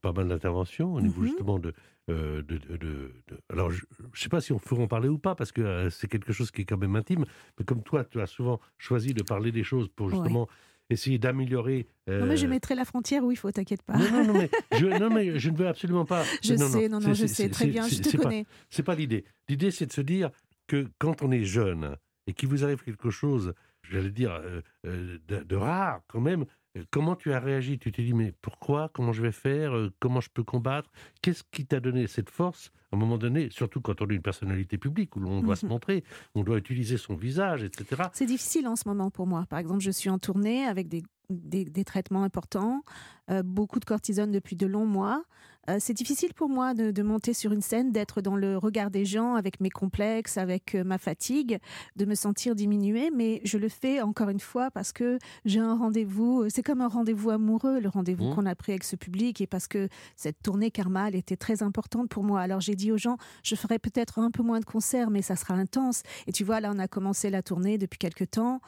pas 0.00 0.12
mal 0.12 0.28
d'interventions 0.28 0.94
au 0.94 1.00
niveau 1.02 1.20
Mhm. 1.20 1.26
justement 1.28 1.58
de, 1.58 1.74
euh, 2.08 2.42
de, 2.42 2.56
de- 2.78 3.12
Alors, 3.50 3.70
je 3.70 3.82
ne 4.02 4.08
sais 4.16 4.28
pas 4.30 4.40
si 4.40 4.52
on 4.52 4.58
pourra 4.58 4.82
en 4.84 4.88
parler 4.88 5.08
ou 5.08 5.18
pas, 5.18 5.34
parce 5.34 5.52
que 5.52 5.60
euh, 5.60 5.90
c'est 5.90 6.08
quelque 6.08 6.32
chose 6.32 6.50
qui 6.50 6.62
est 6.62 6.64
quand 6.64 6.78
même 6.78 6.96
intime. 6.96 7.26
Mais 7.58 7.64
comme 7.66 7.82
toi, 7.82 8.04
tu 8.04 8.20
as 8.20 8.26
souvent 8.26 8.58
choisi 8.78 9.12
de 9.12 9.22
parler 9.22 9.52
des 9.52 9.64
choses 9.64 9.88
pour 9.94 10.08
justement 10.10 10.48
essayer 10.90 11.18
d'améliorer. 11.18 11.86
Non, 12.06 12.26
mais 12.26 12.36
je 12.36 12.46
euh, 12.46 12.50
mettrai 12.50 12.74
la 12.74 12.84
frontière 12.84 13.24
où 13.24 13.32
il 13.32 13.36
faut, 13.36 13.50
t'inquiète 13.50 13.82
pas. 13.82 13.96
Non, 13.96 14.10
non, 14.10 14.24
non, 14.24 14.32
mais 14.34 14.50
je, 14.78 14.86
non, 14.86 15.10
mais 15.10 15.38
je 15.38 15.50
ne 15.50 15.56
veux 15.56 15.68
absolument 15.68 16.04
pas. 16.04 16.24
Je 16.42 16.54
non, 16.54 16.68
sais, 16.68 16.88
non, 16.88 17.00
non, 17.00 17.14
je 17.14 17.26
sais 17.26 17.48
très 17.48 17.66
bien, 17.66 17.88
je 17.88 18.00
te 18.00 18.16
connais. 18.16 18.46
C'est 18.70 18.82
pas 18.82 18.94
l'idée. 18.94 19.24
L'idée, 19.48 19.70
c'est 19.70 19.86
de 19.86 19.92
se 19.92 20.00
dire 20.00 20.30
que 20.66 20.88
quand 20.98 21.22
on 21.22 21.30
est 21.30 21.44
jeune 21.44 21.96
et 22.26 22.32
qu'il 22.32 22.48
vous 22.48 22.64
arrive 22.64 22.82
quelque 22.82 23.10
chose, 23.10 23.54
j'allais 23.90 24.10
dire, 24.10 24.32
euh, 24.32 24.60
euh, 24.86 25.18
de, 25.28 25.42
de 25.42 25.56
rare 25.56 26.00
quand 26.08 26.20
même, 26.20 26.42
euh, 26.42 26.46
comment 26.90 27.16
tu 27.16 27.32
as 27.32 27.40
réagi? 27.40 27.78
Tu 27.78 27.92
t'es 27.92 28.02
dit, 28.02 28.14
mais 28.14 28.32
pourquoi? 28.42 28.90
Comment 28.94 29.12
je 29.12 29.22
vais 29.22 29.32
faire? 29.32 29.74
Euh, 29.76 29.92
Comment 30.00 30.20
je 30.20 30.30
peux 30.30 30.44
combattre? 30.44 30.90
Qu'est-ce 31.22 31.42
qui 31.50 31.66
t'a 31.66 31.80
donné 31.80 32.06
cette 32.06 32.30
force? 32.30 32.70
À 32.92 32.96
un 32.96 32.98
moment 32.98 33.18
donné, 33.18 33.50
surtout 33.50 33.80
quand 33.80 34.00
on 34.02 34.08
est 34.08 34.14
une 34.14 34.22
personnalité 34.22 34.78
publique 34.78 35.16
où 35.16 35.20
l'on 35.20 35.40
doit 35.42 35.56
se 35.56 35.66
Mhm. 35.66 35.72
montrer, 35.72 36.04
on 36.34 36.44
doit 36.44 36.56
utiliser 36.58 36.96
son 36.98 37.14
visage, 37.16 37.64
etc. 37.64 38.04
C'est 38.12 38.26
difficile 38.26 38.68
en 38.68 38.76
ce 38.76 38.88
moment 38.88 39.10
pour 39.10 39.26
moi. 39.26 39.44
Par 39.48 39.58
exemple, 39.58 39.80
je 39.80 39.90
suis 39.90 40.08
en 40.10 40.18
tournée 40.18 40.64
avec 40.66 40.88
des, 40.88 41.02
des, 41.28 41.64
des 41.64 41.84
traitements 41.84 42.22
importants, 42.22 42.82
euh, 43.30 43.42
beaucoup 43.42 43.80
de 43.80 43.84
cortisone 43.84 44.30
depuis 44.30 44.54
de 44.56 44.66
longs 44.66 44.86
mois. 44.86 45.24
Euh, 45.70 45.76
c'est 45.80 45.94
difficile 45.94 46.34
pour 46.34 46.48
moi 46.48 46.74
de, 46.74 46.90
de 46.90 47.02
monter 47.02 47.32
sur 47.32 47.52
une 47.52 47.62
scène, 47.62 47.92
d'être 47.92 48.20
dans 48.20 48.36
le 48.36 48.58
regard 48.58 48.90
des 48.90 49.04
gens 49.04 49.34
avec 49.34 49.60
mes 49.60 49.70
complexes, 49.70 50.36
avec 50.36 50.74
euh, 50.74 50.84
ma 50.84 50.98
fatigue, 50.98 51.58
de 51.96 52.04
me 52.04 52.14
sentir 52.14 52.54
diminuée, 52.54 53.10
mais 53.14 53.40
je 53.44 53.58
le 53.58 53.68
fais 53.68 54.00
encore 54.00 54.28
une 54.30 54.40
fois 54.40 54.70
parce 54.70 54.92
que 54.92 55.18
j'ai 55.44 55.60
un 55.60 55.76
rendez-vous. 55.76 56.42
euh, 56.42 56.48
C'est 56.48 56.62
comme 56.62 56.80
un 56.80 56.88
rendez-vous 56.88 57.30
amoureux, 57.30 57.80
le 57.80 57.88
rendez-vous 57.88 58.16
Mmh. 58.16 58.34
qu'on 58.34 58.46
a 58.46 58.54
pris 58.54 58.72
avec 58.72 58.82
ce 58.84 58.96
public, 58.96 59.40
et 59.40 59.46
parce 59.46 59.68
que 59.68 59.88
cette 60.16 60.40
tournée 60.42 60.70
Karma, 60.70 61.08
elle 61.08 61.16
était 61.16 61.36
très 61.36 61.62
importante 61.62 62.08
pour 62.08 62.24
moi. 62.24 62.40
Alors 62.40 62.60
j'ai 62.60 62.74
dit 62.74 62.90
aux 62.90 62.96
gens, 62.96 63.18
je 63.42 63.54
ferai 63.54 63.78
peut-être 63.78 64.18
un 64.18 64.30
peu 64.30 64.42
moins 64.42 64.58
de 64.60 64.64
concerts, 64.64 65.10
mais 65.10 65.22
ça 65.22 65.36
sera 65.36 65.54
intense. 65.54 66.02
Et 66.26 66.32
tu 66.32 66.44
vois, 66.44 66.60
là, 66.60 66.72
on 66.74 66.78
a 66.78 66.88
commencé 66.88 67.28
la 67.30 67.42
tournée 67.42 67.76
depuis 67.78 67.98
quelques 67.98 68.30
temps. 68.30 68.60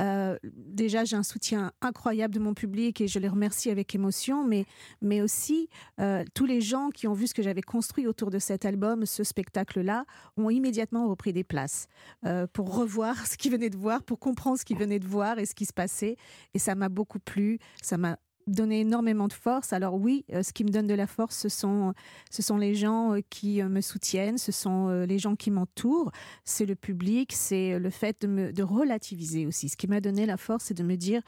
Euh, 0.00 0.36
déjà, 0.44 1.04
j'ai 1.04 1.16
un 1.16 1.22
soutien 1.22 1.72
incroyable 1.82 2.34
de 2.34 2.40
mon 2.40 2.52
public 2.54 3.00
et 3.00 3.06
je 3.08 3.18
les 3.18 3.28
remercie 3.28 3.70
avec 3.70 3.94
émotion, 3.94 4.44
mais, 4.44 4.64
mais 5.00 5.22
aussi 5.22 5.68
euh, 6.00 6.24
tous 6.46 6.52
les 6.52 6.60
gens 6.60 6.90
qui 6.90 7.08
ont 7.08 7.12
vu 7.12 7.26
ce 7.26 7.34
que 7.34 7.42
j'avais 7.42 7.60
construit 7.60 8.06
autour 8.06 8.30
de 8.30 8.38
cet 8.38 8.64
album, 8.64 9.04
ce 9.04 9.24
spectacle-là, 9.24 10.04
ont 10.36 10.48
immédiatement 10.48 11.08
repris 11.08 11.32
des 11.32 11.42
places 11.42 11.88
euh, 12.24 12.46
pour 12.52 12.72
revoir 12.72 13.16
ce 13.26 13.36
qu'ils 13.36 13.50
venaient 13.50 13.68
de 13.68 13.76
voir, 13.76 14.04
pour 14.04 14.20
comprendre 14.20 14.56
ce 14.56 14.64
qu'ils 14.64 14.78
venaient 14.78 15.00
de 15.00 15.08
voir 15.08 15.40
et 15.40 15.44
ce 15.46 15.56
qui 15.56 15.64
se 15.66 15.72
passait. 15.72 16.16
Et 16.54 16.60
ça 16.60 16.76
m'a 16.76 16.88
beaucoup 16.88 17.18
plu, 17.18 17.58
ça 17.82 17.98
m'a 17.98 18.16
donné 18.46 18.80
énormément 18.80 19.28
de 19.28 19.32
force. 19.32 19.72
Alors 19.72 19.94
oui, 19.94 20.24
euh, 20.32 20.42
ce 20.42 20.52
qui 20.52 20.64
me 20.64 20.70
donne 20.70 20.86
de 20.86 20.94
la 20.94 21.06
force, 21.06 21.36
ce 21.36 21.48
sont, 21.48 21.94
ce 22.30 22.42
sont 22.42 22.56
les 22.56 22.74
gens 22.74 23.14
euh, 23.14 23.20
qui 23.28 23.60
euh, 23.60 23.68
me 23.68 23.80
soutiennent, 23.80 24.38
ce 24.38 24.52
sont 24.52 24.88
les 24.88 25.18
gens 25.18 25.36
qui 25.36 25.50
m'entourent, 25.50 26.12
c'est 26.44 26.66
le 26.66 26.74
public, 26.74 27.32
c'est 27.32 27.78
le 27.78 27.90
fait 27.90 28.24
de, 28.26 28.52
de 28.52 28.62
relativiser 28.62 29.46
aussi. 29.46 29.68
Ce 29.68 29.76
qui 29.76 29.88
m'a 29.88 30.00
donné 30.00 30.26
la 30.26 30.36
force, 30.36 30.64
c'est 30.64 30.74
de 30.74 30.82
me 30.82 30.96
dire, 30.96 31.22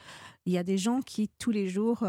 il 0.45 0.53
y 0.53 0.57
a 0.57 0.63
des 0.63 0.77
gens 0.77 1.01
qui 1.01 1.29
tous 1.39 1.51
les 1.51 1.67
jours 1.67 2.05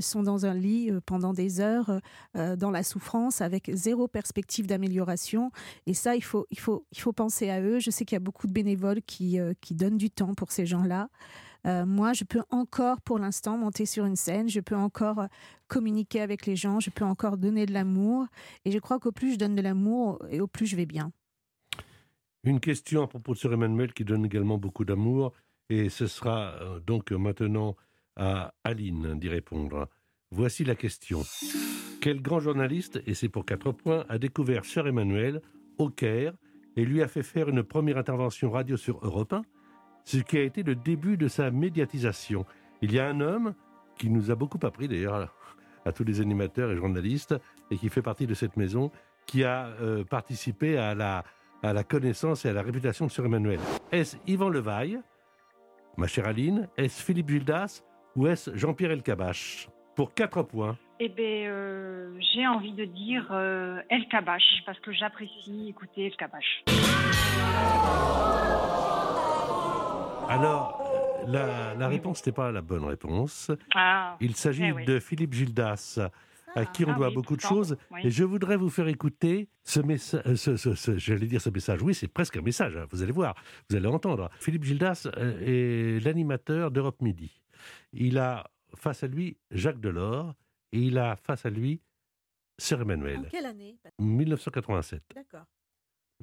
sont 0.00 0.22
dans 0.22 0.44
un 0.44 0.54
lit 0.54 0.90
pendant 1.06 1.32
des 1.32 1.60
heures, 1.60 2.00
dans 2.34 2.70
la 2.70 2.82
souffrance, 2.82 3.40
avec 3.40 3.70
zéro 3.72 4.08
perspective 4.08 4.66
d'amélioration. 4.66 5.50
Et 5.86 5.94
ça, 5.94 6.14
il 6.16 6.24
faut, 6.24 6.46
il, 6.50 6.58
faut, 6.58 6.84
il 6.92 7.00
faut 7.00 7.12
penser 7.12 7.48
à 7.50 7.60
eux. 7.60 7.78
Je 7.78 7.90
sais 7.90 8.04
qu'il 8.04 8.16
y 8.16 8.16
a 8.16 8.20
beaucoup 8.20 8.46
de 8.46 8.52
bénévoles 8.52 9.02
qui, 9.02 9.38
qui 9.60 9.74
donnent 9.74 9.98
du 9.98 10.10
temps 10.10 10.34
pour 10.34 10.52
ces 10.52 10.66
gens-là. 10.66 11.08
Euh, 11.66 11.86
moi, 11.86 12.12
je 12.12 12.24
peux 12.24 12.42
encore, 12.50 13.00
pour 13.00 13.18
l'instant, 13.18 13.56
monter 13.56 13.86
sur 13.86 14.04
une 14.04 14.16
scène, 14.16 14.48
je 14.48 14.60
peux 14.60 14.76
encore 14.76 15.20
euh, 15.20 15.26
communiquer 15.68 16.20
avec 16.20 16.46
les 16.46 16.56
gens, 16.56 16.80
je 16.80 16.90
peux 16.90 17.04
encore 17.04 17.36
donner 17.36 17.66
de 17.66 17.72
l'amour. 17.72 18.26
Et 18.64 18.72
je 18.72 18.78
crois 18.78 18.98
qu'au 18.98 19.12
plus 19.12 19.34
je 19.34 19.38
donne 19.38 19.54
de 19.54 19.62
l'amour, 19.62 20.18
et 20.30 20.40
au 20.40 20.46
plus 20.46 20.66
je 20.66 20.76
vais 20.76 20.86
bien. 20.86 21.12
Une 22.44 22.58
question 22.58 23.02
à 23.02 23.06
propos 23.06 23.34
de 23.34 23.38
Sœur 23.38 23.52
Emmanuel 23.52 23.92
qui 23.92 24.04
donne 24.04 24.24
également 24.24 24.58
beaucoup 24.58 24.84
d'amour. 24.84 25.32
Et 25.70 25.88
ce 25.88 26.06
sera 26.06 26.54
euh, 26.60 26.80
donc 26.80 27.12
maintenant 27.12 27.76
à 28.16 28.52
Aline 28.64 29.18
d'y 29.18 29.28
répondre. 29.28 29.88
Voici 30.30 30.64
la 30.64 30.74
question. 30.74 31.22
Quel 32.00 32.20
grand 32.20 32.40
journaliste, 32.40 33.00
et 33.06 33.14
c'est 33.14 33.28
pour 33.28 33.46
quatre 33.46 33.70
points, 33.70 34.04
a 34.08 34.18
découvert 34.18 34.64
Sœur 34.64 34.88
Emmanuel 34.88 35.40
au 35.78 35.88
Caire 35.88 36.34
et 36.76 36.84
lui 36.84 37.02
a 37.02 37.08
fait 37.08 37.22
faire 37.22 37.48
une 37.48 37.62
première 37.62 37.98
intervention 37.98 38.50
radio 38.50 38.76
sur 38.76 38.98
Europe 39.04 39.32
1, 39.32 39.42
ce 40.04 40.18
qui 40.18 40.38
a 40.38 40.42
été 40.42 40.62
le 40.62 40.74
début 40.74 41.16
de 41.16 41.28
sa 41.28 41.50
médiatisation 41.50 42.44
Il 42.80 42.92
y 42.92 42.98
a 42.98 43.06
un 43.06 43.20
homme 43.20 43.54
qui 43.98 44.10
nous 44.10 44.30
a 44.30 44.34
beaucoup 44.34 44.58
appris 44.66 44.88
d'ailleurs 44.88 45.32
à, 45.84 45.92
tous 45.92 46.04
les 46.04 46.20
animateurs 46.20 46.70
et 46.70 46.76
journalistes 46.76 47.34
et 47.70 47.76
qui 47.76 47.88
fait 47.88 48.02
partie 48.02 48.26
de 48.26 48.34
cette 48.34 48.56
maison, 48.56 48.90
qui 49.26 49.44
a 49.44 49.66
euh, 49.80 50.04
participé 50.04 50.78
à 50.78 50.94
la, 50.94 51.84
connaissance 51.84 52.44
et 52.44 52.48
à 52.48 52.52
la 52.52 52.62
réputation 52.62 53.06
de 53.06 53.10
Sœur 53.10 53.26
Emmanuel. 53.26 53.60
Est-ce 53.90 54.16
Yvan 54.26 54.48
Levaille, 54.48 55.00
ma 55.96 56.06
chère 56.06 56.26
Aline? 56.26 56.68
Est-ce 56.76 57.02
Philippe 57.02 57.30
Gildas 57.30 57.82
ou 58.16 58.26
est-ce 58.26 58.54
Jean-Pierre 58.56 58.92
Elkabach? 58.92 59.68
Pour 59.94 60.14
quatre 60.14 60.42
points. 60.42 60.78
Eh 61.04 61.08
bien, 61.08 61.50
euh, 61.50 62.16
j'ai 62.32 62.46
envie 62.46 62.72
de 62.72 62.84
dire 62.84 63.26
euh, 63.32 63.82
El 63.90 64.06
parce 64.64 64.78
que 64.80 64.92
j'apprécie 64.92 65.68
écouter 65.68 66.06
El 66.06 66.16
Kabash. 66.16 66.62
Alors, 70.32 70.80
euh, 70.80 71.26
la, 71.26 71.74
la 71.74 71.88
réponse 71.88 72.18
n'était 72.20 72.32
pas 72.32 72.50
la 72.50 72.62
bonne 72.62 72.84
réponse. 72.84 73.50
Ah, 73.74 74.16
Il 74.20 74.34
s'agit 74.34 74.64
eh 74.64 74.72
oui. 74.72 74.84
de 74.84 74.98
Philippe 74.98 75.34
Gildas, 75.34 75.98
à 76.54 76.64
qui 76.66 76.84
on 76.84 76.90
ah 76.90 76.94
doit 76.94 77.08
oui, 77.08 77.14
beaucoup 77.14 77.36
de 77.36 77.40
choses. 77.42 77.76
oui. 77.90 78.00
Et 78.04 78.10
je 78.10 78.24
voudrais 78.24 78.56
vous 78.56 78.70
faire 78.70 78.88
écouter 78.88 79.48
ce 79.62 79.80
message, 79.80 80.34
ce, 80.36 80.56
ce- 80.56 80.74
ce- 80.74 80.98
j'allais 80.98 81.26
dire 81.26 81.40
ce 81.40 81.50
message, 81.50 81.82
oui, 81.82 81.94
c'est 81.94 82.08
presque 82.08 82.36
un 82.36 82.42
message, 82.42 82.76
hein, 82.76 82.86
vous 82.90 83.02
allez 83.02 83.12
voir, 83.12 83.34
vous 83.68 83.76
allez 83.76 83.86
entendre. 83.86 84.30
Philippe 84.38 84.64
Gildas 84.64 85.06
euh, 85.16 85.96
est 85.98 86.00
l'animateur 86.04 86.70
d'Europe 86.70 87.00
Midi. 87.02 87.40
Il 87.92 88.18
a 88.18 88.50
face 88.74 89.02
à 89.04 89.06
lui 89.06 89.36
Jacques 89.50 89.80
Delors 89.80 90.34
et 90.72 90.78
il 90.78 90.98
a 90.98 91.16
face 91.16 91.44
à 91.46 91.50
lui 91.50 91.80
Sœur 92.58 92.80
Emmanuel. 92.82 93.18
En 93.20 93.22
quelle 93.30 93.46
année? 93.46 93.76
1987. 93.98 95.02
D'accord. 95.14 95.46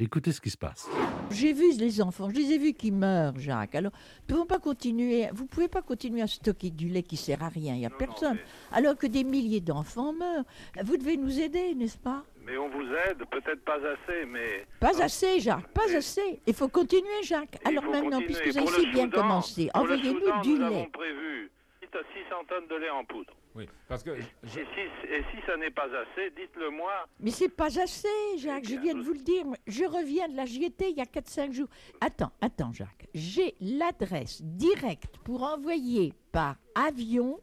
Écoutez 0.01 0.31
ce 0.31 0.39
qui 0.39 0.49
se 0.49 0.57
passe. 0.57 0.89
J'ai 1.29 1.51
vu 1.51 1.73
les 1.77 2.01
enfants, 2.01 2.29
je 2.29 2.35
les 2.35 2.53
ai 2.53 2.57
vus 2.57 2.73
qui 2.73 2.89
meurent, 2.89 3.37
Jacques. 3.37 3.75
Alors, 3.75 3.91
nous 4.27 4.35
pouvons 4.35 4.45
pas 4.45 4.59
continuer, 4.59 5.27
vous 5.33 5.45
pouvez 5.45 5.67
pas 5.67 5.81
continuer 5.81 6.21
à 6.21 6.27
stocker 6.27 6.69
du 6.69 6.87
lait 6.87 7.03
qui 7.03 7.17
sert 7.17 7.43
à 7.43 7.49
rien, 7.49 7.73
il 7.73 7.79
n'y 7.79 7.85
a 7.85 7.89
personne. 7.89 8.37
Alors 8.71 8.95
que 8.95 9.07
des 9.07 9.25
milliers 9.25 9.59
d'enfants 9.59 10.13
meurent. 10.13 10.45
Vous 10.83 10.95
devez 10.95 11.17
nous 11.17 11.39
aider, 11.39 11.75
n'est-ce 11.75 11.97
pas? 11.97 12.23
Mais 12.45 12.57
on 12.57 12.69
vous 12.69 12.85
aide, 13.07 13.17
peut-être 13.29 13.63
pas 13.65 13.75
assez, 13.75 14.25
mais 14.25 14.65
Pas 14.79 15.03
assez, 15.03 15.41
Jacques, 15.41 15.67
pas 15.73 15.93
assez. 15.95 16.41
Il 16.47 16.53
faut 16.53 16.69
continuer, 16.69 17.21
Jacques. 17.23 17.59
Alors 17.65 17.83
maintenant, 17.83 18.19
continuer. 18.19 18.25
puisque 18.25 18.47
vous 18.47 18.57
avez 18.57 18.79
si 18.79 18.87
bien 18.87 19.09
commencé, 19.09 19.69
envoyez-nous 19.73 20.41
du 20.41 20.53
nous 20.53 20.59
lait. 20.59 20.65
avons 20.65 20.89
prévu 20.91 21.51
600 21.81 22.35
tonnes 22.47 22.67
de 22.67 22.75
lait 22.75 22.89
en 22.89 23.03
poudre. 23.03 23.33
Oui, 23.55 23.67
parce 23.87 24.03
que 24.03 24.11
Et 24.11 24.21
si, 24.45 24.59
et 24.59 25.23
si 25.31 25.45
ça 25.45 25.57
n'est 25.57 25.71
pas 25.71 25.85
assez, 25.85 26.29
dites-le 26.31 26.69
moi. 26.69 27.07
Mais 27.19 27.31
c'est 27.31 27.49
pas 27.49 27.79
assez, 27.79 28.07
Jacques, 28.37 28.65
je 28.65 28.75
viens 28.75 28.93
de 28.93 29.01
vous 29.01 29.13
le 29.13 29.19
dire. 29.19 29.43
Je 29.65 29.83
reviens 29.85 30.27
de 30.27 30.35
la 30.35 30.45
JT 30.45 30.91
il 30.91 30.97
y 30.97 31.01
a 31.01 31.05
4-5 31.05 31.51
jours. 31.51 31.67
Attends, 31.99 32.31
attends, 32.41 32.71
Jacques. 32.71 33.07
J'ai 33.13 33.55
l'adresse 33.59 34.41
directe 34.43 35.17
pour 35.23 35.43
envoyer 35.43 36.13
par 36.31 36.57
avion 36.75 37.39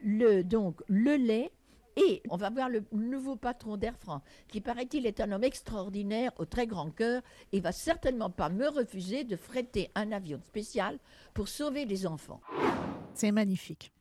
le, 0.00 0.42
donc, 0.42 0.80
le 0.88 1.16
lait 1.16 1.50
Et 1.96 2.22
on 2.30 2.36
va 2.36 2.50
voir 2.50 2.68
le 2.68 2.84
nouveau 2.92 3.36
patron 3.36 3.76
d'Air 3.76 3.96
France, 3.98 4.22
qui 4.48 4.60
paraît-il 4.60 5.06
est 5.06 5.20
un 5.20 5.30
homme 5.32 5.44
extraordinaire, 5.44 6.32
au 6.38 6.46
très 6.46 6.66
grand 6.66 6.90
cœur, 6.90 7.20
et 7.52 7.60
va 7.60 7.72
certainement 7.72 8.30
pas 8.30 8.48
me 8.48 8.68
refuser 8.68 9.24
de 9.24 9.36
fretter 9.36 9.90
un 9.94 10.12
avion 10.12 10.40
spécial 10.40 10.98
pour 11.34 11.48
sauver 11.48 11.84
les 11.84 12.06
enfants. 12.06 12.40
C'est 13.12 13.32
magnifique. 13.32 13.92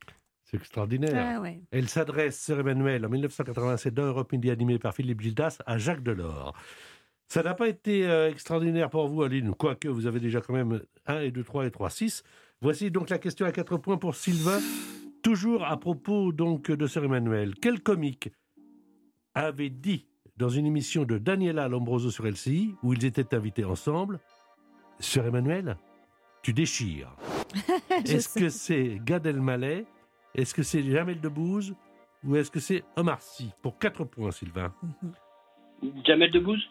C'est 0.52 0.58
extraordinaire. 0.58 1.36
Ah 1.38 1.42
ouais. 1.42 1.62
Elle 1.72 1.88
s'adresse, 1.88 2.38
Sœur 2.40 2.60
Emmanuel, 2.60 3.06
en 3.06 3.10
1987, 3.10 3.94
dans 3.94 4.06
Europe 4.06 4.32
Midi, 4.34 4.52
animé 4.52 4.80
par 4.80 4.94
Philippe 4.94 5.22
Gildas, 5.22 5.60
à 5.66 5.78
Jacques 5.78 6.04
Delors. 6.04 6.54
Ça 7.30 7.42
n'a 7.42 7.54
pas 7.54 7.70
été 7.70 8.06
euh, 8.06 8.30
extraordinaire 8.30 8.90
pour 8.90 9.08
vous, 9.08 9.24
Aline, 9.24 9.56
quoique 9.56 9.88
vous 9.88 10.08
avez 10.08 10.20
déjà 10.20 10.42
quand 10.42 10.54
même 10.54 10.82
1 11.08 11.22
et 11.22 11.32
2, 11.32 11.44
3 11.44 11.68
et 11.68 11.72
3, 11.72 11.90
6. 11.90 12.24
Voici 12.60 12.92
donc 12.92 13.10
la 13.10 13.18
question 13.18 13.46
à 13.46 13.54
4 13.54 13.78
points 13.78 13.98
pour 13.98 14.16
Sylvain, 14.16 14.60
toujours 15.24 15.64
à 15.64 15.80
propos 15.80 16.34
donc 16.34 16.70
de 16.70 16.86
Sœur 16.88 17.06
Emmanuel. 17.06 17.54
Quel 17.62 17.80
comique 17.80 18.30
avait 19.34 19.70
dit 19.70 20.06
dans 20.36 20.50
une 20.50 20.66
émission 20.66 21.06
de 21.06 21.18
Daniela 21.18 21.70
Lombroso 21.70 22.12
sur 22.12 22.26
LCI, 22.26 22.76
où 22.84 22.92
ils 22.92 23.06
étaient 23.06 23.34
invités 23.34 23.64
ensemble, 23.64 24.20
Sœur 25.00 25.28
Emmanuel, 25.28 25.78
tu 26.44 26.52
déchires. 26.52 27.16
Est-ce 28.06 28.38
que 28.38 28.50
c'est 28.50 29.00
Gad 29.06 29.26
Elmaleh 29.26 29.86
Est-ce 30.34 30.54
que 30.54 30.64
c'est 30.64 30.82
Jamel 30.84 31.20
Debbouze 31.20 31.74
Ou 32.24 32.36
est-ce 32.36 32.50
que 32.50 32.60
c'est 32.60 32.84
Omar 32.96 33.22
Sy 33.22 33.52
Pour 33.62 33.78
4 33.78 34.06
points, 34.06 34.32
Sylvain. 34.32 34.74
Jamel 36.06 36.32
Debbouze? 36.32 36.62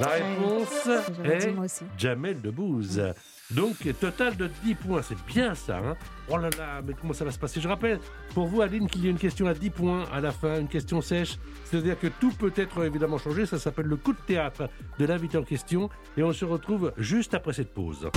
La 0.00 0.08
réponse 0.08 0.88
est. 1.24 1.54
Jamel 1.98 2.40
Debbouze. 2.40 3.02
Donc, 3.50 3.76
total 4.00 4.36
de 4.36 4.48
10 4.64 4.74
points. 4.74 5.02
C'est 5.02 5.22
bien 5.26 5.54
ça. 5.54 5.78
Hein 5.78 5.96
oh 6.28 6.36
là 6.38 6.50
là, 6.58 6.82
mais 6.84 6.94
comment 7.00 7.12
ça 7.12 7.24
va 7.24 7.30
se 7.30 7.38
passer? 7.38 7.60
Je 7.60 7.68
rappelle 7.68 8.00
pour 8.34 8.46
vous, 8.46 8.62
Aline, 8.62 8.88
qu'il 8.88 9.04
y 9.04 9.06
a 9.06 9.10
une 9.10 9.18
question 9.18 9.46
à 9.46 9.54
10 9.54 9.70
points 9.70 10.04
à 10.12 10.20
la 10.20 10.32
fin, 10.32 10.58
une 10.58 10.68
question 10.68 11.00
sèche. 11.00 11.36
C'est-à-dire 11.64 11.98
que 11.98 12.08
tout 12.08 12.32
peut 12.32 12.52
être 12.56 12.84
évidemment 12.84 13.18
changé. 13.18 13.46
Ça 13.46 13.58
s'appelle 13.58 13.86
le 13.86 13.96
coup 13.96 14.12
de 14.12 14.18
théâtre 14.26 14.68
de 14.98 15.04
l'invité 15.04 15.38
en 15.38 15.44
question. 15.44 15.88
Et 16.16 16.22
on 16.22 16.32
se 16.32 16.44
retrouve 16.44 16.92
juste 16.96 17.34
après 17.34 17.52
cette 17.52 17.72
pause. 17.72 18.10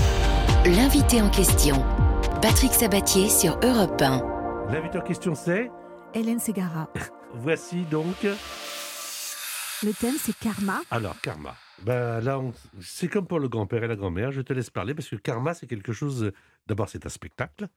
L'invité 0.66 1.22
en 1.22 1.30
question. 1.30 1.84
Patrick 2.41 2.72
Sabatier 2.72 3.30
sur 3.30 3.60
Europe 3.64 4.02
1. 4.02 4.39
L'invité 4.72 4.98
en 4.98 5.02
question, 5.02 5.36
c'est 5.36 5.72
Hélène 6.14 6.40
Ségara. 6.40 6.92
Voici 7.34 7.84
donc. 7.86 8.16
Le 8.24 9.94
thème, 9.94 10.16
c'est 10.18 10.38
karma. 10.38 10.82
Alors, 10.92 11.20
karma. 11.22 11.56
Ben, 11.84 12.20
là, 12.22 12.40
on- 12.40 12.54
c'est 12.82 13.08
comme 13.08 13.26
pour 13.28 13.40
le 13.40 13.48
grand-père 13.48 13.84
et 13.84 13.88
la 13.88 13.96
grand-mère. 13.96 14.32
Je 14.32 14.42
te 14.42 14.52
laisse 14.54 14.70
parler 14.70 14.94
parce 14.94 15.08
que 15.10 15.16
karma, 15.16 15.54
c'est 15.54 15.68
quelque 15.68 15.94
chose. 15.94 16.32
D'abord, 16.68 16.90
c'est 16.90 17.06
un 17.06 17.10
spectacle, 17.10 17.68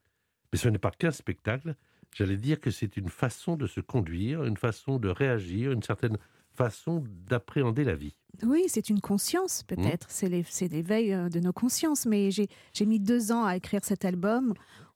mais 0.53 0.59
ce 0.59 0.69
n'est 0.69 0.79
pas 0.79 0.91
qu'un 0.91 1.13
spectacle. 1.13 1.75
J'allais 2.15 2.37
dire 2.37 2.61
que 2.61 2.71
c'est 2.71 2.97
une 2.97 3.09
façon 3.09 3.57
de 3.57 3.67
se 3.67 3.81
conduire, 3.81 4.45
une 4.45 4.57
façon 4.57 4.99
de 4.99 5.09
réagir, 5.09 5.73
une 5.73 5.83
certaine 5.83 6.19
façon 6.55 7.03
d'appréhender 7.27 7.85
la 7.85 7.95
vie. 7.95 8.15
Oui, 8.43 8.65
c'est 8.69 8.91
une 8.91 9.01
conscience, 9.01 9.63
peut-être. 9.63 10.07
C'est 10.11 10.29
les- 10.29 10.45
C'est 10.47 10.69
l'éveil 10.69 11.15
euh, 11.15 11.29
de 11.31 11.41
nos 11.41 11.53
consciences. 11.55 12.05
Mais 12.05 12.31
j'ai 12.31 12.49
mis 12.85 12.99
deux 13.01 13.33
ans 13.33 13.45
à 13.45 13.57
écrire 13.57 13.81
cet 13.83 14.05
album 14.05 14.53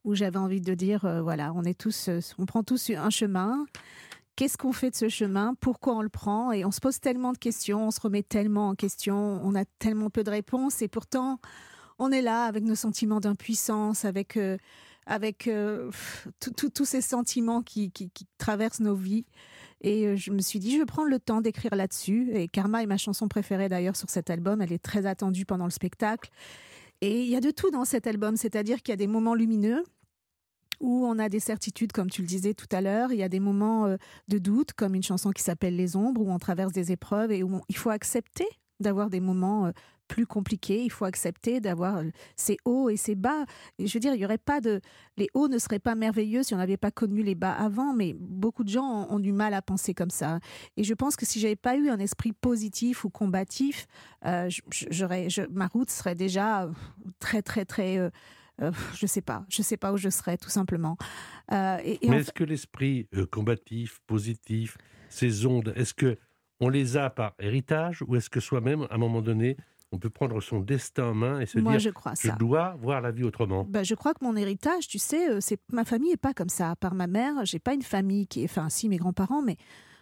où 0.06 0.14
j'avais 0.14 0.38
envie 0.38 0.62
de 0.62 0.72
dire 0.72 1.04
euh, 1.04 1.20
voilà, 1.20 1.52
on 1.54 1.64
est 1.64 1.78
tous, 1.78 2.08
euh, 2.08 2.20
on 2.38 2.46
prend 2.46 2.62
tous 2.62 2.90
un 2.90 3.10
chemin. 3.10 3.66
Qu'est-ce 4.36 4.56
qu'on 4.56 4.72
fait 4.72 4.90
de 4.90 4.94
ce 4.94 5.08
chemin? 5.08 5.54
Pourquoi 5.60 5.96
on 5.96 6.02
le 6.02 6.08
prend? 6.08 6.52
Et 6.52 6.64
on 6.64 6.70
se 6.70 6.80
pose 6.80 7.00
tellement 7.00 7.32
de 7.32 7.38
questions, 7.38 7.88
on 7.88 7.90
se 7.90 8.00
remet 8.00 8.22
tellement 8.22 8.68
en 8.68 8.74
question, 8.74 9.40
on 9.42 9.54
a 9.54 9.64
tellement 9.78 10.08
peu 10.08 10.22
de 10.22 10.30
réponses 10.30 10.80
et 10.80 10.88
pourtant 10.88 11.40
on 11.98 12.12
est 12.12 12.22
là 12.22 12.44
avec 12.44 12.62
nos 12.62 12.74
sentiments 12.74 13.20
d'impuissance, 13.20 14.04
avec 14.04 14.36
euh, 14.36 14.56
avec 15.08 15.48
tous 16.40 16.84
ces 16.84 17.00
sentiments 17.00 17.62
qui, 17.62 17.92
traversent 18.38 18.80
nos 18.80 18.96
vies. 18.96 19.24
Et 19.80 20.16
je 20.16 20.32
me 20.32 20.40
suis 20.40 20.58
dit, 20.58 20.72
je 20.72 20.78
vais 20.78 20.84
prendre 20.84 21.08
le 21.08 21.20
temps 21.20 21.40
d'écrire 21.40 21.76
là-dessus. 21.76 22.32
Et 22.32 22.48
Karma 22.48 22.82
est 22.82 22.86
ma 22.86 22.96
chanson 22.96 23.28
préférée 23.28 23.68
d'ailleurs 23.68 23.94
sur 23.94 24.10
cet 24.10 24.30
album. 24.30 24.60
Elle 24.60 24.72
est 24.72 24.82
très 24.82 25.06
attendue 25.06 25.46
pendant 25.46 25.64
le 25.64 25.70
spectacle. 25.70 26.28
Et 27.02 27.22
il 27.22 27.28
y 27.28 27.36
a 27.36 27.40
de 27.40 27.52
tout 27.52 27.70
dans 27.70 27.84
cet 27.84 28.08
album, 28.08 28.36
c'est-à-dire 28.36 28.82
qu'il 28.82 28.90
y 28.90 28.94
a 28.94 28.96
des 28.96 29.06
moments 29.06 29.36
lumineux 29.36 29.84
où 30.80 31.06
on 31.06 31.18
a 31.18 31.28
des 31.28 31.40
certitudes, 31.40 31.92
comme 31.92 32.10
tu 32.10 32.22
le 32.22 32.26
disais 32.28 32.54
tout 32.54 32.68
à 32.72 32.80
l'heure. 32.80 33.12
Il 33.12 33.18
y 33.18 33.22
a 33.22 33.28
des 33.28 33.40
moments 33.40 33.86
euh, 33.86 33.96
de 34.28 34.38
doute, 34.38 34.72
comme 34.72 34.94
une 34.94 35.02
chanson 35.02 35.30
qui 35.30 35.42
s'appelle 35.42 35.76
Les 35.76 35.96
Ombres, 35.96 36.20
où 36.20 36.30
on 36.30 36.38
traverse 36.38 36.72
des 36.72 36.92
épreuves 36.92 37.32
et 37.32 37.42
où 37.42 37.56
on- 37.56 37.62
il 37.68 37.76
faut 37.76 37.90
accepter 37.90 38.46
d'avoir 38.78 39.08
des 39.08 39.20
moments 39.20 39.66
euh, 39.66 39.70
plus 40.06 40.26
compliqués. 40.26 40.84
Il 40.84 40.90
faut 40.90 41.06
accepter 41.06 41.60
d'avoir 41.60 41.96
euh, 41.96 42.10
ces 42.36 42.58
hauts 42.64 42.90
et 42.90 42.96
ces 42.96 43.14
bas. 43.14 43.44
Je 43.78 43.92
veux 43.92 44.00
dire, 44.00 44.14
il 44.14 44.20
y 44.20 44.24
aurait 44.24 44.38
pas 44.38 44.60
de, 44.60 44.80
les 45.16 45.28
hauts 45.34 45.48
ne 45.48 45.58
seraient 45.58 45.78
pas 45.80 45.94
merveilleux 45.94 46.42
si 46.42 46.54
on 46.54 46.58
n'avait 46.58 46.76
pas 46.76 46.90
connu 46.90 47.22
les 47.22 47.34
bas 47.34 47.52
avant, 47.52 47.92
mais 47.94 48.14
beaucoup 48.14 48.62
de 48.62 48.68
gens 48.68 49.08
ont, 49.10 49.18
du 49.18 49.32
mal 49.32 49.54
à 49.54 49.62
penser 49.62 49.94
comme 49.94 50.10
ça. 50.10 50.38
Et 50.76 50.84
je 50.84 50.94
pense 50.94 51.16
que 51.16 51.24
si 51.26 51.40
j'avais 51.40 51.56
pas 51.56 51.76
eu 51.76 51.88
un 51.88 51.98
esprit 51.98 52.32
positif 52.32 53.04
ou 53.04 53.10
combatif, 53.10 53.86
j'aurais, 54.90 55.28
ma 55.50 55.66
route 55.66 55.90
serait 55.90 56.14
déjà 56.14 56.68
très, 57.18 57.42
très, 57.42 57.64
très. 57.64 58.10
Euh, 58.62 58.70
je 58.94 59.06
sais 59.06 59.22
pas, 59.22 59.44
je 59.48 59.62
sais 59.62 59.76
pas 59.76 59.92
où 59.92 59.96
je 59.96 60.08
serais 60.08 60.36
tout 60.38 60.48
simplement. 60.50 60.96
Euh, 61.52 61.78
et, 61.84 62.04
et 62.04 62.08
en 62.08 62.12
Mais 62.12 62.16
fait- 62.16 62.22
est-ce 62.22 62.32
que 62.32 62.44
l'esprit 62.44 63.08
euh, 63.14 63.26
combatif, 63.26 64.00
positif, 64.06 64.76
ces 65.08 65.46
ondes, 65.46 65.72
est-ce 65.76 65.94
que 65.94 66.16
on 66.60 66.68
les 66.70 66.96
a 66.96 67.10
par 67.10 67.34
héritage 67.38 68.02
ou 68.06 68.16
est-ce 68.16 68.30
que 68.30 68.40
soi-même, 68.40 68.86
à 68.90 68.94
un 68.94 68.98
moment 68.98 69.20
donné, 69.22 69.56
on 69.92 69.98
peut 69.98 70.10
prendre 70.10 70.40
son 70.40 70.60
destin 70.60 71.10
en 71.10 71.14
main 71.14 71.40
et 71.40 71.46
se 71.46 71.58
Moi, 71.58 71.72
dire 71.72 71.80
je 71.80 71.90
crois 71.90 72.14
je 72.16 72.28
ça. 72.28 72.34
dois 72.36 72.76
voir 72.80 73.00
la 73.00 73.12
vie 73.12 73.24
autrement? 73.24 73.64
Bah, 73.68 73.82
je 73.84 73.94
crois 73.94 74.14
que 74.14 74.24
mon 74.24 74.34
héritage, 74.36 74.88
tu 74.88 74.98
sais, 74.98 75.30
euh, 75.30 75.38
c'est 75.40 75.60
ma 75.70 75.84
famille 75.84 76.12
est 76.12 76.16
pas 76.16 76.32
comme 76.34 76.48
ça. 76.48 76.70
À 76.72 76.76
part 76.76 76.94
ma 76.94 77.06
mère, 77.06 77.44
j'ai 77.44 77.58
pas 77.58 77.74
une 77.74 77.82
famille 77.82 78.26
qui 78.26 78.40
est, 78.40 78.44
enfin, 78.46 78.68
si 78.68 78.88
mes 78.88 78.96
grands-parents, 78.96 79.42
mais 79.42 79.56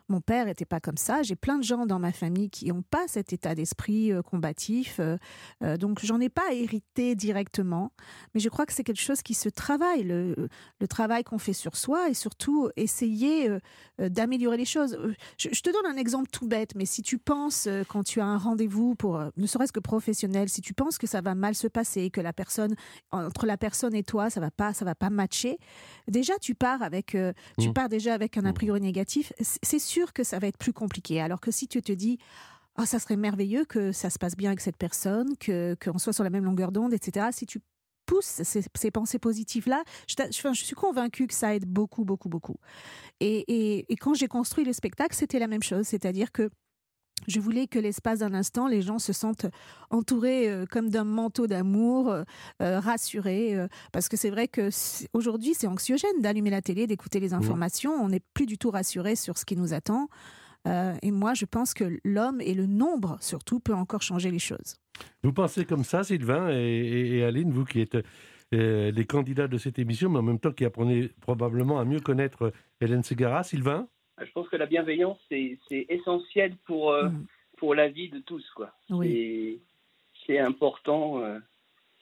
mon 0.09 0.21
père 0.21 0.49
était 0.49 0.65
pas 0.65 0.81
comme 0.81 0.97
ça. 0.97 1.23
J'ai 1.23 1.37
plein 1.37 1.59
de 1.59 1.65
gens 1.65 1.87
dans 1.87 1.99
ma 1.99 2.13
famille 2.13 2.51
qui 2.51 2.67
n'ont 2.67 2.83
pas 2.83 3.07
cet 3.09 3.33
état 3.33 3.55
d'esprit 3.55 4.13
euh, 4.13 4.23
combatif. 4.23 5.01
euh, 5.01 5.17
euh, 5.63 5.77
donc, 5.77 6.01
j'en 6.05 6.21
ai 6.21 6.29
pas 6.29 6.53
hérité 6.53 7.15
directement. 7.15 7.91
Mais 8.35 8.41
je 8.41 8.49
crois 8.49 8.67
que 8.67 8.73
c'est 8.73 8.85
quelque 8.85 9.01
chose 9.01 9.23
qui 9.23 9.35
se 9.35 9.49
travaille, 9.49 10.03
le, 10.05 10.49
le 10.81 10.89
travail 10.89 11.25
qu'on 11.25 11.39
fait 11.39 11.53
sur 11.55 11.77
soi 11.77 12.09
et 12.11 12.15
surtout 12.15 12.69
essayer 12.77 13.49
euh, 13.49 13.59
euh, 14.01 14.09
d'améliorer 14.09 14.57
les 14.57 14.65
choses. 14.65 14.95
Euh, 14.95 15.15
Je, 15.39 15.49
je 15.53 15.61
te 15.63 15.71
donne 15.71 15.87
un 15.87 15.97
exemple 15.97 16.29
tout 16.31 16.47
bête, 16.47 16.75
mais 16.77 16.87
si 16.87 17.03
tu 17.03 17.19
penses, 17.19 17.67
euh, 17.67 17.83
quand 17.89 18.03
tu 18.03 18.21
as 18.21 18.27
un 18.27 18.37
rendez-vous 18.39 18.95
pour, 18.95 19.17
euh, 19.17 19.31
ne 19.37 19.47
serait-ce 19.47 19.73
que 19.73 19.81
professionnel, 19.81 20.49
si 20.49 20.61
tu 20.61 20.75
penses 20.75 20.99
que 20.99 21.07
ça 21.07 21.21
va 21.21 21.35
mal 21.35 21.55
se 21.55 21.67
passer, 21.69 22.11
que 22.11 22.21
la 22.21 22.33
personne, 22.33 22.75
entre 23.11 23.47
la 23.47 23.57
personne 23.57 23.95
et 23.95 24.03
toi, 24.03 24.29
ça 24.31 24.41
va 24.41 24.51
pas, 24.51 24.73
ça 24.75 24.85
va 24.85 24.95
pas 24.95 25.11
matcher, 25.11 25.59
déjà 26.09 26.35
tu 26.41 26.55
pars 26.55 26.83
avec, 26.83 27.15
euh, 27.15 27.33
tu 27.59 27.71
Mm. 27.71 27.73
pars 27.73 27.89
déjà 27.89 28.15
avec 28.15 28.37
un 28.37 28.45
a 28.45 28.53
priori 28.53 28.81
négatif. 28.81 29.33
C'est 29.41 29.79
sûr 29.79 29.94
que 30.13 30.25
ça 30.25 30.39
va 30.39 30.47
être 30.47 30.59
plus 30.59 30.73
compliqué. 30.73 31.21
Alors 31.21 31.41
que 31.41 31.51
si 31.51 31.69
tu 31.69 31.83
te 31.83 31.93
dis, 31.93 32.19
ah, 32.77 32.87
ça 32.87 32.99
serait 32.99 33.17
merveilleux 33.17 33.65
que 33.65 33.93
ça 33.93 34.11
se 34.11 34.19
passe 34.19 34.37
bien 34.37 34.51
avec 34.51 34.61
cette 34.61 34.77
personne, 34.77 35.37
que 35.39 35.77
qu'on 35.83 35.99
soit 35.99 36.13
sur 36.13 36.25
la 36.25 36.31
même 36.31 36.45
longueur 36.45 36.73
d'onde, 36.73 36.93
etc. 36.93 37.29
Si 37.33 37.47
tu 37.47 37.61
pousses 38.07 38.43
ces, 38.43 38.91
pensées 38.91 39.19
positives-là, 39.19 39.83
je, 40.09 40.15
je 40.31 40.65
suis 40.65 40.75
convaincue 40.75 41.27
que 41.27 41.35
ça 41.35 41.55
aide 41.55 41.65
beaucoup, 41.65 42.05
beaucoup, 42.05 42.29
beaucoup. 42.29 42.57
Et- 43.21 43.91
et 43.91 43.97
quand 43.97 44.15
j'ai 44.15 44.29
construit 44.29 44.65
le 44.65 44.73
spectacle, 44.73 45.15
c'était 45.15 45.39
la 45.39 45.47
même 45.47 45.63
chose, 45.63 45.87
c'est-à-dire 45.87 46.31
que 46.33 46.51
je 47.27 47.41
voulais 47.41 47.66
que 47.66 47.79
l'espace 47.79 48.18
d'un 48.20 48.35
instant, 48.35 48.66
les 48.68 48.83
gens 48.83 48.99
se 48.99 49.12
sentent 49.12 49.47
entourés 49.91 50.49
euh, 50.49 50.66
comme 50.70 50.91
d'un 50.91 51.05
manteau 51.05 51.47
d'amour, 51.47 52.11
euh, 52.11 52.25
euh, 52.62 52.81
rassurés, 52.81 53.57
euh, 53.57 53.68
parce 53.93 54.09
que 54.09 54.16
c'est 54.16 54.31
vrai 54.31 54.49
que 54.49 54.70
c'est- 54.70 55.09
aujourd'hui 55.12 55.55
c'est 55.55 55.66
anxiogène 55.66 56.20
d'allumer 56.20 56.51
la 56.51 56.62
télé, 56.62 56.87
d'écouter 56.87 57.20
les 57.20 57.33
informations, 57.35 57.93
on 57.93 58.09
n'est 58.09 58.22
plus 58.35 58.47
du 58.47 58.59
tout 58.59 58.70
rassuré 58.70 59.16
sur 59.16 59.39
ce 59.39 59.45
qui 59.45 59.57
nous 59.57 59.72
attend. 59.75 60.09
Et 61.03 61.11
moi, 61.11 61.35
je 61.35 61.45
pense 61.45 61.75
que 61.75 61.99
l'homme 62.05 62.41
et 62.41 62.55
le 62.55 62.64
nombre, 62.64 63.18
surtout, 63.20 63.61
peut 63.61 63.75
encore 63.75 64.01
changer 64.01 64.31
les 64.31 64.39
choses. 64.39 64.77
Vous 65.22 65.31
pensez 65.35 65.66
comme 65.66 65.85
ça, 65.85 66.05
Sylvain 66.05 66.49
et, 66.51 66.55
et- 66.55 67.16
et 67.18 67.25
Aline, 67.25 67.51
vous 67.51 67.66
qui 67.66 67.83
êtes 67.83 67.99
les 68.51 69.05
candidats 69.07 69.47
de 69.47 69.59
cette 69.59 69.79
émission, 69.79 70.09
mais 70.09 70.20
en 70.20 70.22
même 70.22 70.39
temps 70.39 70.53
qui 70.53 70.64
apprenez 70.64 71.11
probablement 71.20 71.79
à 71.81 71.85
mieux 71.85 72.01
connaître 72.01 72.51
Hélène 72.81 73.03
Segara. 73.03 73.43
Sylvain? 73.43 73.89
Je 74.21 74.31
pense 74.33 74.49
que 74.49 74.57
la 74.57 74.67
bienveillance, 74.67 75.19
c'est 75.29 75.59
essentiel 75.89 76.57
pour, 76.67 76.91
euh, 76.93 77.09
Mm. 77.09 77.27
pour 77.59 77.75
la 77.75 77.89
vie 77.89 78.09
de 78.11 78.21
tous. 78.21 78.45
Quoi. 78.55 78.73
Oui. 78.91 79.09
C'est- 79.09 79.61
C'est 80.27 80.39
important, 80.39 81.19
euh, 81.21 81.39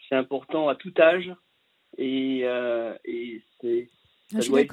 c'est 0.08 0.14
important 0.14 0.68
à 0.68 0.76
tout 0.76 0.92
âge. 1.00 1.34
Et, 1.98 2.42
euh, 2.44 2.94
et 3.04 3.42
c'est 3.60 3.88
Ah, 4.32 4.36
des 4.38 4.42
choses, 4.46 4.66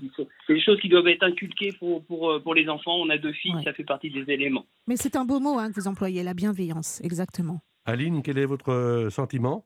qui 0.00 0.10
sont- 0.16 0.26
des 0.48 0.60
choses 0.60 0.80
qui 0.80 0.88
doivent 0.88 1.06
être 1.06 1.22
inculquées 1.22 1.72
pour, 1.78 2.04
pour, 2.04 2.28
euh, 2.30 2.40
pour 2.40 2.54
les 2.56 2.68
enfants. 2.68 2.96
On 2.96 3.08
a 3.08 3.16
deux 3.16 3.32
filles, 3.32 3.54
Ouais. 3.54 3.62
ça 3.62 3.72
fait 3.72 3.84
partie 3.84 4.10
des 4.10 4.28
éléments. 4.32 4.66
Mais 4.88 4.96
c'est 4.96 5.14
un 5.14 5.24
beau 5.24 5.38
mot 5.38 5.58
hein, 5.60 5.70
que 5.70 5.80
vous 5.80 5.86
employez, 5.86 6.24
la 6.24 6.34
bienveillance, 6.34 7.00
exactement. 7.02 7.60
Aline, 7.86 8.20
quel 8.22 8.36
est 8.36 8.44
votre 8.46 9.06
sentiment? 9.10 9.64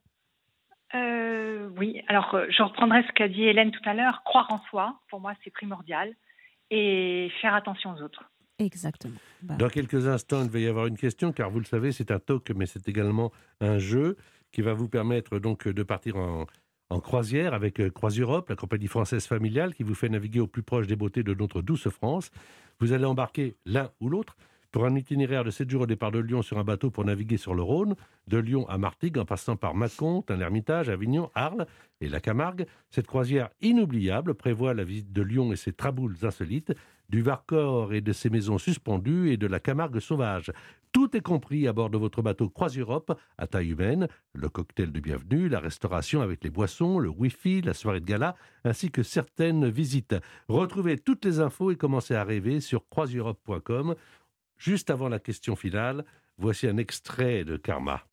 Euh, 0.94 1.70
oui, 1.78 2.02
alors 2.08 2.36
je 2.50 2.62
reprendrai 2.62 3.02
ce 3.08 3.12
qu'a 3.12 3.28
dit 3.28 3.44
Hélène 3.44 3.70
tout 3.70 3.80
à 3.88 3.94
l'heure. 3.94 4.22
Croire 4.24 4.52
en 4.52 4.60
soi, 4.68 5.00
pour 5.08 5.20
moi, 5.20 5.32
c'est 5.42 5.50
primordial. 5.50 6.14
Et 6.74 7.30
faire 7.42 7.54
attention 7.54 7.92
aux 7.92 8.02
autres. 8.02 8.24
Exactement. 8.58 9.18
Bah, 9.42 9.56
Dans 9.56 9.68
quelques 9.68 10.06
instants, 10.06 10.42
il 10.42 10.50
va 10.50 10.58
y 10.58 10.66
avoir 10.66 10.86
une 10.86 10.96
question, 10.96 11.32
car 11.32 11.50
vous 11.50 11.58
le 11.58 11.66
savez, 11.66 11.92
c'est 11.92 12.10
un 12.10 12.18
talk, 12.18 12.50
mais 12.56 12.64
c'est 12.64 12.88
également 12.88 13.30
un 13.60 13.78
jeu 13.78 14.16
qui 14.52 14.62
va 14.62 14.72
vous 14.72 14.88
permettre 14.88 15.38
donc 15.38 15.68
de 15.68 15.82
partir 15.82 16.16
en, 16.16 16.46
en 16.88 17.00
croisière 17.00 17.54
avec 17.54 17.80
euh, 17.80 17.90
CroisEurope, 17.90 18.48
la 18.48 18.56
compagnie 18.56 18.86
française 18.86 19.26
familiale 19.26 19.74
qui 19.74 19.82
vous 19.82 19.94
fait 19.94 20.08
naviguer 20.08 20.40
au 20.40 20.46
plus 20.46 20.62
proche 20.62 20.86
des 20.86 20.96
beautés 20.96 21.22
de 21.22 21.34
notre 21.34 21.60
douce 21.62 21.88
France. 21.88 22.30
Vous 22.80 22.92
allez 22.92 23.04
embarquer 23.04 23.56
l'un 23.66 23.90
ou 24.00 24.08
l'autre 24.08 24.36
pour 24.72 24.86
un 24.86 24.96
itinéraire 24.96 25.44
de 25.44 25.50
7 25.50 25.70
jours 25.70 25.82
au 25.82 25.86
départ 25.86 26.10
de 26.10 26.18
Lyon 26.18 26.40
sur 26.42 26.58
un 26.58 26.64
bateau 26.64 26.90
pour 26.90 27.04
naviguer 27.04 27.36
sur 27.36 27.54
le 27.54 27.62
Rhône, 27.62 27.94
de 28.26 28.38
Lyon 28.38 28.66
à 28.68 28.78
Martigues 28.78 29.18
en 29.18 29.26
passant 29.26 29.54
par 29.54 29.74
Mâcon, 29.74 30.24
l'Ermitage, 30.30 30.88
Avignon, 30.88 31.30
Arles 31.34 31.66
et 32.00 32.08
la 32.08 32.20
Camargue. 32.20 32.66
Cette 32.90 33.06
croisière 33.06 33.50
inoubliable 33.60 34.34
prévoit 34.34 34.72
la 34.72 34.82
visite 34.82 35.12
de 35.12 35.22
Lyon 35.22 35.52
et 35.52 35.56
ses 35.56 35.74
traboules 35.74 36.16
insolites, 36.22 36.72
du 37.10 37.20
Varcor 37.20 37.92
et 37.92 38.00
de 38.00 38.12
ses 38.14 38.30
maisons 38.30 38.56
suspendues 38.56 39.30
et 39.30 39.36
de 39.36 39.46
la 39.46 39.60
Camargue 39.60 40.00
sauvage. 40.00 40.50
Tout 40.92 41.14
est 41.16 41.22
compris 41.22 41.68
à 41.68 41.72
bord 41.72 41.90
de 41.90 41.98
votre 41.98 42.20
bateau 42.22 42.48
CroisEurope 42.48 43.18
à 43.38 43.46
taille 43.46 43.70
humaine, 43.70 44.08
le 44.34 44.48
cocktail 44.48 44.92
de 44.92 45.00
bienvenue, 45.00 45.48
la 45.48 45.58
restauration 45.58 46.20
avec 46.20 46.44
les 46.44 46.50
boissons, 46.50 46.98
le 46.98 47.08
Wi-Fi, 47.08 47.62
la 47.62 47.74
soirée 47.74 48.00
de 48.00 48.06
gala, 48.06 48.36
ainsi 48.64 48.90
que 48.90 49.02
certaines 49.02 49.68
visites. 49.68 50.14
Retrouvez 50.48 50.98
toutes 50.98 51.24
les 51.24 51.40
infos 51.40 51.70
et 51.70 51.76
commencez 51.76 52.14
à 52.14 52.24
rêver 52.24 52.60
sur 52.60 52.88
croiseurope.com. 52.88 53.94
Juste 54.64 54.90
avant 54.90 55.08
la 55.08 55.18
question 55.18 55.56
finale, 55.56 56.04
voici 56.38 56.68
un 56.68 56.76
extrait 56.76 57.44
de 57.44 57.56
Karma. 57.56 58.04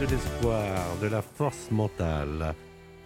De 0.00 0.06
l'espoir, 0.06 0.96
de 1.00 1.06
la 1.06 1.22
force 1.22 1.70
mentale, 1.70 2.54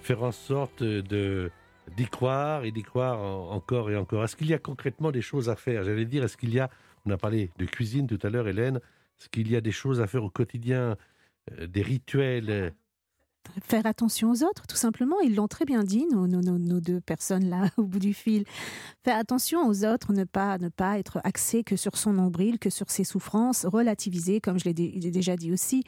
faire 0.03 0.23
en 0.23 0.33
sorte 0.33 0.83
de 0.83 1.51
d'y 1.97 2.07
croire 2.07 2.65
et 2.65 2.71
d'y 2.71 2.83
croire 2.83 3.19
en- 3.19 3.51
encore 3.53 3.91
et 3.91 3.97
encore. 3.97 4.23
Est-ce 4.25 4.37
qu'il 4.37 4.49
y 4.49 4.55
a 4.55 4.59
concrètement 4.59 5.11
des 5.11 5.23
choses 5.23 5.49
à 5.49 5.57
faire? 5.57 5.85
J'allais 5.85 6.05
dire, 6.05 6.25
est-ce 6.25 6.37
qu'il 6.37 6.53
y 6.53 6.61
a, 6.61 6.69
on 7.07 7.11
a 7.11 7.17
parlé 7.17 7.51
de 7.59 7.67
cuisine 7.67 8.07
tout 8.07 8.19
à 8.23 8.31
l'heure, 8.31 8.49
Hélène, 8.49 8.81
est-ce 9.19 9.29
qu'il 9.29 9.51
y 9.51 9.57
a 9.57 9.61
des 9.61 9.73
choses 9.73 10.01
à 10.01 10.07
faire 10.07 10.25
au 10.25 10.31
quotidien, 10.31 10.97
euh, 11.53 11.67
des 11.67 11.83
rituels 11.83 12.51
euh, 12.51 12.71
Faire 13.63 13.87
attention 13.87 14.31
aux 14.31 14.45
autres, 14.45 14.67
tout 14.69 14.77
simplement. 14.77 15.19
Ils 15.21 15.35
l'ont 15.35 15.49
très 15.49 15.65
bien 15.65 15.83
dit, 15.83 16.07
nos, 16.13 16.27
nos- 16.27 16.81
deux 16.81 17.01
personnes 17.01 17.49
là 17.49 17.71
au 17.77 17.83
bout 17.85 17.99
du 17.99 18.15
fil. 18.15 18.45
Faire 19.05 19.17
attention 19.17 19.67
aux 19.67 19.85
autres, 19.85 20.13
ne 20.13 20.25
pas, 20.25 20.59
ne 20.59 20.69
pas 20.69 20.99
être 20.99 21.19
axé 21.25 21.65
que 21.65 21.75
sur 21.75 21.97
son 21.97 22.13
nombril, 22.13 22.59
que 22.59 22.71
sur 22.71 22.91
ses 22.91 23.05
souffrances, 23.05 23.65
relativiser, 23.65 24.41
comme 24.41 24.59
je 24.59 24.65
l'ai 24.65 24.75
déjà 24.75 25.37
dit 25.37 25.51
aussi. 25.51 25.83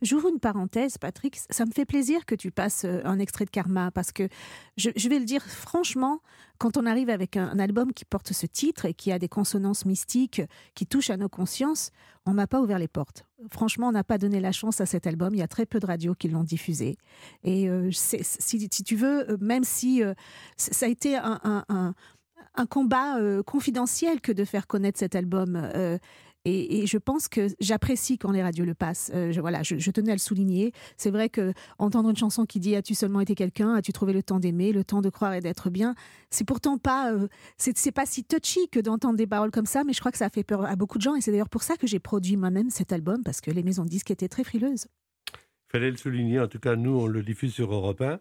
J'ouvre 0.00 0.28
une 0.28 0.40
parenthèse, 0.40 0.98
Patrick. 0.98 1.38
Ça 1.50 1.64
me 1.64 1.70
fait 1.70 1.84
plaisir 1.84 2.24
que 2.26 2.34
tu 2.34 2.50
passes 2.50 2.84
euh, 2.84 3.00
un 3.04 3.18
extrait 3.18 3.44
de 3.44 3.50
Karma 3.50 3.90
parce 3.92 4.10
que 4.10 4.28
je, 4.76 4.90
je 4.96 5.08
vais 5.08 5.18
le 5.18 5.24
dire 5.24 5.44
franchement, 5.44 6.20
quand 6.58 6.76
on 6.76 6.86
arrive 6.86 7.10
avec 7.10 7.36
un, 7.36 7.48
un 7.50 7.58
album 7.58 7.92
qui 7.92 8.04
porte 8.04 8.32
ce 8.32 8.46
titre 8.46 8.84
et 8.86 8.94
qui 8.94 9.12
a 9.12 9.18
des 9.18 9.28
consonances 9.28 9.84
mystiques 9.84 10.42
qui 10.74 10.86
touchent 10.86 11.10
à 11.10 11.16
nos 11.16 11.28
consciences, 11.28 11.90
on 12.26 12.34
m'a 12.34 12.46
pas 12.46 12.60
ouvert 12.60 12.78
les 12.78 12.88
portes. 12.88 13.26
Franchement, 13.50 13.88
on 13.88 13.92
n'a 13.92 14.04
pas 14.04 14.18
donné 14.18 14.40
la 14.40 14.52
chance 14.52 14.80
à 14.80 14.86
cet 14.86 15.06
album. 15.06 15.34
Il 15.34 15.38
y 15.38 15.42
a 15.42 15.48
très 15.48 15.66
peu 15.66 15.80
de 15.80 15.86
radios 15.86 16.14
qui 16.14 16.28
l'ont 16.28 16.44
diffusé. 16.44 16.96
Et 17.44 17.68
euh, 17.68 17.90
si, 17.90 18.68
tu 18.84 18.96
veux, 18.96 19.30
euh, 19.30 19.36
même 19.40 19.64
si 19.64 20.02
euh, 20.02 20.14
ça 20.56 20.86
a 20.86 20.88
été 20.88 21.16
un, 21.16 21.94
combat 22.68 23.18
confidentiel 23.46 24.20
que 24.20 24.32
de 24.32 24.44
faire 24.44 24.66
connaître 24.66 24.98
cet 24.98 25.14
album. 25.14 25.70
Et, 26.44 26.86
je 26.86 26.98
pense 26.98 27.28
que 27.28 27.46
j'apprécie 27.60 28.18
quand 28.18 28.32
les 28.32 28.42
radios 28.42 28.64
le 28.64 28.74
passent. 28.74 29.12
Euh, 29.14 29.30
je, 29.30 29.40
voilà, 29.40 29.62
je, 29.62 29.90
tenais 29.90 30.10
à 30.10 30.14
le 30.14 30.18
souligner. 30.18 30.72
C'est 30.96 31.10
vrai 31.10 31.28
que 31.28 31.52
entendre 31.78 32.10
une 32.10 32.16
chanson 32.16 32.46
qui 32.46 32.58
dit 32.58 32.74
As-tu 32.74 32.94
seulement 32.94 33.20
été 33.20 33.36
quelqu'un? 33.36 33.74
As-tu 33.74 33.92
trouvé 33.92 34.12
le 34.12 34.24
temps 34.24 34.40
d'aimer, 34.40 34.72
le 34.72 34.82
temps 34.82 35.02
de 35.02 35.08
croire 35.08 35.34
et 35.34 35.40
d'être 35.40 35.70
bien? 35.70 35.94
C'est 36.30 36.44
pourtant 36.44 36.78
pas, 36.78 37.12
euh, 37.12 37.28
c'est 37.58 37.92
pas 37.92 38.06
si 38.06 38.24
touchy 38.24 38.68
que 38.70 38.80
d'entendre 38.80 39.16
des 39.16 39.26
paroles 39.26 39.52
comme 39.52 39.66
ça, 39.66 39.84
mais 39.84 39.92
je 39.92 40.00
crois 40.00 40.10
que 40.10 40.18
ça 40.18 40.26
a 40.26 40.30
fait 40.30 40.42
peur 40.42 40.64
à 40.64 40.74
beaucoup 40.74 40.98
de 40.98 41.02
gens. 41.02 41.14
Et 41.14 41.20
c'est 41.20 41.30
d'ailleurs 41.30 41.48
pour 41.48 41.62
ça 41.62 41.76
que 41.76 41.86
j'ai 41.86 42.00
produit 42.00 42.36
moi-même 42.36 42.70
cet 42.70 42.92
album 42.92 43.22
parce 43.22 43.40
que 43.40 43.52
les 43.52 43.62
maisons 43.62 43.84
de 43.84 43.90
disques 43.90 44.10
étaient 44.10 44.28
très 44.28 44.42
frileuses. 44.42 44.86
fallait 45.70 45.90
le 45.92 45.96
souligner, 45.96 46.40
en 46.40 46.48
tout 46.48 46.58
cas 46.58 46.74
nous 46.74 46.98
on 46.98 47.06
le 47.06 47.22
diffuse 47.22 47.54
sur 47.54 47.72
Europe 47.72 48.00
1. 48.00 48.18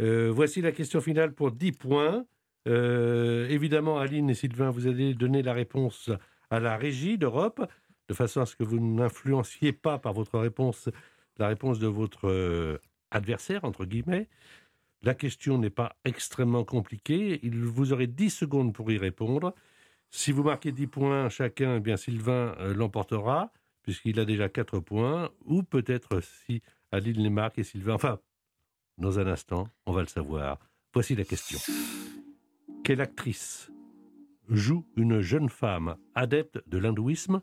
Euh, 0.00 0.32
voici 0.34 0.60
la 0.60 0.72
question 0.72 1.00
finale 1.00 1.32
pour 1.32 1.52
10 1.52 1.72
points. 1.72 2.26
Évidemment, 2.66 3.98
Aline 3.98 4.30
et 4.30 4.34
Sylvain, 4.34 4.70
vous 4.70 4.88
allez 4.88 5.14
donner 5.14 5.42
la 5.42 5.52
réponse 5.52 6.10
à 6.54 6.60
la 6.60 6.76
régie 6.76 7.18
d'Europe, 7.18 7.66
de 8.08 8.14
façon 8.14 8.40
à 8.40 8.46
ce 8.46 8.56
que 8.56 8.64
vous 8.64 8.80
n'influenciez 8.80 9.72
pas 9.72 9.98
par 9.98 10.12
votre 10.12 10.38
réponse 10.38 10.88
la 11.38 11.48
réponse 11.48 11.78
de 11.78 11.86
votre 11.86 12.28
euh, 12.28 12.78
adversaire, 13.10 13.64
entre 13.64 13.84
guillemets. 13.84 14.28
La 15.02 15.14
question 15.14 15.58
n'est 15.58 15.70
pas 15.70 15.96
extrêmement 16.04 16.64
compliquée. 16.64 17.40
Il 17.42 17.64
vous 17.64 17.92
aurez 17.92 18.06
10 18.06 18.30
secondes 18.30 18.72
pour 18.72 18.90
y 18.90 18.98
répondre. 18.98 19.54
Si 20.10 20.32
vous 20.32 20.44
marquez 20.44 20.72
10 20.72 20.86
points 20.86 21.28
chacun, 21.28 21.76
eh 21.76 21.80
bien 21.80 21.96
Sylvain 21.96 22.54
euh, 22.60 22.74
l'emportera, 22.74 23.52
puisqu'il 23.82 24.20
a 24.20 24.24
déjà 24.24 24.48
4 24.48 24.80
points. 24.80 25.30
Ou 25.44 25.62
peut-être 25.62 26.20
si 26.20 26.62
Aline 26.92 27.20
les 27.20 27.30
marque 27.30 27.58
et 27.58 27.64
Sylvain. 27.64 27.94
Enfin, 27.94 28.20
dans 28.96 29.18
un 29.18 29.26
instant, 29.26 29.68
on 29.86 29.92
va 29.92 30.00
le 30.00 30.06
savoir. 30.06 30.58
Voici 30.92 31.16
la 31.16 31.24
question. 31.24 31.58
Quelle 32.84 33.00
actrice 33.00 33.70
joue 34.48 34.84
une 34.96 35.20
jeune 35.20 35.48
femme 35.48 35.96
adepte 36.14 36.60
de 36.66 36.78
l'hindouisme, 36.78 37.40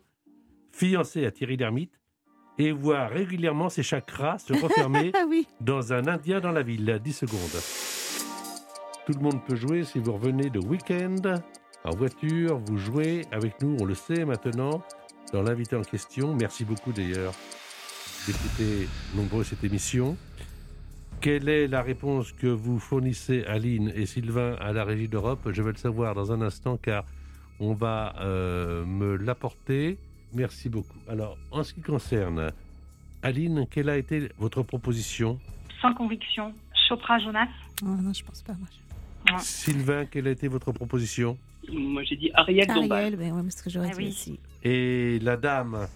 fiancée 0.72 1.26
à 1.26 1.30
Thierry 1.30 1.56
Lhermitte, 1.56 1.98
et 2.58 2.70
voit 2.72 3.06
régulièrement 3.06 3.68
ses 3.68 3.82
chakras 3.82 4.38
se 4.38 4.52
refermer 4.62 5.10
Ah 5.14 5.24
oui. 5.28 5.46
dans 5.60 5.92
un 5.92 6.06
Indien 6.06 6.40
dans 6.40 6.52
la 6.52 6.62
ville 6.62 7.00
10 7.02 7.12
secondes. 7.12 7.62
Tout 9.06 9.14
le 9.14 9.20
monde 9.20 9.44
peut 9.44 9.56
jouer 9.56 9.84
si 9.84 9.98
vous 9.98 10.12
revenez 10.12 10.48
de 10.50 10.60
week-end, 10.60 11.40
en 11.84 11.90
voiture, 11.96 12.58
vous 12.58 12.76
jouez 12.76 13.24
avec 13.32 13.60
nous, 13.60 13.76
on 13.80 13.84
le 13.84 13.94
sait 13.94 14.24
maintenant, 14.24 14.82
dans 15.32 15.42
l'invité 15.42 15.74
en 15.74 15.82
question. 15.82 16.34
Merci 16.34 16.64
beaucoup 16.64 16.92
d'ailleurs 16.92 17.32
d'écouter 18.26 18.86
nombreux 19.16 19.42
cette 19.42 19.64
émission. 19.64 20.16
Quelle 21.22 21.48
est 21.48 21.68
la 21.68 21.82
réponse 21.82 22.32
que 22.32 22.48
vous 22.48 22.80
fournissez, 22.80 23.44
Aline 23.44 23.92
et 23.94 24.06
Sylvain, 24.06 24.56
à 24.60 24.72
la 24.72 24.82
Régie 24.82 25.06
d'Europe? 25.06 25.50
Je 25.52 25.62
vais 25.62 25.70
le 25.70 25.76
savoir 25.76 26.16
dans 26.16 26.32
un 26.32 26.42
instant 26.42 26.76
car 26.76 27.04
on 27.60 27.74
va 27.74 28.16
euh, 28.18 28.84
me 28.84 29.14
l'apporter. 29.14 29.98
Merci 30.34 30.68
beaucoup. 30.68 30.98
Alors, 31.08 31.38
en 31.52 31.62
ce 31.62 31.74
qui 31.74 31.80
concerne 31.80 32.50
Aline, 33.22 33.68
quelle 33.70 33.88
a 33.88 33.98
été 33.98 34.30
votre 34.36 34.64
proposition? 34.64 35.38
Sans 35.80 35.94
conviction, 35.94 36.52
Chopra 36.88 37.20
Jonas. 37.20 37.46
Oh, 37.84 37.86
non, 37.86 38.12
je 38.12 38.24
pense 38.24 38.42
pas. 38.42 38.54
Moi. 38.54 39.38
Sylvain, 39.38 40.06
quelle 40.06 40.26
a 40.26 40.32
été 40.32 40.48
votre 40.48 40.72
proposition? 40.72 41.38
Moi, 41.72 42.02
j'ai 42.02 42.16
dit 42.16 42.32
Ariel 42.34 42.66
Dombal. 42.66 42.92
Ariel, 42.92 43.16
ben 43.16 43.32
ouais, 43.32 43.50
ce 43.50 43.62
que 43.62 43.70
j'aurais 43.70 43.90
Ah 43.92 43.96
dit 43.96 44.02
oui. 44.02 44.08
aussi. 44.08 44.40
Et 44.64 45.20
la 45.20 45.36
dame? 45.36 45.86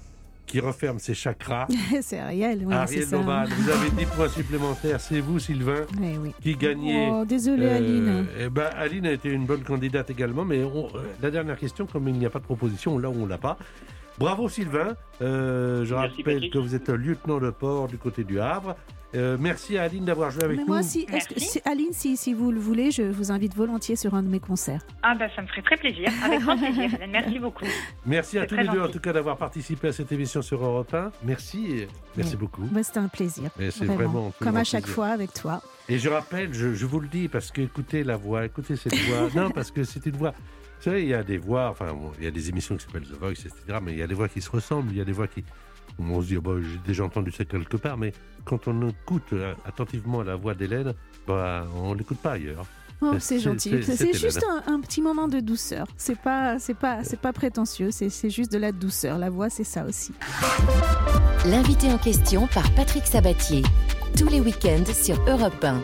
Qui 0.47 0.61
referme 0.61 0.99
ses 0.99 1.15
chakras, 1.15 1.67
c'est 2.03 2.19
Ariel, 2.19 2.63
oui, 2.65 2.73
Ariel. 2.75 3.11
Dombal. 3.11 3.49
Vous 3.49 3.71
avez 3.71 3.91
10 3.91 4.07
points 4.07 4.29
supplémentaires. 4.29 5.01
C'est 5.01 5.21
vous, 5.21 5.39
Sylvain, 5.39 5.85
oui. 6.01 6.33
qui 6.41 6.55
gagnez. 6.55 7.09
Oh, 7.13 7.25
désolée, 7.25 7.67
Euh, 7.67 7.77
Aline. 7.77 8.27
eh 8.41 8.49
ben, 8.49 8.69
Aline 8.77 9.07
a 9.07 9.13
été 9.13 9.31
une 9.31 9.45
bonne 9.45 9.63
candidate 9.63 10.09
également, 10.11 10.45
mais 10.45 10.63
on- 10.63 10.87
euh, 10.95 11.01
la 11.23 11.31
dernière 11.31 11.59
question, 11.59 11.87
comme 11.87 12.09
il 12.09 12.15
n'y 12.15 12.27
a 12.27 12.31
pas 12.31 12.39
de 12.39 12.45
proposition, 12.45 12.99
là 12.99 13.11
où 13.11 13.15
on 13.23 13.27
l'a 13.27 13.39
pas, 13.39 13.59
Bravo 14.19 14.49
Sylvain. 14.49 14.97
Euh, 15.23 15.85
je 15.85 15.95
Merci, 15.95 16.17
rappelle 16.19 16.35
Patrick. 16.35 16.53
que 16.53 16.59
vous 16.59 16.75
êtes 16.75 16.89
un 16.89 16.97
lieutenant 16.97 17.39
de 17.39 17.51
port 17.51 17.87
du 17.89 17.99
côté 17.99 18.25
du 18.25 18.41
Havre. 18.41 18.77
Euh, 19.15 19.37
merci 19.41 19.79
à 19.79 19.85
Aline 19.85 20.05
d'avoir 20.05 20.31
joué 20.31 20.43
avec 20.45 20.57
Mais 20.59 20.63
nous. 20.65 20.69
moi, 20.69 20.83
si, 20.83 21.07
est-ce 21.11 21.29
que, 21.29 21.41
si- 21.41 21.61
Aline, 21.65 21.93
si, 21.93 22.17
si 22.17 22.35
vous 22.35 22.51
le 22.51 22.59
voulez, 22.59 22.91
je 22.91 23.03
vous 23.03 23.31
invite 23.31 23.55
volontiers 23.55 23.97
sur 23.97 24.15
un 24.15 24.23
de 24.23 24.29
mes 24.29 24.41
concerts. 24.41 24.81
Ah 25.03 25.15
bah 25.15 25.27
ça 25.35 25.41
me 25.43 25.47
ferait 25.47 25.63
très 25.63 25.77
plaisir, 25.77 26.09
avec 26.25 26.41
grand 26.41 26.59
plaisir. 26.59 26.91
Merci 27.09 27.39
beaucoup. 27.39 27.65
Merci 28.05 28.39
à 28.39 28.47
tous 28.47 28.57
les 28.57 28.67
deux 28.69 28.81
en 28.81 28.89
tout 28.89 28.99
cas 28.99 29.13
d'avoir 29.13 29.37
participé 29.39 29.89
à 29.89 29.93
cette 29.93 30.11
émission 30.13 30.43
sur 30.43 30.63
Europe 30.63 30.93
1. 30.93 31.13
Merci, 31.23 31.67
et 31.79 31.89
merci 32.17 32.37
beaucoup. 32.37 32.63
Bah, 32.73 32.83
C'était 32.83 32.99
un 32.99 33.09
plaisir. 33.09 33.49
Mais 33.59 33.71
c'est 33.71 33.87
vraiment 33.87 34.27
un 34.27 34.31
plus 34.31 34.45
Comme 34.45 34.57
à 34.57 34.65
chaque 34.65 34.83
plaisir. 34.83 34.95
fois 34.97 35.07
avec 35.09 35.33
toi. 35.33 35.63
Et 35.89 35.99
je 35.99 36.09
rappelle, 36.11 36.53
je, 36.53 36.75
je 36.75 36.85
vous 36.85 37.01
le 37.01 37.09
dis, 37.09 37.29
parce 37.29 37.51
que 37.53 37.61
écoutez 37.63 38.03
la 38.03 38.17
voix, 38.17 38.45
écoutez 38.45 38.77
cette 38.77 38.95
voix. 38.97 39.29
non, 39.35 39.51
parce 39.51 39.71
que 39.71 39.85
c'est 39.85 40.05
une 40.05 40.17
voix. 40.17 40.35
Vous 40.79 40.83
savez, 40.85 41.03
il 41.03 41.09
y 41.09 41.15
a 41.15 41.23
des 41.23 41.39
voix, 41.39 41.71
enfin, 41.71 41.93
bon, 41.93 42.13
il 42.19 42.25
y 42.25 42.29
a 42.29 42.31
des 42.31 42.49
émissions 42.49 42.77
qui 42.77 42.85
s'appellent 42.85 43.07
The 43.07 43.19
Voice, 43.19 43.33
etc. 43.33 43.79
Mais 43.83 43.93
il 43.93 43.99
y 43.99 44.03
a 44.03 44.07
des 44.07 44.15
voix 44.15 44.29
qui 44.29 44.41
se 44.41 44.51
ressemblent, 44.51 44.91
il 44.93 44.99
y 44.99 45.01
a 45.01 45.05
des 45.05 45.13
voix 45.13 45.27
qui. 45.27 45.43
On 45.99 46.21
se 46.21 46.27
dit, 46.27 46.37
oh, 46.37 46.43
bah, 46.43 46.53
j'ai 46.61 46.79
déjà 46.87 47.05
entendu 47.05 47.33
ça 47.33 47.45
quelque 47.47 47.77
part, 47.79 47.97
mais 47.97 48.13
quand 48.45 48.69
on 48.69 48.89
écoute 48.89 49.33
euh, 49.33 49.55
attentivement 49.65 50.23
la 50.23 50.37
voix 50.37 50.55
d'Hélène, 50.55 50.93
bah, 51.27 51.67
on 51.77 51.95
l'écoute 51.95 52.19
pas 52.19 52.33
ailleurs. 52.33 52.67
Oh, 53.01 53.13
Euh, 53.15 53.17
c'est 53.19 53.41
gentil. 53.41 53.83
c'est 53.83 54.13
juste 54.17 54.45
un, 54.67 54.73
un 54.75 54.81
petit 54.81 55.01
moment 55.03 55.29
de 55.29 55.41
douceur. 55.41 55.87
C'est 55.97 56.19
pas, 56.19 56.59
c'est 56.59 56.75
pas, 56.75 57.03
c'est 57.05 57.19
pas 57.21 57.33
prétentieux. 57.33 57.91
C'est 57.91 58.31
juste 58.31 58.53
de 58.53 58.59
la 58.59 58.73
douceur. 58.73 59.19
La 59.19 59.31
voix, 59.31 59.49
c'est 59.51 59.65
ça 59.65 59.85
aussi. 59.87 60.13
L'invité 61.47 61.91
en 61.93 61.99
question 61.99 62.47
par 62.49 62.71
Patrick 62.75 63.07
Sabatier. 63.07 63.63
Tous 64.19 64.29
les 64.29 64.41
week-ends 64.41 64.85
sur 64.93 65.17
Europe 65.29 65.63
1. 65.63 65.81